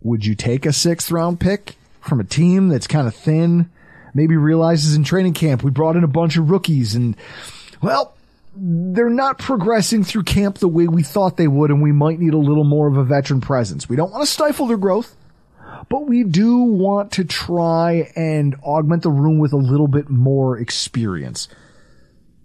would 0.02 0.26
you 0.26 0.36
take 0.36 0.66
a 0.66 0.74
sixth 0.74 1.12
round 1.12 1.40
pick 1.40 1.76
from 2.00 2.20
a 2.20 2.24
team 2.24 2.70
that's 2.70 2.88
kind 2.88 3.08
of 3.08 3.16
thin? 3.16 3.70
Maybe 4.14 4.38
realizes 4.38 4.96
in 4.96 5.04
training 5.04 5.34
camp 5.34 5.64
we 5.64 5.72
brought 5.72 5.96
in 5.96 6.04
a 6.04 6.08
bunch 6.08 6.38
of 6.38 6.50
rookies 6.50 6.96
and, 6.96 7.16
well, 7.82 8.16
they're 8.62 9.10
not 9.10 9.38
progressing 9.38 10.04
through 10.04 10.24
camp 10.24 10.58
the 10.58 10.68
way 10.68 10.88
we 10.88 11.04
thought 11.04 11.38
they 11.38 11.48
would, 11.48 11.72
and 11.72 11.82
we 11.82 11.92
might 11.92 12.20
need 12.20 12.34
a 12.34 12.38
little 12.38 12.64
more 12.64 12.88
of 12.88 12.98
a 12.98 13.04
veteran 13.04 13.42
presence. 13.42 13.88
We 13.88 13.96
don't 13.96 14.12
want 14.12 14.24
to 14.24 14.32
stifle 14.32 14.68
their 14.68 14.78
growth, 14.78 15.16
but 15.90 16.08
we 16.08 16.24
do 16.24 16.58
want 16.58 17.14
to 17.14 17.24
try 17.24 18.12
and 18.16 18.56
augment 18.64 19.04
the 19.04 19.12
room 19.12 19.40
with 19.40 19.54
a 19.54 19.58
little 19.58 19.88
bit 19.88 20.10
more 20.10 20.58
experience. 20.58 21.48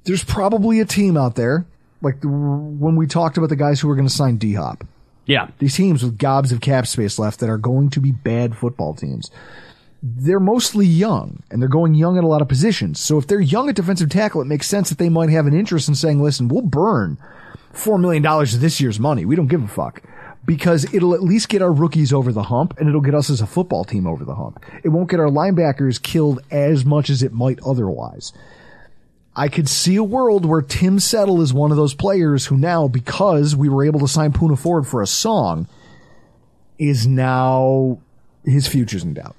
There's 0.05 0.25
probably 0.25 0.81
a 0.81 0.85
team 0.85 1.17
out 1.17 1.35
there, 1.35 1.67
like 2.01 2.21
the, 2.21 2.29
when 2.29 2.97
we 2.97 3.07
talked 3.07 3.37
about 3.37 3.49
the 3.49 3.57
guys 3.57 3.81
who 3.81 3.89
were 3.89 3.97
going 3.97 4.09
to 4.09 4.15
sign 4.15 4.37
D 4.37 4.55
Hop. 4.55 4.85
Yeah. 5.27 5.49
These 5.59 5.75
teams 5.75 6.03
with 6.03 6.19
gobs 6.19 6.53
of 6.53 6.61
cap 6.61 6.87
space 6.87 7.19
left 7.19 7.41
that 7.41 7.49
are 7.49 7.59
going 7.59 7.91
to 7.91 8.01
be 8.01 8.12
bad 8.12 8.57
football 8.57 8.95
teams. 8.95 9.31
They're 10.07 10.38
mostly 10.38 10.84
young 10.84 11.42
and 11.50 11.62
they're 11.62 11.68
going 11.68 11.94
young 11.94 12.18
at 12.18 12.24
a 12.24 12.26
lot 12.26 12.42
of 12.42 12.48
positions. 12.48 13.00
So 13.00 13.16
if 13.16 13.26
they're 13.26 13.40
young 13.40 13.70
at 13.70 13.74
defensive 13.74 14.11
tackle, 14.11 14.42
it 14.42 14.46
makes 14.46 14.66
sense 14.66 14.90
that 14.90 14.98
they 14.98 15.09
might 15.09 15.30
have 15.30 15.46
an 15.46 15.55
interest 15.55 15.88
in 15.88 15.94
saying, 15.94 16.22
listen, 16.22 16.48
we'll 16.48 16.61
burn 16.61 17.16
$4 17.72 17.98
million 17.98 18.24
of 18.26 18.61
this 18.61 18.82
year's 18.82 19.00
money. 19.00 19.24
We 19.24 19.34
don't 19.34 19.46
give 19.46 19.62
a 19.62 19.68
fuck 19.68 20.02
because 20.44 20.92
it'll 20.92 21.14
at 21.14 21.22
least 21.22 21.48
get 21.48 21.62
our 21.62 21.72
rookies 21.72 22.12
over 22.12 22.32
the 22.32 22.42
hump 22.42 22.78
and 22.78 22.86
it'll 22.86 23.00
get 23.00 23.14
us 23.14 23.30
as 23.30 23.40
a 23.40 23.46
football 23.46 23.82
team 23.82 24.07
over 24.07 24.26
the 24.26 24.34
hump. 24.34 24.62
It 24.82 24.90
won't 24.90 25.09
get 25.09 25.20
our 25.20 25.30
linebackers 25.30 26.02
killed 26.02 26.40
as 26.50 26.84
much 26.84 27.09
as 27.09 27.22
it 27.22 27.32
might 27.32 27.61
otherwise. 27.64 28.34
I 29.34 29.48
could 29.48 29.70
see 29.70 29.96
a 29.96 30.05
world 30.05 30.44
where 30.44 30.61
Tim 30.61 31.00
Settle 31.00 31.40
is 31.40 31.55
one 31.55 31.70
of 31.70 31.78
those 31.78 31.94
players 31.94 32.46
who 32.46 32.59
now, 32.59 32.88
because 32.88 33.57
we 33.57 33.70
were 33.70 33.84
able 33.84 34.00
to 34.00 34.09
sign 34.09 34.32
Poona 34.32 34.59
Ford 34.59 34.86
for 34.86 35.00
a 35.00 35.07
song, 35.07 35.66
is 36.78 37.07
now 37.07 37.98
his 38.44 38.68
future's 38.68 39.02
in 39.02 39.14
doubt. 39.14 39.34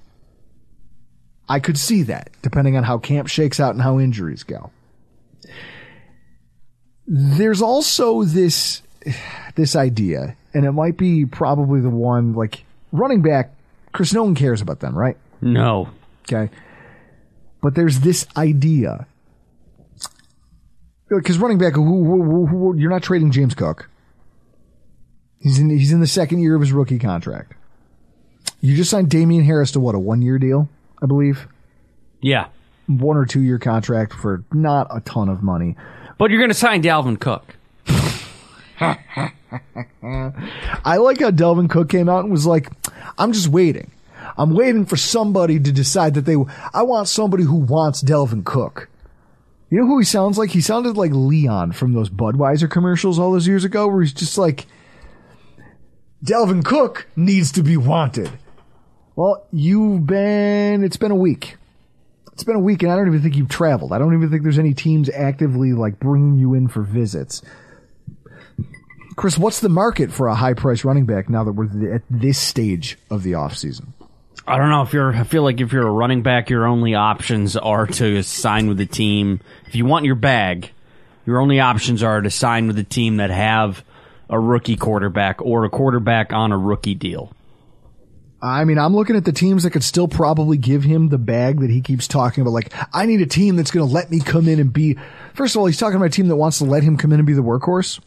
I 1.47 1.59
could 1.59 1.77
see 1.77 2.03
that, 2.03 2.29
depending 2.41 2.75
on 2.77 2.83
how 2.83 2.97
camp 2.97 3.27
shakes 3.27 3.59
out 3.59 3.73
and 3.75 3.81
how 3.81 3.99
injuries 3.99 4.43
go. 4.43 4.71
There's 7.07 7.61
also 7.61 8.23
this, 8.23 8.81
this 9.55 9.75
idea, 9.75 10.35
and 10.53 10.65
it 10.65 10.71
might 10.71 10.97
be 10.97 11.25
probably 11.25 11.81
the 11.81 11.89
one, 11.89 12.33
like, 12.33 12.63
running 12.91 13.21
back, 13.21 13.53
Chris, 13.93 14.11
no 14.13 14.23
one 14.23 14.33
cares 14.35 14.61
about 14.61 14.79
them, 14.79 14.97
right? 14.97 15.17
No. 15.41 15.89
Okay. 16.23 16.49
But 17.61 17.75
there's 17.75 17.99
this 17.99 18.25
idea. 18.35 19.05
Because 21.09 21.37
running 21.37 21.59
back, 21.59 21.73
who, 21.75 21.83
who, 21.83 22.23
who, 22.23 22.45
who- 22.47 22.77
you're 22.77 22.89
not 22.89 23.03
trading 23.03 23.31
James 23.31 23.53
Cook. 23.53 23.89
He's 25.39 25.59
in, 25.59 25.69
he's 25.69 25.91
in 25.91 25.99
the 25.99 26.07
second 26.07 26.39
year 26.39 26.55
of 26.55 26.61
his 26.61 26.71
rookie 26.73 26.97
contract. 26.97 27.53
You 28.61 28.75
just 28.75 28.89
signed 28.89 29.11
Damien 29.11 29.43
Harris 29.43 29.71
to 29.73 29.79
what, 29.79 29.93
a 29.93 29.99
one 29.99 30.23
year 30.23 30.39
deal, 30.39 30.67
I 31.05 31.07
believe? 31.07 31.47
Yeah. 32.19 32.47
One 32.87 33.15
or 33.15 33.27
two 33.27 33.41
year 33.41 33.59
contract 33.59 34.11
for 34.13 34.43
not 34.51 34.87
a 34.89 35.01
ton 35.01 35.29
of 35.29 35.43
money. 35.43 35.75
But 36.17 36.31
you're 36.31 36.39
going 36.39 36.49
to 36.49 36.55
sign 36.55 36.81
Dalvin 36.81 37.19
Cook. 37.19 37.55
I 40.83 40.97
like 40.97 41.19
how 41.19 41.29
Dalvin 41.29 41.69
Cook 41.69 41.89
came 41.89 42.09
out 42.09 42.23
and 42.23 42.31
was 42.31 42.47
like, 42.47 42.71
I'm 43.19 43.33
just 43.33 43.49
waiting. 43.49 43.91
I'm 44.35 44.55
waiting 44.55 44.87
for 44.87 44.97
somebody 44.97 45.59
to 45.59 45.71
decide 45.71 46.15
that 46.15 46.25
they, 46.25 46.35
I 46.73 46.81
want 46.81 47.07
somebody 47.07 47.43
who 47.43 47.57
wants 47.57 48.01
Dalvin 48.01 48.43
Cook. 48.43 48.89
You 49.69 49.81
know 49.81 49.85
who 49.85 49.99
he 49.99 50.05
sounds 50.05 50.39
like? 50.39 50.49
He 50.49 50.61
sounded 50.61 50.97
like 50.97 51.11
Leon 51.11 51.73
from 51.73 51.93
those 51.93 52.09
Budweiser 52.09 52.69
commercials 52.69 53.19
all 53.19 53.31
those 53.31 53.47
years 53.47 53.63
ago 53.63 53.87
where 53.87 54.01
he's 54.01 54.13
just 54.13 54.39
like, 54.39 54.65
Dalvin 56.23 56.65
Cook 56.65 57.07
needs 57.15 57.51
to 57.51 57.61
be 57.61 57.77
wanted. 57.77 58.31
Well, 59.15 59.45
you've 59.51 60.05
been, 60.05 60.83
it's 60.83 60.97
been 60.97 61.11
a 61.11 61.15
week. 61.15 61.57
It's 62.33 62.43
been 62.43 62.57
a 62.57 62.59
week 62.59 62.83
and 62.83 62.91
I 62.91 62.97
don't 62.97 63.07
even 63.07 63.21
think 63.21 63.35
you've 63.35 63.49
traveled. 63.49 63.93
I 63.93 63.97
don't 63.97 64.13
even 64.13 64.29
think 64.29 64.43
there's 64.43 64.59
any 64.59 64.73
teams 64.73 65.09
actively 65.09 65.71
like 65.71 65.99
bringing 65.99 66.37
you 66.37 66.53
in 66.53 66.67
for 66.67 66.81
visits. 66.81 67.41
Chris, 69.15 69.37
what's 69.37 69.61
the 69.61 69.69
market 69.69 70.11
for 70.11 70.27
a 70.27 70.35
high 70.35 70.53
price 70.53 70.83
running 70.83 71.05
back 71.05 71.29
now 71.29 71.45
that 71.45 71.53
we're 71.53 71.95
at 71.95 72.01
this 72.09 72.37
stage 72.37 72.97
of 73.09 73.23
the 73.23 73.31
offseason? 73.31 73.87
I 74.47 74.57
don't 74.57 74.69
know 74.69 74.81
if 74.81 74.93
you're. 74.93 75.15
I 75.15 75.23
feel 75.23 75.41
like 75.41 75.59
if 75.59 75.71
you're 75.71 75.87
a 75.87 75.91
running 75.91 76.21
back, 76.21 76.49
your 76.49 76.67
only 76.67 76.93
options 76.93 77.55
are 77.55 77.87
to 77.87 78.21
sign 78.21 78.67
with 78.67 78.79
a 78.79 78.85
team. 78.85 79.39
If 79.65 79.73
you 79.73 79.85
want 79.85 80.05
your 80.05 80.15
bag, 80.15 80.69
your 81.25 81.39
only 81.39 81.59
options 81.59 82.03
are 82.03 82.21
to 82.21 82.29
sign 82.29 82.67
with 82.67 82.77
a 82.77 82.83
team 82.83 83.17
that 83.17 83.31
have 83.31 83.83
a 84.29 84.39
rookie 84.39 84.75
quarterback 84.75 85.41
or 85.41 85.65
a 85.65 85.69
quarterback 85.69 86.31
on 86.31 86.51
a 86.51 86.57
rookie 86.57 86.93
deal. 86.93 87.31
I 88.45 88.63
mean, 88.63 88.77
I'm 88.77 88.95
looking 88.95 89.15
at 89.15 89.25
the 89.25 89.31
teams 89.31 89.63
that 89.63 89.71
could 89.71 89.83
still 89.83 90.07
probably 90.07 90.57
give 90.57 90.83
him 90.83 91.09
the 91.09 91.17
bag 91.17 91.61
that 91.61 91.69
he 91.71 91.81
keeps 91.81 92.07
talking 92.07 92.41
about. 92.43 92.51
Like, 92.51 92.71
I 92.93 93.07
need 93.07 93.21
a 93.21 93.25
team 93.25 93.55
that's 93.55 93.71
going 93.71 93.87
to 93.87 93.91
let 93.91 94.11
me 94.11 94.19
come 94.19 94.47
in 94.47 94.59
and 94.59 94.71
be. 94.71 94.97
First 95.33 95.55
of 95.55 95.59
all, 95.61 95.65
he's 95.65 95.77
talking 95.79 95.95
about 95.95 96.05
a 96.05 96.09
team 96.11 96.27
that 96.27 96.35
wants 96.35 96.59
to 96.59 96.65
let 96.65 96.83
him 96.83 96.95
come 96.95 97.11
in 97.11 97.19
and 97.19 97.25
be 97.25 97.33
the 97.33 97.41
workhorse. 97.41 97.99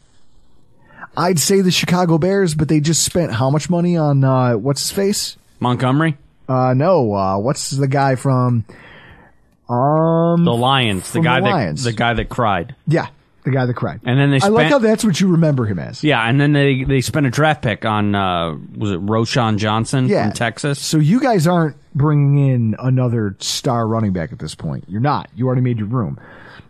I'd 1.17 1.39
say 1.39 1.59
the 1.61 1.71
Chicago 1.71 2.17
Bears, 2.17 2.55
but 2.55 2.69
they 2.69 2.79
just 2.79 3.03
spent 3.03 3.33
how 3.33 3.49
much 3.49 3.69
money 3.69 3.97
on 3.97 4.23
uh, 4.23 4.53
what's 4.53 4.81
his 4.83 4.91
face? 4.91 5.35
Montgomery, 5.59 6.17
Uh, 6.47 6.73
no, 6.73 7.13
uh, 7.13 7.37
what's 7.37 7.71
the 7.71 7.87
guy 7.87 8.15
from? 8.15 8.63
Um, 9.67 10.45
the 10.45 10.53
Lions, 10.53 11.11
the 11.11 11.19
guy 11.21 11.39
the 11.41 11.45
that 11.47 11.51
Lions. 11.51 11.83
the 11.83 11.91
guy 11.93 12.13
that 12.13 12.29
cried, 12.29 12.75
yeah, 12.87 13.07
the 13.43 13.51
guy 13.51 13.65
that 13.65 13.73
cried. 13.73 14.01
and 14.05 14.19
then 14.19 14.31
they 14.31 14.39
I 14.41 14.47
like 14.49 14.67
how 14.67 14.79
that's 14.79 15.03
what 15.03 15.19
you 15.21 15.29
remember 15.29 15.65
him 15.65 15.79
as. 15.79 16.03
yeah, 16.03 16.21
and 16.27 16.39
then 16.39 16.53
they 16.53 16.83
they 16.83 17.01
spent 17.01 17.25
a 17.25 17.29
draft 17.29 17.61
pick 17.61 17.85
on 17.85 18.13
uh, 18.15 18.55
was 18.75 18.91
it 18.91 19.05
Roschon 19.05 19.57
Johnson 19.57 20.07
Yeah. 20.07 20.23
from 20.25 20.33
Texas? 20.33 20.79
So 20.79 20.97
you 20.97 21.19
guys 21.19 21.47
aren't 21.47 21.75
bringing 21.95 22.47
in 22.49 22.75
another 22.79 23.35
star 23.39 23.87
running 23.87 24.13
back 24.13 24.31
at 24.31 24.39
this 24.39 24.55
point. 24.55 24.85
You're 24.87 25.01
not. 25.01 25.29
You 25.35 25.47
already 25.47 25.61
made 25.61 25.77
your 25.79 25.87
room. 25.87 26.19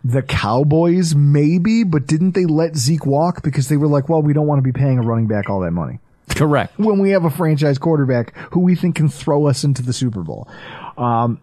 The 0.02 0.22
Cowboys 0.22 1.14
maybe, 1.14 1.84
but 1.84 2.06
didn't 2.06 2.32
they 2.34 2.46
let 2.46 2.74
Zeke 2.76 3.04
walk 3.04 3.42
because 3.42 3.68
they 3.68 3.76
were 3.76 3.86
like, 3.88 4.08
well, 4.08 4.22
we 4.22 4.32
don't 4.32 4.46
want 4.46 4.58
to 4.58 4.62
be 4.62 4.72
paying 4.72 4.98
a 4.98 5.02
running 5.02 5.26
back 5.26 5.50
all 5.50 5.60
that 5.60 5.72
money 5.72 5.98
Correct, 6.30 6.78
when 6.78 7.00
we 7.00 7.10
have 7.10 7.24
a 7.26 7.30
franchise 7.30 7.76
quarterback 7.76 8.34
who 8.52 8.60
we 8.60 8.74
think 8.76 8.94
can 8.96 9.10
throw 9.10 9.46
us 9.46 9.62
into 9.62 9.82
the 9.82 9.92
Super 9.92 10.22
Bowl. 10.22 10.48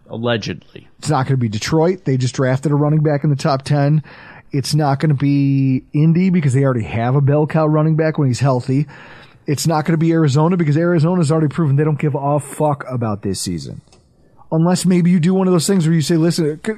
allegedly. 0.08 0.88
It's 0.98 1.08
not 1.08 1.24
going 1.26 1.34
to 1.34 1.36
be 1.36 1.48
Detroit. 1.48 2.04
They 2.04 2.16
just 2.16 2.34
drafted 2.34 2.72
a 2.72 2.74
running 2.74 3.00
back 3.02 3.24
in 3.24 3.30
the 3.30 3.36
top 3.36 3.62
10. 3.62 4.02
It's 4.50 4.74
not 4.74 4.98
going 5.00 5.10
to 5.10 5.14
be 5.14 5.84
Indy 5.92 6.30
because 6.30 6.54
they 6.54 6.64
already 6.64 6.84
have 6.84 7.14
a 7.14 7.20
bell 7.20 7.46
cow 7.46 7.66
running 7.66 7.96
back 7.96 8.16
when 8.18 8.28
he's 8.28 8.40
healthy. 8.40 8.86
It's 9.46 9.66
not 9.66 9.84
going 9.84 9.92
to 9.92 9.98
be 9.98 10.12
Arizona 10.12 10.56
because 10.56 10.76
Arizona's 10.76 11.30
already 11.32 11.48
proven 11.48 11.76
they 11.76 11.84
don't 11.84 11.98
give 11.98 12.14
a 12.14 12.40
fuck 12.40 12.84
about 12.88 13.22
this 13.22 13.40
season. 13.40 13.80
Unless 14.50 14.86
maybe 14.86 15.10
you 15.10 15.20
do 15.20 15.34
one 15.34 15.46
of 15.46 15.52
those 15.52 15.66
things 15.66 15.86
where 15.86 15.94
you 15.94 16.00
say, 16.02 16.16
listen, 16.16 16.60
c- 16.64 16.72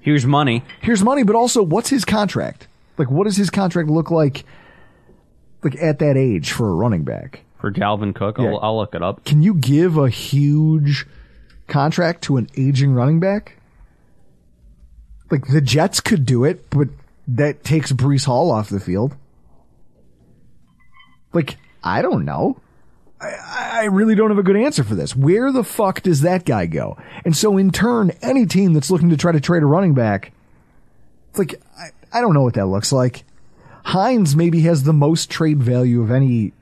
Here's 0.00 0.26
money. 0.26 0.64
here's 0.80 1.02
money, 1.02 1.22
but 1.22 1.36
also 1.36 1.62
what's 1.62 1.88
his 1.90 2.04
contract? 2.04 2.66
Like, 2.98 3.10
what 3.10 3.24
does 3.24 3.36
his 3.36 3.50
contract 3.50 3.88
look 3.88 4.10
like 4.10 4.44
Like 5.62 5.76
at 5.80 6.00
that 6.00 6.16
age 6.16 6.50
for 6.52 6.68
a 6.70 6.74
running 6.74 7.04
back. 7.04 7.42
For 7.60 7.70
Dalvin 7.70 8.12
Cook, 8.14 8.38
Yeah. 8.38 8.46
I'll, 8.50 8.58
I'll 8.60 8.76
look 8.78 8.94
it 8.96 9.02
up. 9.02 9.24
Can 9.24 9.42
you 9.42 9.54
give 9.54 9.96
a 9.96 10.08
huge 10.08 11.06
contract 11.68 12.22
to 12.24 12.36
an 12.36 12.48
aging 12.56 12.92
running 12.94 13.20
back? 13.20 13.58
Like 15.30 15.46
the 15.46 15.60
Jets 15.60 16.00
could 16.00 16.26
do 16.26 16.44
it, 16.44 16.68
but 16.70 16.88
that 17.28 17.64
takes 17.64 17.92
Breece 17.92 18.24
Hall 18.24 18.50
off 18.50 18.68
the 18.68 18.80
field. 18.80 19.16
Like, 21.32 21.56
I 21.82 22.02
don't 22.02 22.24
know. 22.24 22.60
I, 23.20 23.80
I 23.82 23.84
really 23.84 24.14
don't 24.14 24.30
have 24.30 24.38
a 24.38 24.42
good 24.42 24.56
answer 24.56 24.84
for 24.84 24.94
this. 24.94 25.14
Where 25.16 25.52
the 25.52 25.64
fuck 25.64 26.02
does 26.02 26.22
that 26.22 26.44
guy 26.44 26.66
go? 26.66 26.98
And 27.24 27.36
so 27.36 27.56
in 27.56 27.70
turn, 27.70 28.12
any 28.20 28.46
team 28.46 28.72
that's 28.72 28.90
looking 28.90 29.10
to 29.10 29.16
try 29.16 29.32
to 29.32 29.40
trade 29.40 29.62
a 29.62 29.66
running 29.66 29.94
back, 29.94 30.32
it's 31.30 31.38
like, 31.38 31.60
I, 31.78 31.90
I 32.12 32.20
don't 32.20 32.34
know 32.34 32.42
what 32.42 32.54
that 32.54 32.66
looks 32.66 32.92
like. 32.92 33.24
Hines 33.84 34.36
maybe 34.36 34.60
has 34.62 34.82
the 34.82 34.92
most 34.92 35.30
trade 35.30 35.62
value 35.62 36.02
of 36.02 36.10
any 36.10 36.52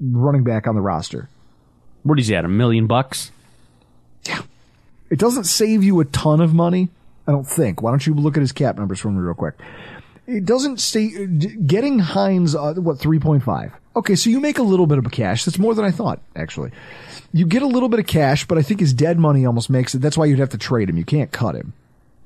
running 0.00 0.44
back 0.44 0.66
on 0.66 0.74
the 0.74 0.80
roster. 0.80 1.28
What 2.04 2.18
is 2.18 2.28
he 2.28 2.36
at? 2.36 2.44
A 2.44 2.48
million 2.48 2.86
bucks? 2.86 3.32
Yeah. 4.24 4.42
It 5.10 5.18
doesn't 5.18 5.44
save 5.44 5.82
you 5.82 5.98
a 6.00 6.04
ton 6.04 6.40
of 6.40 6.54
money, 6.54 6.90
I 7.28 7.32
don't 7.32 7.46
think. 7.46 7.82
Why 7.82 7.90
don't 7.90 8.04
you 8.06 8.14
look 8.14 8.36
at 8.36 8.40
his 8.40 8.52
cap 8.52 8.76
numbers 8.76 8.98
for 8.98 9.10
me 9.10 9.20
real 9.20 9.34
quick? 9.34 9.54
It 10.26 10.44
doesn't 10.44 10.80
say 10.80 11.26
getting 11.26 12.00
Hines 12.00 12.54
uh, 12.54 12.74
what 12.74 12.98
3.5. 12.98 13.72
Okay, 13.96 14.16
so 14.16 14.30
you 14.30 14.40
make 14.40 14.58
a 14.58 14.62
little 14.62 14.86
bit 14.86 14.98
of 14.98 15.06
a 15.06 15.10
cash. 15.10 15.44
That's 15.44 15.58
more 15.58 15.74
than 15.74 15.84
I 15.84 15.90
thought, 15.90 16.20
actually. 16.34 16.72
You 17.32 17.46
get 17.46 17.62
a 17.62 17.66
little 17.66 17.88
bit 17.88 18.00
of 18.00 18.06
cash, 18.06 18.46
but 18.46 18.58
I 18.58 18.62
think 18.62 18.80
his 18.80 18.92
dead 18.92 19.18
money 19.18 19.46
almost 19.46 19.70
makes 19.70 19.94
it. 19.94 20.00
That's 20.00 20.18
why 20.18 20.24
you'd 20.24 20.38
have 20.40 20.50
to 20.50 20.58
trade 20.58 20.90
him. 20.90 20.96
You 20.96 21.04
can't 21.04 21.30
cut 21.30 21.54
him. 21.54 21.72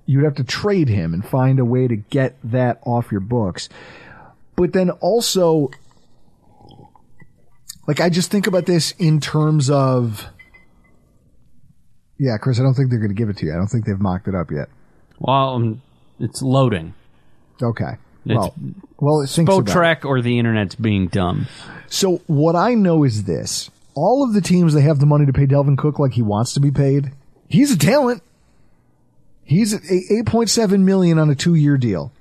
You'd 0.07 0.25
have 0.25 0.37
to 0.37 0.45
trade 0.45 0.89
him 0.89 1.13
and 1.13 1.25
find 1.25 1.59
a 1.59 1.65
way 1.65 1.87
to 1.87 1.97
get 1.97 2.37
that 2.45 2.81
off 2.85 3.13
your 3.13 3.21
books. 3.21 3.69
But 4.57 4.73
then 4.73 4.91
also 4.91 5.71
like 7.87 8.01
I 8.01 8.09
just 8.11 8.31
think 8.31 8.47
about 8.47 8.67
this 8.67 8.93
in 8.93 9.21
terms 9.21 9.71
of 9.71 10.27
yeah, 12.19 12.39
Chris, 12.39 12.61
I 12.61 12.63
don't 12.63 12.75
think 12.75 12.91
they're 12.91 13.01
going 13.01 13.11
to 13.11 13.17
give 13.17 13.29
it 13.31 13.39
to 13.39 13.47
you. 13.47 13.53
I 13.53 13.57
don't 13.57 13.67
think 13.67 13.85
they've 13.85 13.99
mocked 13.99 14.29
it 14.29 14.35
up 14.35 14.51
yet. 14.53 14.69
Well, 15.23 15.55
um, 15.55 15.83
it's 16.19 16.43
loading. 16.43 16.95
Okay. 17.63 17.97
It's 18.25 18.35
well, 18.35 18.55
well, 18.99 19.21
it 19.21 19.29
thinks 19.29 19.53
about. 19.53 19.67
Spotrac 19.67 20.05
or 20.05 20.21
the 20.21 20.39
internet's 20.39 20.75
being 20.75 21.07
dumb. 21.09 21.47
So 21.89 22.19
what 22.27 22.57
I 22.57 22.75
know 22.75 23.05
is 23.05 23.25
this: 23.25 23.71
all 23.95 24.25
of 24.25 24.35
the 24.35 24.41
teams 24.41 24.75
that 24.75 24.83
have 24.83 24.99
the 24.99 25.07
money 25.07 25.27
to 25.27 25.33
pay 25.33 25.47
Dalvin 25.47 25.79
Cook 25.79 25.99
like 25.99 26.13
he 26.13 26.23
wants 26.23 26.55
to 26.55 26.61
be 26.61 26.71
paid, 26.71 27.13
he's 27.49 27.73
a 27.73 27.79
talent. 27.79 28.23
He's 29.45 29.75
at 29.75 29.83
eight 29.91 30.27
point 30.27 30.51
seven 30.51 30.85
million 30.85 31.19
on 31.19 31.31
a 31.31 31.35
two-year 31.35 31.77
deal. 31.77 32.13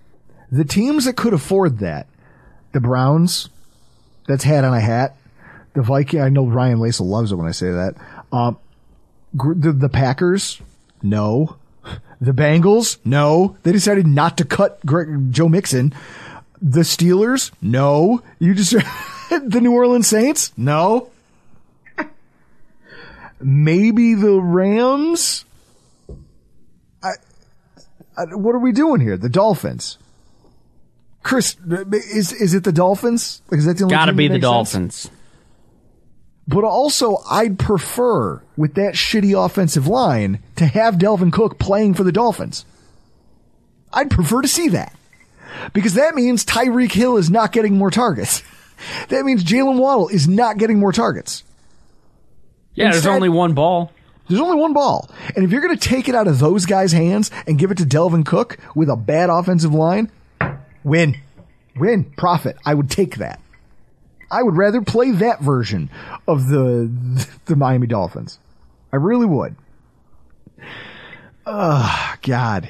The 0.52 0.66
teams 0.66 1.06
that 1.06 1.16
could 1.16 1.34
afford 1.34 1.80
that, 1.80 2.08
the 2.74 2.82
Browns, 2.82 3.50
that's 4.28 4.44
hat 4.44 4.64
on 4.64 4.74
a 4.74 4.82
hat. 4.82 5.16
The 5.74 5.82
Viking, 5.82 6.20
I 6.20 6.30
know 6.30 6.46
Ryan 6.46 6.80
Lassell 6.80 7.06
loves 7.06 7.32
it 7.32 7.36
when 7.36 7.48
I 7.48 7.52
say 7.52 7.72
that. 7.72 7.96
Um, 8.32 8.58
the 9.34 9.72
the 9.72 9.90
Packers, 9.90 10.62
no. 11.02 11.56
The 12.22 12.34
Bengals, 12.34 13.00
no. 13.04 13.58
They 13.64 13.72
decided 13.72 14.06
not 14.06 14.38
to 14.38 14.46
cut 14.46 14.80
Greg, 14.86 15.34
Joe 15.34 15.50
Mixon. 15.50 15.92
The 16.62 16.82
Steelers, 16.82 17.52
no. 17.62 18.22
You 18.38 18.54
just 18.54 18.72
the 19.30 19.60
New 19.60 19.74
Orleans 19.74 20.08
Saints, 20.08 20.54
no. 20.56 21.10
Maybe 23.40 24.14
the 24.14 24.40
Rams. 24.40 25.46
I, 27.02 27.14
I, 28.16 28.36
what 28.36 28.54
are 28.54 28.60
we 28.60 28.72
doing 28.72 29.02
here? 29.02 29.18
The 29.18 29.30
Dolphins. 29.30 29.98
Chris, 31.24 31.56
is 31.92 32.34
is 32.34 32.54
it 32.54 32.64
the 32.64 32.72
Dolphins? 32.72 33.42
Like, 33.50 33.60
is 33.60 33.66
that 33.66 33.78
the 33.78 33.86
only 33.86 33.96
Gotta 33.96 34.12
team 34.12 34.18
be 34.18 34.28
the 34.40 34.64
sense? 34.66 35.10
But 36.48 36.64
also, 36.64 37.18
I'd 37.30 37.60
prefer 37.60 38.42
with 38.58 38.74
that 38.76 38.96
shitty 38.96 39.34
offensive 39.46 39.88
line 39.88 40.40
to 40.56 40.66
have 40.66 40.96
Dalvin 40.96 41.32
Cook 41.32 41.60
playing 41.60 41.94
for 41.94 42.04
the 42.04 42.12
Dolphins. 42.12 42.66
I'd 43.94 44.10
prefer 44.10 44.42
to 44.42 44.48
see 44.48 44.70
that 44.70 44.96
because 45.74 45.94
that 45.96 46.16
means 46.16 46.46
Tyreek 46.46 46.92
Hill 46.92 47.18
is 47.18 47.30
not 47.30 47.52
getting 47.52 47.78
more 47.78 47.92
targets. 47.92 48.44
That 49.10 49.26
means 49.26 49.44
Jaylen 49.44 49.78
Waddle 49.78 50.08
is 50.08 50.28
not 50.28 50.58
getting 50.58 50.80
more 50.80 50.92
targets. 50.92 51.44
Yeah, 52.74 52.92
there's 52.92 53.06
only 53.06 53.30
one 53.30 53.54
ball. 53.54 53.92
There's 54.28 54.42
only 54.42 54.58
one 54.58 54.72
ball. 54.72 55.10
And 55.36 55.44
if 55.44 55.52
you're 55.52 55.62
going 55.62 55.78
to 55.78 55.90
take 55.90 56.08
it 56.08 56.16
out 56.16 56.28
of 56.28 56.40
those 56.40 56.66
guys' 56.66 56.94
hands 56.94 57.32
and 57.46 57.60
give 57.60 57.72
it 57.72 57.78
to 57.80 57.84
Dalvin 57.84 58.26
Cook 58.26 58.58
with 58.76 58.90
a 58.90 58.96
bad 58.96 59.30
offensive 59.30 59.74
line, 59.74 60.10
win. 60.84 61.18
Win. 61.76 62.06
Profit. 62.18 62.56
I 62.66 62.74
would 62.74 62.90
take 62.90 63.18
that. 63.18 63.41
I 64.32 64.42
would 64.42 64.56
rather 64.56 64.82
play 64.82 65.12
that 65.12 65.42
version 65.42 65.90
of 66.28 66.48
the 66.48 67.28
the 67.46 67.56
Miami 67.56 67.88
Dolphins. 67.88 68.40
I 68.92 68.96
really 68.96 69.26
would. 69.26 69.56
Oh, 71.46 72.16
God. 72.22 72.70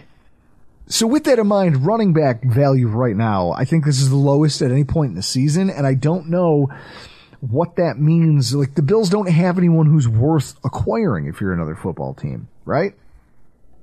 So 0.88 1.07
with 1.07 1.24
that 1.26 1.39
in 1.39 1.47
mind, 1.47 1.86
running 1.86 2.14
back 2.14 2.43
value 2.43 2.88
right 2.88 3.16
now, 3.16 3.51
I 3.51 3.64
think 3.64 3.86
this 3.86 4.01
is 4.01 4.09
the 4.09 4.18
lowest 4.18 4.62
at 4.62 4.72
any 4.72 4.84
point 4.84 5.12
in 5.12 5.16
the 5.16 5.24
season, 5.24 5.70
and 5.70 5.88
I 5.88 5.93
don't 5.93 6.28
know 6.28 6.70
what 7.39 7.78
that 7.78 7.97
means. 7.97 8.53
Like 8.53 8.76
the 8.76 8.82
Bills 8.82 9.09
don't 9.09 9.30
have 9.30 9.57
anyone 9.57 9.86
who's 9.86 10.07
worth 10.07 10.55
acquiring 10.66 11.28
if 11.28 11.39
you're 11.39 11.53
another 11.53 11.76
football 11.76 12.14
team, 12.14 12.49
right? 12.66 12.93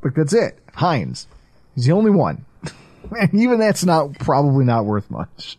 Like 0.03 0.15
that's 0.15 0.35
it. 0.35 0.59
Hines. 0.75 1.27
He's 1.75 1.87
the 1.87 1.93
only 1.93 2.11
one. 2.11 2.45
and 3.19 3.35
even 3.35 3.59
that's 3.59 3.85
not 3.85 4.19
probably 4.19 4.65
not 4.65 4.85
worth 4.85 5.11
much. 5.11 5.59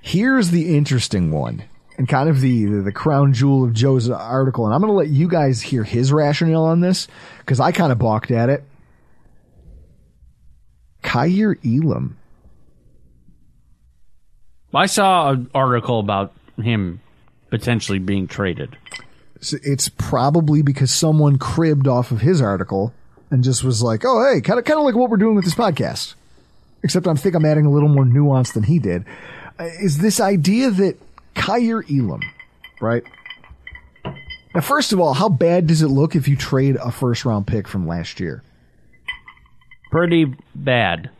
Here's 0.00 0.50
the 0.50 0.76
interesting 0.76 1.30
one. 1.30 1.64
And 1.98 2.08
kind 2.08 2.30
of 2.30 2.40
the, 2.40 2.64
the, 2.64 2.80
the 2.80 2.92
crown 2.92 3.34
jewel 3.34 3.62
of 3.62 3.74
Joe's 3.74 4.08
article, 4.08 4.64
and 4.64 4.74
I'm 4.74 4.80
going 4.80 4.90
to 4.90 4.96
let 4.96 5.08
you 5.08 5.28
guys 5.28 5.60
hear 5.60 5.84
his 5.84 6.12
rationale 6.12 6.64
on 6.64 6.80
this, 6.80 7.08
because 7.40 7.60
I 7.60 7.72
kind 7.72 7.92
of 7.92 7.98
balked 7.98 8.30
at 8.30 8.48
it. 8.48 8.64
Kaiir 11.02 11.58
Elam. 11.62 12.16
I 14.72 14.86
saw 14.86 15.30
an 15.30 15.50
article 15.54 15.98
about 15.98 16.32
him 16.56 17.00
potentially 17.50 17.98
being 17.98 18.28
traded. 18.28 18.78
So 19.40 19.58
it's 19.62 19.88
probably 19.88 20.62
because 20.62 20.90
someone 20.90 21.38
cribbed 21.38 21.88
off 21.88 22.12
of 22.12 22.20
his 22.20 22.40
article 22.40 22.94
and 23.30 23.42
just 23.42 23.64
was 23.64 23.82
like, 23.82 24.04
"Oh, 24.04 24.32
hey, 24.32 24.40
kind 24.40 24.58
of, 24.58 24.64
kind 24.64 24.78
of 24.78 24.84
like 24.84 24.94
what 24.94 25.10
we're 25.10 25.16
doing 25.16 25.34
with 25.34 25.44
this 25.44 25.54
podcast." 25.54 26.14
Except 26.82 27.06
I 27.06 27.14
think 27.14 27.34
I'm 27.34 27.44
adding 27.44 27.66
a 27.66 27.70
little 27.70 27.88
more 27.88 28.04
nuance 28.04 28.52
than 28.52 28.62
he 28.62 28.78
did. 28.78 29.04
Uh, 29.60 29.64
is 29.64 29.98
this 29.98 30.20
idea 30.20 30.70
that 30.70 30.98
Kaiir 31.34 31.84
Elam, 31.90 32.22
right? 32.80 33.02
Now, 34.54 34.62
first 34.62 34.94
of 34.94 35.00
all, 35.00 35.12
how 35.12 35.28
bad 35.28 35.66
does 35.66 35.82
it 35.82 35.88
look 35.88 36.16
if 36.16 36.26
you 36.26 36.34
trade 36.34 36.76
a 36.76 36.90
first 36.90 37.26
round 37.26 37.46
pick 37.46 37.68
from 37.68 37.86
last 37.86 38.20
year? 38.20 38.42
Pretty 39.90 40.34
bad. 40.54 41.10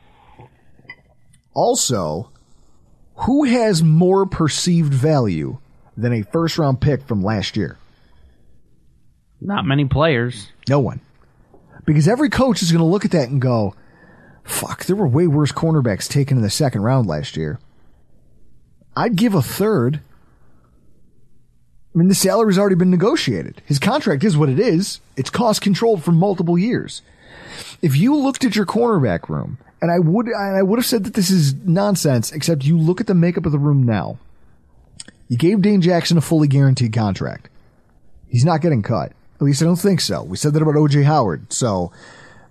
Also, 1.52 2.30
who 3.16 3.44
has 3.44 3.82
more 3.82 4.24
perceived 4.24 4.94
value 4.94 5.58
than 5.96 6.14
a 6.14 6.22
first 6.22 6.56
round 6.56 6.80
pick 6.80 7.06
from 7.06 7.22
last 7.22 7.58
year? 7.58 7.76
Not 9.38 9.66
many 9.66 9.84
players. 9.84 10.50
No 10.66 10.80
one. 10.80 11.00
Because 11.84 12.08
every 12.08 12.30
coach 12.30 12.62
is 12.62 12.72
going 12.72 12.80
to 12.80 12.90
look 12.90 13.04
at 13.04 13.10
that 13.10 13.28
and 13.28 13.40
go, 13.40 13.74
fuck, 14.44 14.86
there 14.86 14.96
were 14.96 15.08
way 15.08 15.26
worse 15.26 15.52
cornerbacks 15.52 16.08
taken 16.08 16.38
in 16.38 16.42
the 16.42 16.48
second 16.48 16.82
round 16.82 17.06
last 17.06 17.36
year. 17.36 17.58
I'd 19.00 19.16
give 19.16 19.34
a 19.34 19.40
third. 19.40 20.02
I 21.94 21.98
mean, 21.98 22.08
the 22.08 22.14
salary's 22.14 22.58
already 22.58 22.74
been 22.76 22.90
negotiated. 22.90 23.62
His 23.64 23.78
contract 23.78 24.22
is 24.24 24.36
what 24.36 24.50
it 24.50 24.60
is. 24.60 25.00
It's 25.16 25.30
cost 25.30 25.62
controlled 25.62 26.04
for 26.04 26.12
multiple 26.12 26.58
years. 26.58 27.00
If 27.80 27.96
you 27.96 28.14
looked 28.14 28.44
at 28.44 28.54
your 28.54 28.66
cornerback 28.66 29.30
room, 29.30 29.56
and 29.80 29.90
I 29.90 29.98
would, 30.00 30.28
I 30.34 30.62
would 30.62 30.78
have 30.78 30.84
said 30.84 31.04
that 31.04 31.14
this 31.14 31.30
is 31.30 31.54
nonsense, 31.54 32.30
except 32.30 32.66
you 32.66 32.78
look 32.78 33.00
at 33.00 33.06
the 33.06 33.14
makeup 33.14 33.46
of 33.46 33.52
the 33.52 33.58
room 33.58 33.84
now. 33.84 34.18
You 35.28 35.38
gave 35.38 35.62
Dane 35.62 35.80
Jackson 35.80 36.18
a 36.18 36.20
fully 36.20 36.46
guaranteed 36.46 36.92
contract. 36.92 37.48
He's 38.28 38.44
not 38.44 38.60
getting 38.60 38.82
cut. 38.82 39.12
At 39.36 39.42
least 39.42 39.62
I 39.62 39.64
don't 39.64 39.76
think 39.76 40.02
so. 40.02 40.22
We 40.22 40.36
said 40.36 40.52
that 40.52 40.62
about 40.62 40.74
OJ 40.74 41.04
Howard, 41.04 41.54
so 41.54 41.90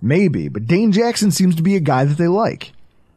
maybe. 0.02 0.48
But 0.48 0.66
Dane 0.66 0.90
Jackson 0.90 1.30
seems 1.30 1.54
to 1.54 1.62
be 1.62 1.76
a 1.76 1.80
guy 1.80 2.04
that 2.04 2.18
they 2.18 2.26
like. 2.26 2.72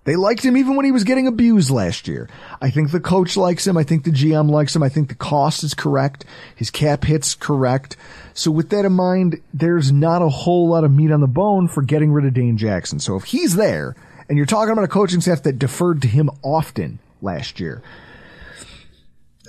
They 0.06 0.18
liked 0.18 0.44
him 0.44 0.58
even 0.58 0.76
when 0.76 0.86
he 0.86 0.92
was 0.92 1.06
getting 1.06 1.28
abused 1.28 1.70
last 1.70 2.08
year. 2.08 2.30
I 2.62 2.70
think 2.70 2.92
the 2.92 3.00
coach 3.00 3.38
likes 3.38 3.66
him. 3.66 3.78
I 3.78 3.84
think 3.84 4.04
the 4.04 4.12
GM 4.12 4.50
likes 4.50 4.76
him. 4.76 4.84
I 4.84 4.90
think 4.90 5.08
the 5.08 5.16
cost 5.16 5.64
is 5.64 5.74
correct. 5.74 6.26
His 6.56 6.70
cap 6.70 7.06
hit's 7.06 7.36
correct. 7.36 7.96
So 8.34 8.52
with 8.52 8.70
that 8.72 8.84
in 8.84 8.92
mind, 8.92 9.42
there's 9.54 9.92
not 9.92 10.22
a 10.22 10.30
whole 10.30 10.68
lot 10.68 10.84
of 10.84 10.92
meat 10.92 11.12
on 11.12 11.22
the 11.22 11.28
bone 11.28 11.70
for 11.70 11.82
getting 11.82 12.12
rid 12.12 12.26
of 12.26 12.34
Dane 12.34 12.58
Jackson. 12.58 13.00
So 13.00 13.16
if 13.16 13.24
he's 13.24 13.56
there, 13.56 13.96
and 14.28 14.38
you're 14.38 14.46
talking 14.46 14.74
about 14.74 14.84
a 14.84 14.90
coaching 14.90 15.22
staff 15.22 15.44
that 15.44 15.60
deferred 15.60 16.02
to 16.02 16.08
him 16.08 16.30
often 16.42 17.00
last 17.22 17.62
year, 17.62 17.82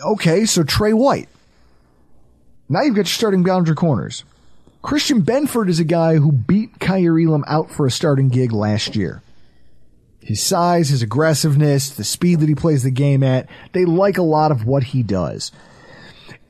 okay, 0.04 0.44
so 0.44 0.62
Trey 0.62 0.92
White. 0.92 1.28
Now 2.68 2.82
you've 2.82 2.94
got 2.94 3.00
your 3.00 3.06
starting 3.06 3.42
boundary 3.42 3.74
corners. 3.74 4.24
Christian 4.82 5.22
Benford 5.22 5.68
is 5.68 5.80
a 5.80 5.84
guy 5.84 6.16
who 6.16 6.30
beat 6.30 6.78
Kaiir 6.78 7.18
Elam 7.18 7.44
out 7.46 7.70
for 7.70 7.86
a 7.86 7.90
starting 7.90 8.28
gig 8.28 8.52
last 8.52 8.94
year. 8.94 9.22
His 10.24 10.42
size, 10.42 10.88
his 10.88 11.02
aggressiveness, 11.02 11.90
the 11.90 12.02
speed 12.02 12.40
that 12.40 12.48
he 12.48 12.54
plays 12.54 12.82
the 12.82 12.90
game 12.90 13.22
at, 13.22 13.46
they 13.72 13.84
like 13.84 14.16
a 14.16 14.22
lot 14.22 14.50
of 14.50 14.64
what 14.64 14.82
he 14.82 15.02
does. 15.02 15.52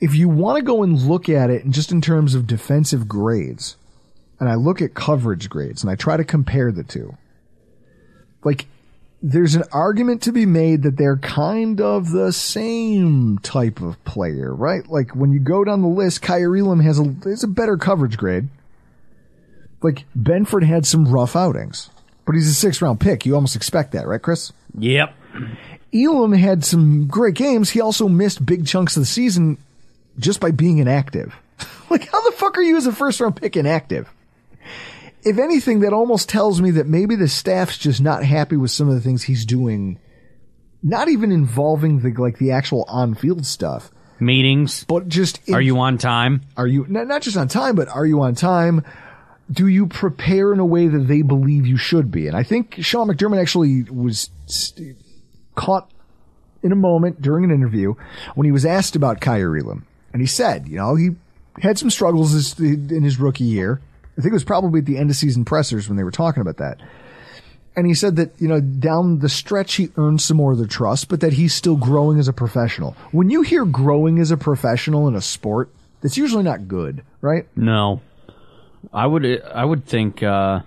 If 0.01 0.15
you 0.15 0.29
want 0.29 0.59
to 0.59 0.63
go 0.63 0.85
and 0.85 0.97
look 0.97 1.29
at 1.29 1.51
it 1.51 1.69
just 1.69 1.91
in 1.91 2.01
terms 2.01 2.37
of 2.37 2.47
defensive 2.47 3.09
grades, 3.09 3.77
and 4.39 4.49
I 4.49 4.55
look 4.55 4.81
at 4.81 4.95
coverage 4.95 5.51
grades 5.51 5.83
and 5.83 5.91
I 5.91 5.97
try 5.97 6.17
to 6.17 6.25
compare 6.25 6.71
the 6.71 6.85
two, 6.85 7.17
like 8.45 8.67
there's 9.21 9.55
an 9.55 9.65
argument 9.73 10.23
to 10.23 10.33
be 10.33 10.47
made 10.47 10.83
that 10.83 10.97
they're 10.97 11.17
kind 11.17 11.81
of 11.81 12.11
the 12.11 12.31
same 12.33 13.39
type 13.39 13.81
of 13.81 14.03
player, 14.05 14.55
right? 14.55 14.87
Like 14.89 15.17
when 15.17 15.33
you 15.33 15.41
go 15.41 15.65
down 15.65 15.81
the 15.81 15.89
list, 15.89 16.23
Kaiir 16.23 16.55
Elam 16.57 16.81
has 16.81 17.01
a 17.01 17.05
has 17.25 17.43
a 17.43 17.49
better 17.49 17.77
coverage 17.77 18.19
grade. 18.19 18.51
Like 19.83 20.05
Benford 20.17 20.65
had 20.65 20.87
some 20.87 21.09
rough 21.09 21.35
outings, 21.35 21.91
but 22.27 22.35
he's 22.35 22.49
a 22.49 22.55
six 22.55 22.81
round 22.83 23.01
pick. 23.01 23.27
You 23.27 23.35
almost 23.35 23.57
expect 23.57 23.93
that, 23.93 24.07
right, 24.07 24.21
Chris? 24.23 24.53
Yep. 24.79 25.15
Elam 25.95 26.33
had 26.33 26.65
some 26.65 27.07
great 27.07 27.35
games. 27.35 27.71
He 27.71 27.81
also 27.81 28.09
missed 28.09 28.45
big 28.45 28.67
chunks 28.67 28.97
of 28.97 29.03
the 29.03 29.07
season 29.07 29.59
just 30.19 30.41
by 30.41 30.51
being 30.51 30.79
inactive. 30.79 31.35
like 31.91 32.09
how 32.09 32.21
the 32.29 32.37
fuck 32.37 32.59
are 32.59 32.63
you 32.63 32.77
as 32.77 32.87
a 32.87 32.93
first 32.93 33.21
round 33.21 33.37
pick 33.37 33.57
inactive? 33.57 34.09
if 35.27 35.39
anything, 35.39 35.81
that 35.81 35.93
almost 35.95 36.29
tells 36.29 36.61
me 36.61 36.73
that 36.73 36.87
maybe 36.87 37.17
the 37.17 37.29
staff's 37.29 37.79
just 37.79 38.01
not 38.01 38.23
happy 38.25 38.57
with 38.59 38.71
some 38.71 38.89
of 38.89 38.95
the 38.95 39.01
things 39.01 39.23
he's 39.23 39.47
doing, 39.47 39.99
not 40.83 41.09
even 41.09 41.33
involving 41.33 42.01
the 42.01 42.11
like 42.21 42.37
the 42.39 42.51
actual 42.51 42.85
on 42.89 43.15
field 43.15 43.47
stuff, 43.47 43.91
Meetings. 44.21 44.85
but 44.85 45.09
just 45.09 45.41
in- 45.49 45.55
Are 45.55 45.63
you 45.63 45.79
on 45.79 45.97
time? 45.97 46.43
are 46.59 46.67
you 46.67 46.85
not, 46.91 47.07
not 47.07 47.23
just 47.23 47.37
on 47.39 47.49
time, 47.49 47.75
but 47.75 47.89
are 47.89 48.05
you 48.05 48.21
on 48.21 48.35
time? 48.35 48.85
Do 49.51 49.67
you 49.67 49.87
prepare 49.87 50.53
in 50.53 50.59
a 50.59 50.65
way 50.65 50.89
that 50.89 51.07
they 51.07 51.23
believe 51.23 51.67
you 51.67 51.77
should 51.77 52.11
be? 52.11 52.27
And 52.27 52.37
I 52.37 52.43
think 52.43 52.77
Sean 52.81 53.09
McDermott 53.09 53.41
actually 53.41 53.83
was 53.85 54.31
st- 54.47 54.97
caught 55.55 55.91
in 56.63 56.73
a 56.73 56.77
moment 56.77 57.21
during 57.21 57.45
an 57.45 57.51
interview 57.51 57.95
when 58.35 58.47
he 58.47 58.53
was 58.53 58.65
asked 58.65 58.97
about 58.97 59.21
Kaiir 59.21 59.57
Elam. 59.57 59.87
And 60.13 60.23
he 60.23 60.27
said, 60.27 60.67
you 60.67 60.77
know, 60.77 60.95
he 60.97 61.11
had 61.61 61.79
some 61.79 61.91
struggles 61.91 62.59
in 62.59 63.03
his 63.03 63.21
rookie 63.21 63.45
year. 63.45 63.81
I 64.17 64.21
think 64.21 64.33
it 64.33 64.35
was 64.35 64.45
probably 64.45 64.81
at 64.81 64.87
the 64.87 64.97
end 64.97 65.11
of 65.11 65.17
season 65.17 65.45
pressers 65.45 65.89
when 65.89 65.97
they 65.97 66.05
were 66.05 66.11
talking 66.11 66.41
about 66.41 66.57
that. 66.57 66.81
And 67.77 67.87
he 67.87 67.95
said 67.95 68.17
that, 68.17 68.31
you 68.39 68.47
know, 68.47 68.61
down 68.61 69.19
the 69.19 69.29
stretch, 69.29 69.75
he 69.75 69.91
earned 69.97 70.23
some 70.23 70.37
more 70.37 70.53
of 70.53 70.59
their 70.59 70.67
trust, 70.69 71.09
but 71.09 71.21
that 71.21 71.33
he's 71.33 71.53
still 71.53 71.77
growing 71.77 72.19
as 72.21 72.29
a 72.29 72.33
professional. 72.33 72.97
When 73.11 73.31
you 73.31 73.43
hear 73.43 73.65
growing 73.65 74.21
as 74.21 74.31
a 74.31 74.37
professional 74.37 75.09
in 75.09 75.17
a 75.17 75.21
sport, 75.21 75.71
that's 76.01 76.17
usually 76.17 76.45
not 76.45 76.69
good, 76.69 77.03
right? 77.21 77.49
No. 77.57 78.01
I 78.93 79.07
would 79.07 79.43
I 79.43 79.65
would 79.65 79.85
think 79.87 80.23
uh 80.23 80.61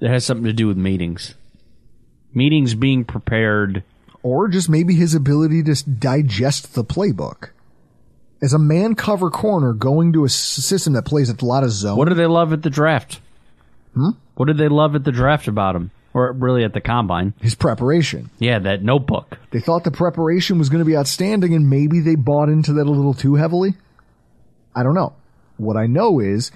it 0.00 0.08
has 0.08 0.24
something 0.24 0.44
to 0.44 0.52
do 0.52 0.66
with 0.68 0.76
meetings. 0.76 1.34
Meetings 2.32 2.74
being 2.74 3.04
prepared. 3.04 3.82
Or 4.22 4.48
just 4.48 4.68
maybe 4.68 4.94
his 4.94 5.14
ability 5.14 5.62
to 5.64 5.74
digest 5.88 6.74
the 6.74 6.84
playbook. 6.84 7.50
As 8.40 8.52
a 8.52 8.58
man 8.58 8.94
cover 8.94 9.30
corner 9.30 9.72
going 9.72 10.12
to 10.12 10.24
a 10.24 10.28
system 10.28 10.92
that 10.92 11.04
plays 11.04 11.30
a 11.30 11.44
lot 11.44 11.64
of 11.64 11.70
zone. 11.70 11.96
What 11.96 12.08
do 12.08 12.14
they 12.14 12.26
love 12.26 12.52
at 12.52 12.62
the 12.62 12.70
draft? 12.70 13.20
Hmm? 13.94 14.10
What 14.36 14.46
did 14.46 14.58
they 14.58 14.68
love 14.68 14.94
at 14.94 15.04
the 15.04 15.10
draft 15.10 15.48
about 15.48 15.74
him? 15.74 15.90
Or 16.14 16.32
really 16.32 16.62
at 16.64 16.72
the 16.72 16.80
combine? 16.80 17.34
his 17.40 17.54
preparation. 17.54 18.30
Yeah, 18.38 18.60
that 18.60 18.82
notebook. 18.82 19.38
They 19.50 19.60
thought 19.60 19.84
the 19.84 19.90
preparation 19.90 20.58
was 20.58 20.68
going 20.68 20.80
to 20.80 20.84
be 20.84 20.96
outstanding 20.96 21.54
and 21.54 21.68
maybe 21.68 22.00
they 22.00 22.14
bought 22.14 22.48
into 22.48 22.72
that 22.74 22.86
a 22.86 22.90
little 22.90 23.14
too 23.14 23.34
heavily. 23.34 23.74
I 24.74 24.84
don't 24.84 24.94
know. 24.94 25.14
What 25.58 25.76
I 25.76 25.86
know 25.86 26.20
is 26.20 26.50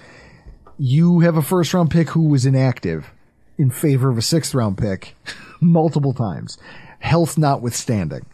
you 0.77 1.19
have 1.19 1.37
a 1.37 1.41
first 1.41 1.73
round 1.73 1.91
pick 1.91 2.09
who 2.09 2.27
was 2.27 2.45
inactive 2.45 3.11
in 3.57 3.69
favor 3.69 4.09
of 4.09 4.17
a 4.17 4.21
sixth 4.21 4.55
round 4.55 4.77
pick 4.77 5.15
multiple 5.61 6.13
times, 6.13 6.57
health 6.99 7.37
notwithstanding. 7.37 8.25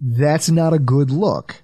That's 0.00 0.48
not 0.48 0.72
a 0.72 0.78
good 0.78 1.10
look. 1.10 1.62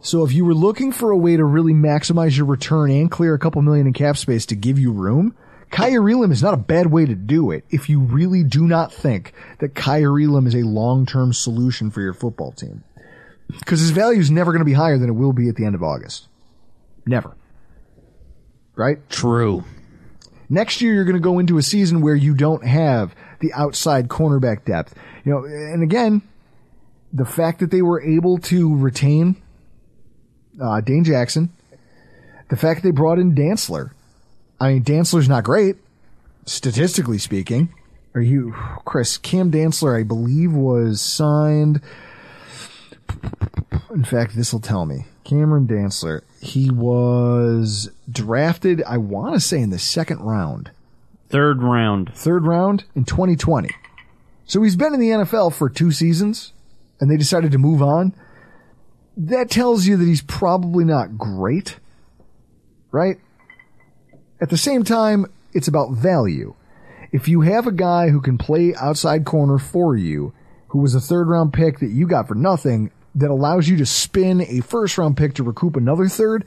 So 0.00 0.24
if 0.24 0.32
you 0.32 0.44
were 0.44 0.54
looking 0.54 0.92
for 0.92 1.10
a 1.10 1.16
way 1.16 1.36
to 1.36 1.44
really 1.44 1.72
maximize 1.72 2.36
your 2.36 2.46
return 2.46 2.90
and 2.90 3.10
clear 3.10 3.34
a 3.34 3.38
couple 3.38 3.60
million 3.62 3.86
in 3.86 3.92
cap 3.92 4.16
space 4.16 4.46
to 4.46 4.54
give 4.54 4.78
you 4.78 4.92
room, 4.92 5.34
Kaiir 5.70 6.30
is 6.30 6.42
not 6.42 6.54
a 6.54 6.58
bad 6.58 6.86
way 6.86 7.06
to 7.06 7.14
do 7.14 7.50
it 7.50 7.64
if 7.70 7.88
you 7.88 8.00
really 8.00 8.44
do 8.44 8.66
not 8.66 8.92
think 8.92 9.32
that 9.58 9.74
Kaiir 9.74 10.46
is 10.46 10.54
a 10.54 10.62
long-term 10.62 11.32
solution 11.32 11.90
for 11.90 12.00
your 12.00 12.14
football 12.14 12.52
team. 12.52 12.84
Because 13.48 13.80
his 13.80 13.90
value 13.90 14.20
is 14.20 14.30
never 14.30 14.52
going 14.52 14.60
to 14.60 14.64
be 14.64 14.72
higher 14.72 14.98
than 14.98 15.08
it 15.08 15.14
will 15.14 15.32
be 15.32 15.48
at 15.48 15.56
the 15.56 15.64
end 15.64 15.74
of 15.74 15.82
August. 15.82 16.28
Never. 17.06 17.36
Right? 18.74 18.98
True. 19.08 19.64
Next 20.48 20.80
year, 20.80 20.94
you're 20.94 21.04
going 21.04 21.16
to 21.16 21.20
go 21.20 21.38
into 21.38 21.58
a 21.58 21.62
season 21.62 22.00
where 22.00 22.14
you 22.14 22.34
don't 22.34 22.64
have 22.64 23.14
the 23.40 23.52
outside 23.52 24.08
cornerback 24.08 24.64
depth. 24.64 24.94
You 25.24 25.32
know, 25.32 25.44
and 25.44 25.82
again, 25.82 26.22
the 27.12 27.24
fact 27.24 27.60
that 27.60 27.70
they 27.70 27.82
were 27.82 28.00
able 28.00 28.38
to 28.38 28.76
retain 28.76 29.36
uh, 30.62 30.80
Dane 30.80 31.04
Jackson, 31.04 31.52
the 32.48 32.56
fact 32.56 32.82
that 32.82 32.88
they 32.88 32.92
brought 32.92 33.18
in 33.18 33.34
Dantzler. 33.34 33.90
I 34.60 34.74
mean, 34.74 34.84
Dantzler's 34.84 35.28
not 35.28 35.44
great, 35.44 35.76
statistically 36.44 37.18
speaking. 37.18 37.74
Are 38.14 38.20
you, 38.20 38.54
Chris? 38.84 39.18
Cam 39.18 39.50
Dantzler, 39.50 39.98
I 39.98 40.02
believe, 40.02 40.52
was 40.52 41.02
signed. 41.02 41.82
In 43.90 44.04
fact, 44.04 44.34
this 44.34 44.52
will 44.52 44.60
tell 44.60 44.86
me. 44.86 45.06
Cameron 45.24 45.66
Dantzler. 45.66 46.22
He 46.46 46.70
was 46.70 47.90
drafted, 48.10 48.82
I 48.84 48.98
want 48.98 49.34
to 49.34 49.40
say, 49.40 49.60
in 49.60 49.70
the 49.70 49.78
second 49.78 50.20
round, 50.20 50.70
Third 51.28 51.62
round. 51.62 52.12
third 52.14 52.44
round 52.46 52.84
in 52.94 53.04
2020. 53.04 53.68
So 54.44 54.62
he's 54.62 54.76
been 54.76 54.94
in 54.94 55.00
the 55.00 55.10
NFL 55.10 55.52
for 55.54 55.68
two 55.68 55.90
seasons, 55.90 56.52
and 57.00 57.10
they 57.10 57.16
decided 57.16 57.50
to 57.52 57.58
move 57.58 57.82
on. 57.82 58.14
That 59.16 59.50
tells 59.50 59.86
you 59.86 59.96
that 59.96 60.04
he's 60.06 60.22
probably 60.22 60.84
not 60.84 61.18
great, 61.18 61.78
right? 62.92 63.18
At 64.40 64.50
the 64.50 64.56
same 64.56 64.84
time, 64.84 65.26
it's 65.52 65.68
about 65.68 65.92
value. 65.92 66.54
If 67.12 67.28
you 67.28 67.40
have 67.40 67.66
a 67.66 67.72
guy 67.72 68.10
who 68.10 68.20
can 68.20 68.38
play 68.38 68.74
outside 68.74 69.24
corner 69.24 69.58
for 69.58 69.96
you, 69.96 70.32
who 70.68 70.78
was 70.80 70.94
a 70.94 71.00
third 71.00 71.28
round 71.28 71.52
pick 71.52 71.78
that 71.80 71.90
you 71.90 72.06
got 72.06 72.28
for 72.28 72.34
nothing, 72.34 72.90
that 73.16 73.30
allows 73.30 73.66
you 73.68 73.78
to 73.78 73.86
spin 73.86 74.42
a 74.42 74.60
first 74.60 74.96
round 74.98 75.16
pick 75.16 75.34
to 75.34 75.42
recoup 75.42 75.76
another 75.76 76.06
third, 76.06 76.44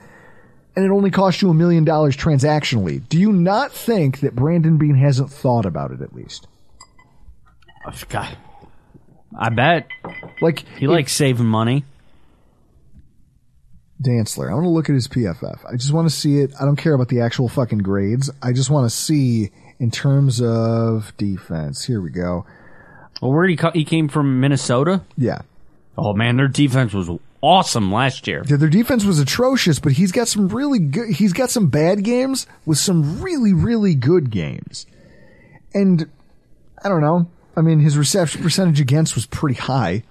and 0.76 0.84
it 0.84 0.90
only 0.90 1.10
costs 1.10 1.42
you 1.42 1.50
a 1.50 1.54
million 1.54 1.84
dollars 1.84 2.16
transactionally, 2.16 3.06
do 3.08 3.18
you 3.18 3.32
not 3.32 3.72
think 3.72 4.20
that 4.20 4.34
Brandon 4.36 4.78
Beane 4.78 4.94
hasn't 4.94 5.30
thought 5.30 5.66
about 5.66 5.90
it 5.90 6.00
at 6.00 6.14
least? 6.14 6.46
Uh, 7.84 7.92
God. 8.08 8.36
I 9.38 9.48
bet 9.50 9.88
Like 10.40 10.64
he 10.78 10.86
likes 10.86 11.12
saving 11.12 11.46
money. 11.46 11.84
Dantzler. 14.02 14.50
I 14.50 14.54
want 14.54 14.64
to 14.64 14.70
look 14.70 14.88
at 14.88 14.94
his 14.94 15.08
PFF. 15.08 15.60
I 15.70 15.76
just 15.76 15.92
want 15.92 16.08
to 16.08 16.14
see 16.14 16.38
it. 16.38 16.52
I 16.58 16.64
don't 16.64 16.76
care 16.76 16.94
about 16.94 17.08
the 17.08 17.20
actual 17.20 17.48
fucking 17.48 17.78
grades. 17.78 18.30
I 18.42 18.52
just 18.52 18.70
want 18.70 18.90
to 18.90 18.96
see 18.96 19.50
in 19.78 19.90
terms 19.90 20.40
of 20.40 21.14
defense. 21.18 21.84
Here 21.84 22.00
we 22.00 22.10
go. 22.10 22.46
Well, 23.20 23.32
where 23.32 23.46
did 23.46 23.60
he 23.60 23.80
he 23.80 23.84
came 23.84 24.08
from 24.08 24.40
Minnesota? 24.40 25.02
Yeah. 25.18 25.42
Oh 26.00 26.14
man, 26.14 26.36
their 26.36 26.48
defense 26.48 26.92
was 26.94 27.10
awesome 27.42 27.92
last 27.92 28.26
year. 28.26 28.42
Yeah, 28.46 28.56
Their 28.56 28.68
defense 28.68 29.04
was 29.04 29.18
atrocious, 29.18 29.78
but 29.78 29.92
he's 29.92 30.12
got 30.12 30.28
some 30.28 30.48
really 30.48 30.78
good, 30.78 31.10
he's 31.10 31.32
got 31.32 31.50
some 31.50 31.68
bad 31.68 32.02
games 32.04 32.46
with 32.66 32.78
some 32.78 33.20
really, 33.22 33.52
really 33.52 33.94
good 33.94 34.30
games. 34.30 34.86
And 35.74 36.08
I 36.82 36.88
don't 36.88 37.00
know. 37.00 37.28
I 37.56 37.60
mean, 37.62 37.80
his 37.80 37.98
reception 37.98 38.42
percentage 38.42 38.80
against 38.80 39.14
was 39.14 39.26
pretty 39.26 39.58
high, 39.58 40.02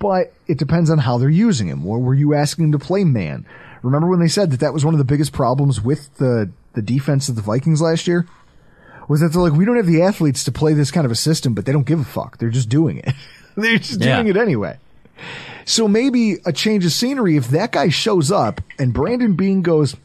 but 0.00 0.32
it 0.46 0.58
depends 0.58 0.90
on 0.90 0.98
how 0.98 1.18
they're 1.18 1.28
using 1.28 1.66
him. 1.68 1.86
Or 1.86 1.98
were 1.98 2.14
you 2.14 2.34
asking 2.34 2.66
him 2.66 2.72
to 2.72 2.78
play 2.78 3.04
man? 3.04 3.44
Remember 3.82 4.08
when 4.08 4.20
they 4.20 4.28
said 4.28 4.50
that 4.52 4.60
that 4.60 4.72
was 4.72 4.84
one 4.84 4.94
of 4.94 4.98
the 4.98 5.04
biggest 5.04 5.32
problems 5.32 5.80
with 5.80 6.16
the, 6.18 6.50
the 6.74 6.82
defense 6.82 7.28
of 7.28 7.36
the 7.36 7.42
Vikings 7.42 7.82
last 7.82 8.06
year? 8.06 8.26
Was 9.08 9.20
that 9.20 9.28
they're 9.32 9.42
like, 9.42 9.52
we 9.52 9.64
don't 9.66 9.76
have 9.76 9.86
the 9.86 10.02
athletes 10.02 10.44
to 10.44 10.52
play 10.52 10.72
this 10.72 10.90
kind 10.90 11.04
of 11.04 11.10
a 11.12 11.16
system, 11.16 11.52
but 11.52 11.66
they 11.66 11.72
don't 11.72 11.86
give 11.86 12.00
a 12.00 12.04
fuck. 12.04 12.38
They're 12.38 12.48
just 12.50 12.68
doing 12.70 12.98
it. 12.98 13.12
they're 13.56 13.76
just 13.78 14.00
Yeah. 14.00 14.16
doing 14.22 14.28
it 14.28 14.36
anyway. 14.38 14.78
So 15.64 15.88
maybe 15.88 16.36
a 16.44 16.52
change 16.52 16.84
of 16.84 16.92
scenery 16.92 17.36
if 17.36 17.48
that 17.48 17.72
guy 17.72 17.88
shows 17.88 18.30
up 18.30 18.60
and 18.78 18.92
Brandon 18.92 19.34
Beane 19.34 19.62
goes, 19.62 19.96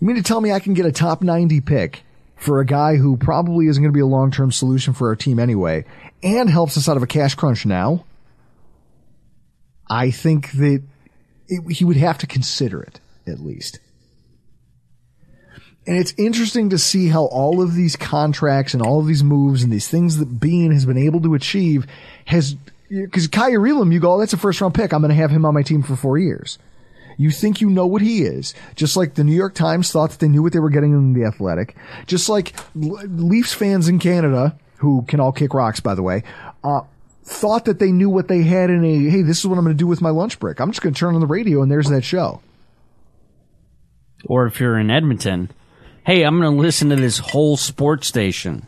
You 0.00 0.06
mean 0.06 0.16
to 0.16 0.22
tell 0.22 0.40
me 0.40 0.52
I 0.52 0.60
can 0.60 0.74
get 0.74 0.86
a 0.86 0.92
top 0.92 1.22
90 1.22 1.60
pick 1.60 2.02
for 2.36 2.60
a 2.60 2.66
guy 2.66 2.96
who 2.96 3.16
probably 3.16 3.68
isn't 3.68 3.82
going 3.82 3.92
to 3.92 3.96
be 3.96 4.00
a 4.00 4.06
long 4.06 4.30
term 4.30 4.50
solution 4.50 4.92
for 4.92 5.08
our 5.08 5.16
team 5.16 5.38
anyway 5.38 5.84
and 6.22 6.50
helps 6.50 6.76
us 6.76 6.88
out 6.88 6.96
of 6.96 7.02
a 7.02 7.06
cash 7.06 7.34
crunch 7.34 7.64
now? 7.64 8.04
I 9.88 10.10
think 10.10 10.52
that 10.52 10.82
it, 11.48 11.72
he 11.72 11.84
would 11.84 11.96
have 11.96 12.18
to 12.18 12.26
consider 12.26 12.82
it 12.82 13.00
at 13.26 13.40
least. 13.40 13.78
And 15.86 15.96
it's 15.96 16.14
interesting 16.16 16.70
to 16.70 16.78
see 16.78 17.08
how 17.08 17.24
all 17.24 17.60
of 17.60 17.74
these 17.74 17.96
contracts 17.96 18.72
and 18.72 18.82
all 18.82 19.00
of 19.00 19.06
these 19.06 19.24
moves 19.24 19.62
and 19.62 19.72
these 19.72 19.88
things 19.88 20.18
that 20.18 20.40
Beane 20.40 20.70
has 20.70 20.86
been 20.86 20.98
able 20.98 21.20
to 21.22 21.34
achieve 21.34 21.86
has, 22.24 22.56
because 22.92 23.26
Kaiir 23.28 23.66
Elam, 23.66 23.90
you 23.90 24.00
go, 24.00 24.14
oh, 24.14 24.18
that's 24.18 24.34
a 24.34 24.36
first 24.36 24.60
round 24.60 24.74
pick. 24.74 24.92
I'm 24.92 25.00
going 25.00 25.10
to 25.10 25.14
have 25.14 25.30
him 25.30 25.46
on 25.46 25.54
my 25.54 25.62
team 25.62 25.82
for 25.82 25.96
four 25.96 26.18
years. 26.18 26.58
You 27.16 27.30
think 27.30 27.60
you 27.60 27.70
know 27.70 27.86
what 27.86 28.02
he 28.02 28.22
is. 28.22 28.54
Just 28.74 28.96
like 28.96 29.14
the 29.14 29.24
New 29.24 29.34
York 29.34 29.54
Times 29.54 29.90
thought 29.90 30.10
that 30.10 30.20
they 30.20 30.28
knew 30.28 30.42
what 30.42 30.52
they 30.52 30.58
were 30.58 30.70
getting 30.70 30.92
in 30.92 31.12
the 31.12 31.24
Athletic. 31.24 31.76
Just 32.06 32.28
like 32.28 32.54
Leafs 32.74 33.54
fans 33.54 33.88
in 33.88 33.98
Canada, 33.98 34.58
who 34.76 35.02
can 35.08 35.20
all 35.20 35.32
kick 35.32 35.54
rocks, 35.54 35.80
by 35.80 35.94
the 35.94 36.02
way, 36.02 36.22
uh, 36.64 36.82
thought 37.24 37.66
that 37.66 37.78
they 37.78 37.92
knew 37.92 38.10
what 38.10 38.28
they 38.28 38.42
had 38.42 38.70
in 38.70 38.84
a, 38.84 39.10
hey, 39.10 39.22
this 39.22 39.38
is 39.38 39.46
what 39.46 39.58
I'm 39.58 39.64
going 39.64 39.76
to 39.76 39.78
do 39.78 39.86
with 39.86 40.00
my 40.00 40.10
lunch 40.10 40.38
break. 40.38 40.60
I'm 40.60 40.70
just 40.70 40.82
going 40.82 40.94
to 40.94 40.98
turn 40.98 41.14
on 41.14 41.20
the 41.20 41.26
radio 41.26 41.62
and 41.62 41.70
there's 41.70 41.88
that 41.88 42.02
show. 42.02 42.40
Or 44.26 44.46
if 44.46 44.60
you're 44.60 44.78
in 44.78 44.90
Edmonton, 44.90 45.50
hey, 46.06 46.22
I'm 46.22 46.40
going 46.40 46.56
to 46.56 46.62
listen 46.62 46.90
to 46.90 46.96
this 46.96 47.18
whole 47.18 47.56
sports 47.56 48.08
station. 48.08 48.66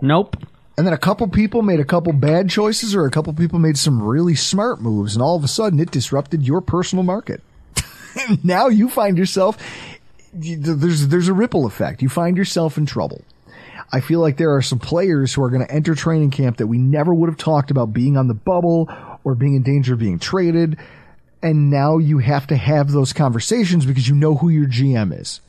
Nope. 0.00 0.36
And 0.78 0.86
then 0.86 0.94
a 0.94 0.98
couple 0.98 1.26
people 1.26 1.62
made 1.62 1.80
a 1.80 1.84
couple 1.84 2.12
bad 2.12 2.48
choices 2.48 2.94
or 2.94 3.04
a 3.04 3.10
couple 3.10 3.32
people 3.32 3.58
made 3.58 3.76
some 3.76 4.00
really 4.00 4.36
smart 4.36 4.80
moves 4.80 5.16
and 5.16 5.22
all 5.24 5.34
of 5.34 5.42
a 5.42 5.48
sudden 5.48 5.80
it 5.80 5.90
disrupted 5.90 6.46
your 6.46 6.60
personal 6.60 7.02
market. 7.02 7.42
now 8.44 8.68
you 8.68 8.88
find 8.88 9.18
yourself, 9.18 9.58
there's, 10.32 11.08
there's 11.08 11.26
a 11.26 11.34
ripple 11.34 11.66
effect. 11.66 12.00
You 12.00 12.08
find 12.08 12.36
yourself 12.36 12.78
in 12.78 12.86
trouble. 12.86 13.24
I 13.92 13.98
feel 13.98 14.20
like 14.20 14.36
there 14.36 14.54
are 14.54 14.62
some 14.62 14.78
players 14.78 15.34
who 15.34 15.42
are 15.42 15.50
going 15.50 15.66
to 15.66 15.74
enter 15.74 15.96
training 15.96 16.30
camp 16.30 16.58
that 16.58 16.68
we 16.68 16.78
never 16.78 17.12
would 17.12 17.28
have 17.28 17.38
talked 17.38 17.72
about 17.72 17.92
being 17.92 18.16
on 18.16 18.28
the 18.28 18.34
bubble 18.34 18.88
or 19.24 19.34
being 19.34 19.56
in 19.56 19.64
danger 19.64 19.94
of 19.94 19.98
being 19.98 20.20
traded. 20.20 20.78
And 21.42 21.70
now 21.70 21.98
you 21.98 22.18
have 22.18 22.46
to 22.46 22.56
have 22.56 22.92
those 22.92 23.12
conversations 23.12 23.84
because 23.84 24.08
you 24.08 24.14
know 24.14 24.36
who 24.36 24.48
your 24.48 24.68
GM 24.68 25.18
is. 25.20 25.40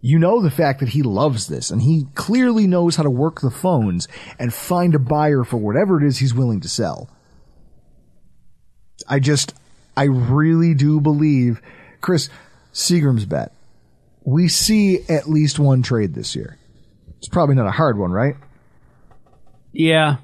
You 0.00 0.18
know 0.18 0.40
the 0.40 0.50
fact 0.50 0.80
that 0.80 0.90
he 0.90 1.02
loves 1.02 1.48
this 1.48 1.70
and 1.70 1.82
he 1.82 2.06
clearly 2.14 2.66
knows 2.66 2.96
how 2.96 3.02
to 3.02 3.10
work 3.10 3.40
the 3.40 3.50
phones 3.50 4.06
and 4.38 4.52
find 4.54 4.94
a 4.94 4.98
buyer 5.00 5.42
for 5.42 5.56
whatever 5.56 6.00
it 6.00 6.06
is 6.06 6.18
he's 6.18 6.34
willing 6.34 6.60
to 6.60 6.68
sell. 6.68 7.08
I 9.08 9.18
just, 9.18 9.54
I 9.96 10.04
really 10.04 10.74
do 10.74 11.00
believe, 11.00 11.60
Chris, 12.00 12.28
Seagram's 12.72 13.24
bet. 13.24 13.52
We 14.24 14.48
see 14.48 15.00
at 15.08 15.28
least 15.28 15.58
one 15.58 15.82
trade 15.82 16.14
this 16.14 16.34
year. 16.36 16.58
It's 17.18 17.28
probably 17.28 17.54
not 17.54 17.66
a 17.66 17.70
hard 17.72 17.98
one, 17.98 18.10
right? 18.10 18.36
Yeah. 19.72 20.16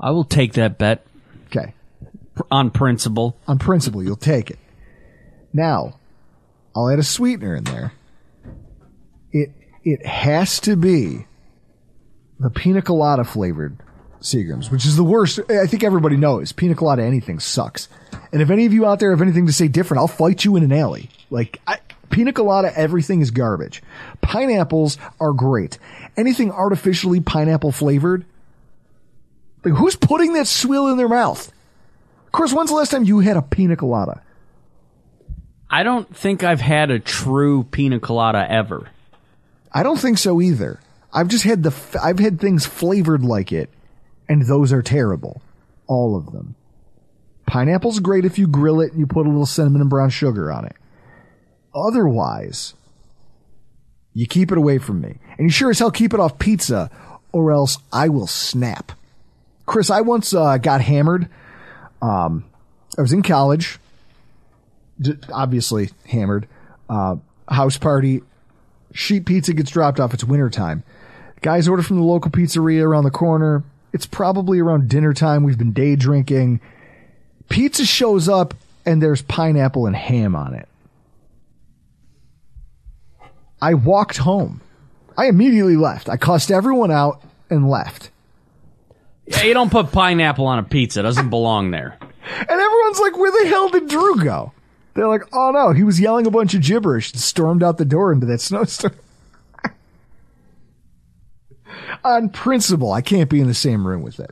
I 0.00 0.10
will 0.10 0.24
take 0.24 0.54
that 0.54 0.78
bet 0.78 1.04
Okay. 1.48 1.74
on 2.50 2.70
principle. 2.70 3.36
On 3.46 3.58
principle, 3.58 4.02
you'll 4.02 4.16
take 4.16 4.50
it. 4.50 4.58
Now, 5.52 5.98
I'll 6.74 6.90
add 6.90 6.98
a 6.98 7.02
sweetener 7.04 7.54
in 7.56 7.64
there. 7.64 7.92
It 9.36 9.52
it 9.84 10.06
has 10.06 10.60
to 10.60 10.76
be 10.76 11.26
the 12.40 12.50
pina 12.50 12.82
colada 12.82 13.24
flavored 13.24 13.78
Seagrams, 14.20 14.70
which 14.70 14.86
is 14.86 14.96
the 14.96 15.04
worst. 15.04 15.40
I 15.50 15.66
think 15.66 15.84
everybody 15.84 16.16
knows 16.16 16.52
pina 16.52 16.74
colada 16.74 17.02
anything 17.02 17.38
sucks. 17.38 17.88
And 18.32 18.42
if 18.42 18.50
any 18.50 18.66
of 18.66 18.72
you 18.72 18.86
out 18.86 18.98
there 18.98 19.10
have 19.10 19.22
anything 19.22 19.46
to 19.46 19.52
say 19.52 19.68
different, 19.68 20.00
I'll 20.00 20.08
fight 20.08 20.44
you 20.44 20.56
in 20.56 20.64
an 20.64 20.72
alley. 20.72 21.10
Like 21.30 21.60
I, 21.66 21.78
pina 22.10 22.32
colada, 22.32 22.72
everything 22.76 23.20
is 23.20 23.30
garbage. 23.30 23.82
Pineapples 24.22 24.98
are 25.20 25.32
great. 25.32 25.78
Anything 26.16 26.50
artificially 26.50 27.20
pineapple 27.20 27.72
flavored, 27.72 28.24
like 29.64 29.74
who's 29.74 29.96
putting 29.96 30.32
that 30.32 30.46
swill 30.46 30.88
in 30.88 30.96
their 30.96 31.08
mouth? 31.08 31.52
Chris, 32.32 32.52
when's 32.52 32.70
the 32.70 32.76
last 32.76 32.90
time 32.90 33.04
you 33.04 33.20
had 33.20 33.36
a 33.36 33.42
pina 33.42 33.76
colada? 33.76 34.22
I 35.68 35.82
don't 35.82 36.14
think 36.14 36.44
I've 36.44 36.60
had 36.60 36.90
a 36.90 36.98
true 36.98 37.64
pina 37.64 38.00
colada 38.00 38.50
ever. 38.50 38.88
I 39.76 39.82
don't 39.82 39.98
think 39.98 40.16
so 40.16 40.40
either. 40.40 40.80
I've 41.12 41.28
just 41.28 41.44
had 41.44 41.62
the 41.62 41.68
f- 41.68 41.96
I've 42.02 42.18
had 42.18 42.40
things 42.40 42.64
flavored 42.64 43.22
like 43.22 43.52
it, 43.52 43.68
and 44.26 44.46
those 44.46 44.72
are 44.72 44.80
terrible, 44.80 45.42
all 45.86 46.16
of 46.16 46.32
them. 46.32 46.54
Pineapple's 47.44 48.00
great 48.00 48.24
if 48.24 48.38
you 48.38 48.46
grill 48.46 48.80
it 48.80 48.92
and 48.92 48.98
you 48.98 49.06
put 49.06 49.26
a 49.26 49.28
little 49.28 49.44
cinnamon 49.44 49.82
and 49.82 49.90
brown 49.90 50.08
sugar 50.08 50.50
on 50.50 50.64
it. 50.64 50.76
Otherwise, 51.74 52.72
you 54.14 54.26
keep 54.26 54.50
it 54.50 54.56
away 54.56 54.78
from 54.78 55.02
me, 55.02 55.18
and 55.36 55.40
you 55.40 55.50
sure 55.50 55.68
as 55.68 55.78
hell 55.78 55.90
keep 55.90 56.14
it 56.14 56.20
off 56.20 56.38
pizza, 56.38 56.90
or 57.30 57.52
else 57.52 57.76
I 57.92 58.08
will 58.08 58.26
snap. 58.26 58.92
Chris, 59.66 59.90
I 59.90 60.00
once 60.00 60.32
uh, 60.32 60.56
got 60.56 60.80
hammered. 60.80 61.28
Um, 62.00 62.46
I 62.96 63.02
was 63.02 63.12
in 63.12 63.22
college, 63.22 63.78
obviously 65.30 65.90
hammered. 66.06 66.48
Uh, 66.88 67.16
house 67.46 67.76
party 67.76 68.22
sheet 68.92 69.26
pizza 69.26 69.52
gets 69.52 69.70
dropped 69.70 70.00
off. 70.00 70.14
It's 70.14 70.24
wintertime. 70.24 70.82
Guys 71.42 71.68
order 71.68 71.82
from 71.82 71.96
the 71.96 72.02
local 72.02 72.30
pizzeria 72.30 72.82
around 72.82 73.04
the 73.04 73.10
corner. 73.10 73.62
It's 73.92 74.06
probably 74.06 74.58
around 74.58 74.88
dinner 74.88 75.12
time. 75.12 75.42
We've 75.42 75.58
been 75.58 75.72
day 75.72 75.96
drinking. 75.96 76.60
Pizza 77.48 77.84
shows 77.84 78.28
up 78.28 78.54
and 78.84 79.02
there's 79.02 79.22
pineapple 79.22 79.86
and 79.86 79.96
ham 79.96 80.34
on 80.34 80.54
it. 80.54 80.68
I 83.60 83.74
walked 83.74 84.18
home. 84.18 84.60
I 85.16 85.26
immediately 85.26 85.76
left. 85.76 86.08
I 86.08 86.16
cussed 86.16 86.50
everyone 86.50 86.90
out 86.90 87.22
and 87.48 87.68
left. 87.70 88.10
Yeah, 89.26 89.42
you 89.44 89.54
don't 89.54 89.70
put 89.70 89.92
pineapple 89.92 90.46
on 90.46 90.58
a 90.58 90.62
pizza. 90.62 91.00
It 91.00 91.04
doesn't 91.04 91.30
belong 91.30 91.70
there. 91.70 91.96
And 92.00 92.50
everyone's 92.50 93.00
like, 93.00 93.16
where 93.16 93.30
the 93.30 93.48
hell 93.48 93.68
did 93.70 93.88
Drew 93.88 94.22
go? 94.22 94.52
They're 94.96 95.06
like, 95.06 95.24
oh 95.34 95.50
no, 95.50 95.72
he 95.72 95.84
was 95.84 96.00
yelling 96.00 96.26
a 96.26 96.30
bunch 96.30 96.54
of 96.54 96.62
gibberish 96.62 97.12
and 97.12 97.20
stormed 97.20 97.62
out 97.62 97.76
the 97.76 97.84
door 97.84 98.12
into 98.12 98.24
that 98.26 98.40
snowstorm. 98.40 98.94
On 102.04 102.30
principle, 102.30 102.92
I 102.92 103.02
can't 103.02 103.28
be 103.28 103.40
in 103.40 103.46
the 103.46 103.54
same 103.54 103.86
room 103.86 104.02
with 104.02 104.18
it. 104.18 104.30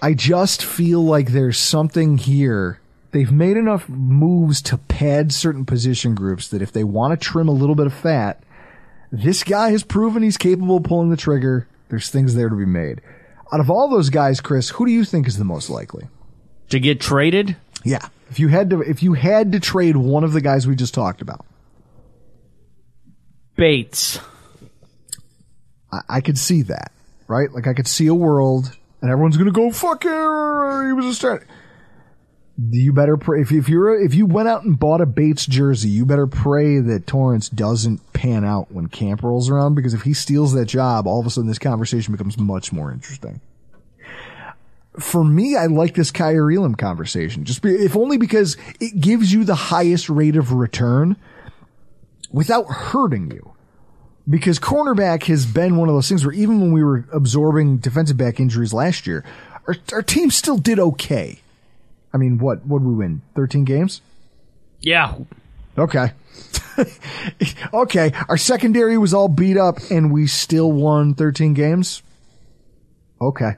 I 0.00 0.14
just 0.14 0.64
feel 0.64 1.04
like 1.04 1.32
there's 1.32 1.58
something 1.58 2.18
here. 2.18 2.78
They've 3.10 3.32
made 3.32 3.56
enough 3.56 3.88
moves 3.88 4.62
to 4.62 4.78
pad 4.78 5.32
certain 5.32 5.64
position 5.64 6.14
groups 6.14 6.46
that 6.48 6.62
if 6.62 6.70
they 6.70 6.84
want 6.84 7.18
to 7.18 7.28
trim 7.28 7.48
a 7.48 7.52
little 7.52 7.74
bit 7.74 7.86
of 7.86 7.94
fat, 7.94 8.40
this 9.10 9.42
guy 9.42 9.70
has 9.70 9.82
proven 9.82 10.22
he's 10.22 10.36
capable 10.36 10.76
of 10.76 10.84
pulling 10.84 11.10
the 11.10 11.16
trigger. 11.16 11.66
There's 11.88 12.10
things 12.10 12.36
there 12.36 12.48
to 12.48 12.54
be 12.54 12.64
made. 12.64 13.00
Out 13.52 13.60
of 13.60 13.70
all 13.70 13.88
those 13.88 14.10
guys, 14.10 14.40
Chris, 14.40 14.70
who 14.70 14.86
do 14.86 14.92
you 14.92 15.04
think 15.04 15.26
is 15.26 15.38
the 15.38 15.44
most 15.44 15.68
likely? 15.68 16.06
To 16.68 16.78
get 16.78 17.00
traded? 17.00 17.56
Yeah. 17.82 18.08
If 18.36 18.40
you 18.40 18.48
had 18.48 18.68
to, 18.68 18.82
if 18.82 19.02
you 19.02 19.14
had 19.14 19.52
to 19.52 19.60
trade 19.60 19.96
one 19.96 20.22
of 20.22 20.34
the 20.34 20.42
guys 20.42 20.66
we 20.66 20.76
just 20.76 20.92
talked 20.92 21.22
about, 21.22 21.46
Bates. 23.54 24.20
I, 25.90 26.00
I 26.06 26.20
could 26.20 26.36
see 26.36 26.60
that, 26.64 26.92
right? 27.28 27.50
Like 27.50 27.66
I 27.66 27.72
could 27.72 27.88
see 27.88 28.08
a 28.08 28.14
world, 28.14 28.76
and 29.00 29.10
everyone's 29.10 29.38
gonna 29.38 29.52
go, 29.52 29.70
"Fuck 29.70 30.04
it, 30.04 30.10
he 30.10 30.92
was 30.92 31.06
a 31.06 31.14
start." 31.14 31.46
You 32.58 32.92
better 32.92 33.16
pray 33.16 33.40
if, 33.40 33.52
if 33.52 33.70
you're 33.70 33.98
if 33.98 34.14
you 34.14 34.26
went 34.26 34.48
out 34.48 34.64
and 34.64 34.78
bought 34.78 35.00
a 35.00 35.06
Bates 35.06 35.46
jersey, 35.46 35.88
you 35.88 36.04
better 36.04 36.26
pray 36.26 36.78
that 36.78 37.06
Torrence 37.06 37.48
doesn't 37.48 38.12
pan 38.12 38.44
out 38.44 38.70
when 38.70 38.88
camp 38.88 39.22
rolls 39.22 39.48
around 39.48 39.76
because 39.76 39.94
if 39.94 40.02
he 40.02 40.12
steals 40.12 40.52
that 40.52 40.66
job, 40.66 41.06
all 41.06 41.20
of 41.20 41.26
a 41.26 41.30
sudden 41.30 41.48
this 41.48 41.58
conversation 41.58 42.12
becomes 42.12 42.36
much 42.36 42.70
more 42.70 42.92
interesting. 42.92 43.40
For 44.98 45.22
me, 45.22 45.56
I 45.56 45.66
like 45.66 45.94
this 45.94 46.10
Kaiir 46.10 46.50
Elam 46.50 46.74
conversation, 46.74 47.44
just 47.44 47.62
be, 47.62 47.70
if 47.74 47.96
only 47.96 48.16
because 48.16 48.56
it 48.80 49.00
gives 49.00 49.32
you 49.32 49.44
the 49.44 49.54
highest 49.54 50.08
rate 50.08 50.36
of 50.36 50.52
return 50.52 51.16
without 52.30 52.66
hurting 52.66 53.30
you. 53.30 53.52
Because 54.28 54.58
cornerback 54.58 55.24
has 55.24 55.46
been 55.46 55.76
one 55.76 55.88
of 55.88 55.94
those 55.94 56.08
things 56.08 56.24
where 56.24 56.34
even 56.34 56.60
when 56.60 56.72
we 56.72 56.82
were 56.82 57.04
absorbing 57.12 57.76
defensive 57.76 58.16
back 58.16 58.40
injuries 58.40 58.72
last 58.72 59.06
year, 59.06 59.24
our, 59.68 59.76
our 59.92 60.02
team 60.02 60.30
still 60.30 60.58
did 60.58 60.78
okay. 60.78 61.40
I 62.12 62.16
mean, 62.16 62.38
what, 62.38 62.66
what 62.66 62.80
did 62.80 62.88
we 62.88 62.94
win? 62.94 63.22
13 63.36 63.64
games? 63.64 64.00
Yeah. 64.80 65.14
Okay. 65.78 66.12
okay. 67.74 68.12
Our 68.28 68.36
secondary 68.36 68.98
was 68.98 69.14
all 69.14 69.28
beat 69.28 69.56
up 69.56 69.78
and 69.90 70.12
we 70.12 70.26
still 70.26 70.72
won 70.72 71.14
13 71.14 71.54
games? 71.54 72.02
Okay. 73.20 73.56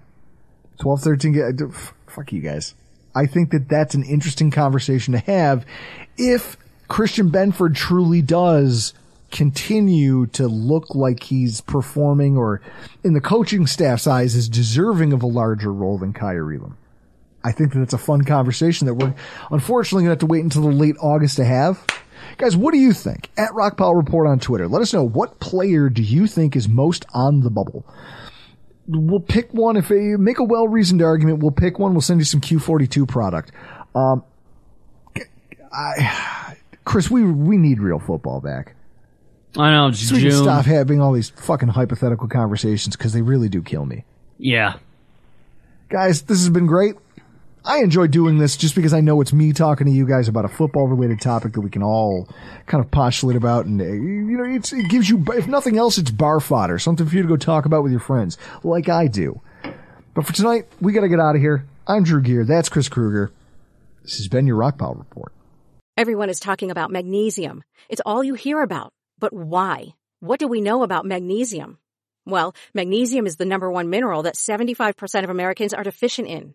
12, 0.78 1.00
13 1.00 1.32
games. 1.32 1.92
Fuck 2.06 2.32
you 2.32 2.40
guys. 2.40 2.74
I 3.14 3.26
think 3.26 3.50
that 3.50 3.68
that's 3.68 3.94
an 3.94 4.04
interesting 4.04 4.50
conversation 4.50 5.12
to 5.12 5.18
have 5.18 5.66
if 6.16 6.56
Christian 6.88 7.30
Benford 7.30 7.74
truly 7.74 8.22
does 8.22 8.94
continue 9.30 10.26
to 10.26 10.48
look 10.48 10.94
like 10.94 11.24
he's 11.24 11.60
performing 11.60 12.36
or 12.36 12.62
in 13.04 13.12
the 13.12 13.20
coaching 13.20 13.66
staff's 13.66 14.06
eyes 14.06 14.34
is 14.34 14.48
deserving 14.48 15.12
of 15.12 15.22
a 15.22 15.26
larger 15.26 15.72
role 15.72 15.98
than 15.98 16.12
Kaiir 16.12 16.50
Elam. 16.50 16.76
I 17.44 17.52
think 17.52 17.72
that 17.72 17.82
it's 17.82 17.92
a 17.92 17.98
fun 17.98 18.24
conversation 18.24 18.86
that 18.86 18.94
we're 18.94 19.14
unfortunately 19.50 20.04
going 20.04 20.08
to 20.08 20.12
have 20.12 20.18
to 20.20 20.26
wait 20.26 20.44
until 20.44 20.62
the 20.62 20.68
late 20.68 20.96
August 21.00 21.36
to 21.36 21.44
have. 21.44 21.84
Guys, 22.36 22.56
what 22.56 22.72
do 22.72 22.78
you 22.78 22.92
think? 22.92 23.30
At 23.36 23.50
Rockpile 23.50 23.96
Report 23.96 24.26
on 24.26 24.38
Twitter, 24.38 24.66
let 24.66 24.82
us 24.82 24.92
know 24.92 25.04
what 25.04 25.40
player 25.40 25.88
do 25.88 26.02
you 26.02 26.26
think 26.26 26.56
is 26.56 26.68
most 26.68 27.04
on 27.14 27.40
the 27.40 27.50
bubble. 27.50 27.84
We'll 28.88 29.20
pick 29.20 29.52
one 29.52 29.76
if 29.76 29.90
you 29.90 30.16
make 30.18 30.38
a 30.38 30.44
well 30.44 30.66
reasoned 30.66 31.02
argument. 31.02 31.40
We'll 31.42 31.50
pick 31.52 31.78
one. 31.78 31.92
We'll 31.92 32.00
send 32.00 32.20
you 32.20 32.24
some 32.24 32.40
Q42 32.40 33.06
product. 33.06 33.52
Um, 33.94 34.24
I, 35.72 36.56
Chris, 36.84 37.10
we 37.10 37.22
we 37.24 37.56
need 37.58 37.80
real 37.80 37.98
football 37.98 38.40
back. 38.40 38.74
I 39.56 39.70
know, 39.70 39.88
it's 39.88 40.06
So 40.08 40.14
we 40.14 40.22
can 40.22 40.30
June. 40.30 40.42
stop 40.42 40.64
having 40.64 41.00
all 41.00 41.12
these 41.12 41.30
fucking 41.30 41.68
hypothetical 41.68 42.28
conversations 42.28 42.96
because 42.96 43.12
they 43.12 43.22
really 43.22 43.48
do 43.48 43.62
kill 43.62 43.84
me. 43.84 44.04
Yeah. 44.38 44.74
Guys, 45.88 46.22
this 46.22 46.38
has 46.38 46.50
been 46.50 46.66
great. 46.66 46.94
I 47.68 47.80
enjoy 47.80 48.06
doing 48.06 48.38
this 48.38 48.56
just 48.56 48.74
because 48.74 48.94
I 48.94 49.02
know 49.02 49.20
it's 49.20 49.34
me 49.34 49.52
talking 49.52 49.86
to 49.86 49.92
you 49.92 50.06
guys 50.06 50.26
about 50.26 50.46
a 50.46 50.48
football 50.48 50.88
related 50.88 51.20
topic 51.20 51.52
that 51.52 51.60
we 51.60 51.68
can 51.68 51.82
all 51.82 52.26
kind 52.64 52.82
of 52.82 52.90
postulate 52.90 53.36
about. 53.36 53.66
And, 53.66 53.78
uh, 53.78 53.84
you 53.84 54.38
know, 54.38 54.44
it 54.44 54.88
gives 54.88 55.10
you, 55.10 55.22
if 55.34 55.46
nothing 55.46 55.76
else, 55.76 55.98
it's 55.98 56.10
bar 56.10 56.40
fodder, 56.40 56.78
something 56.78 57.06
for 57.06 57.14
you 57.14 57.20
to 57.20 57.28
go 57.28 57.36
talk 57.36 57.66
about 57.66 57.82
with 57.82 57.92
your 57.92 58.00
friends, 58.00 58.38
like 58.64 58.88
I 58.88 59.06
do. 59.06 59.42
But 60.14 60.24
for 60.24 60.32
tonight, 60.32 60.66
we 60.80 60.94
got 60.94 61.02
to 61.02 61.10
get 61.10 61.20
out 61.20 61.34
of 61.34 61.42
here. 61.42 61.66
I'm 61.86 62.04
Drew 62.04 62.22
Gear. 62.22 62.46
That's 62.46 62.70
Chris 62.70 62.88
Krueger. 62.88 63.32
This 64.02 64.16
has 64.16 64.28
been 64.28 64.46
your 64.46 64.56
Rockpile 64.56 64.96
Report. 64.96 65.30
Everyone 65.98 66.30
is 66.30 66.40
talking 66.40 66.70
about 66.70 66.90
magnesium. 66.90 67.64
It's 67.90 68.02
all 68.06 68.24
you 68.24 68.32
hear 68.32 68.62
about. 68.62 68.94
But 69.18 69.34
why? 69.34 69.88
What 70.20 70.40
do 70.40 70.48
we 70.48 70.62
know 70.62 70.84
about 70.84 71.04
magnesium? 71.04 71.76
Well, 72.24 72.54
magnesium 72.72 73.26
is 73.26 73.36
the 73.36 73.44
number 73.44 73.70
one 73.70 73.90
mineral 73.90 74.22
that 74.22 74.36
75% 74.36 75.24
of 75.24 75.28
Americans 75.28 75.74
are 75.74 75.84
deficient 75.84 76.28
in. 76.28 76.54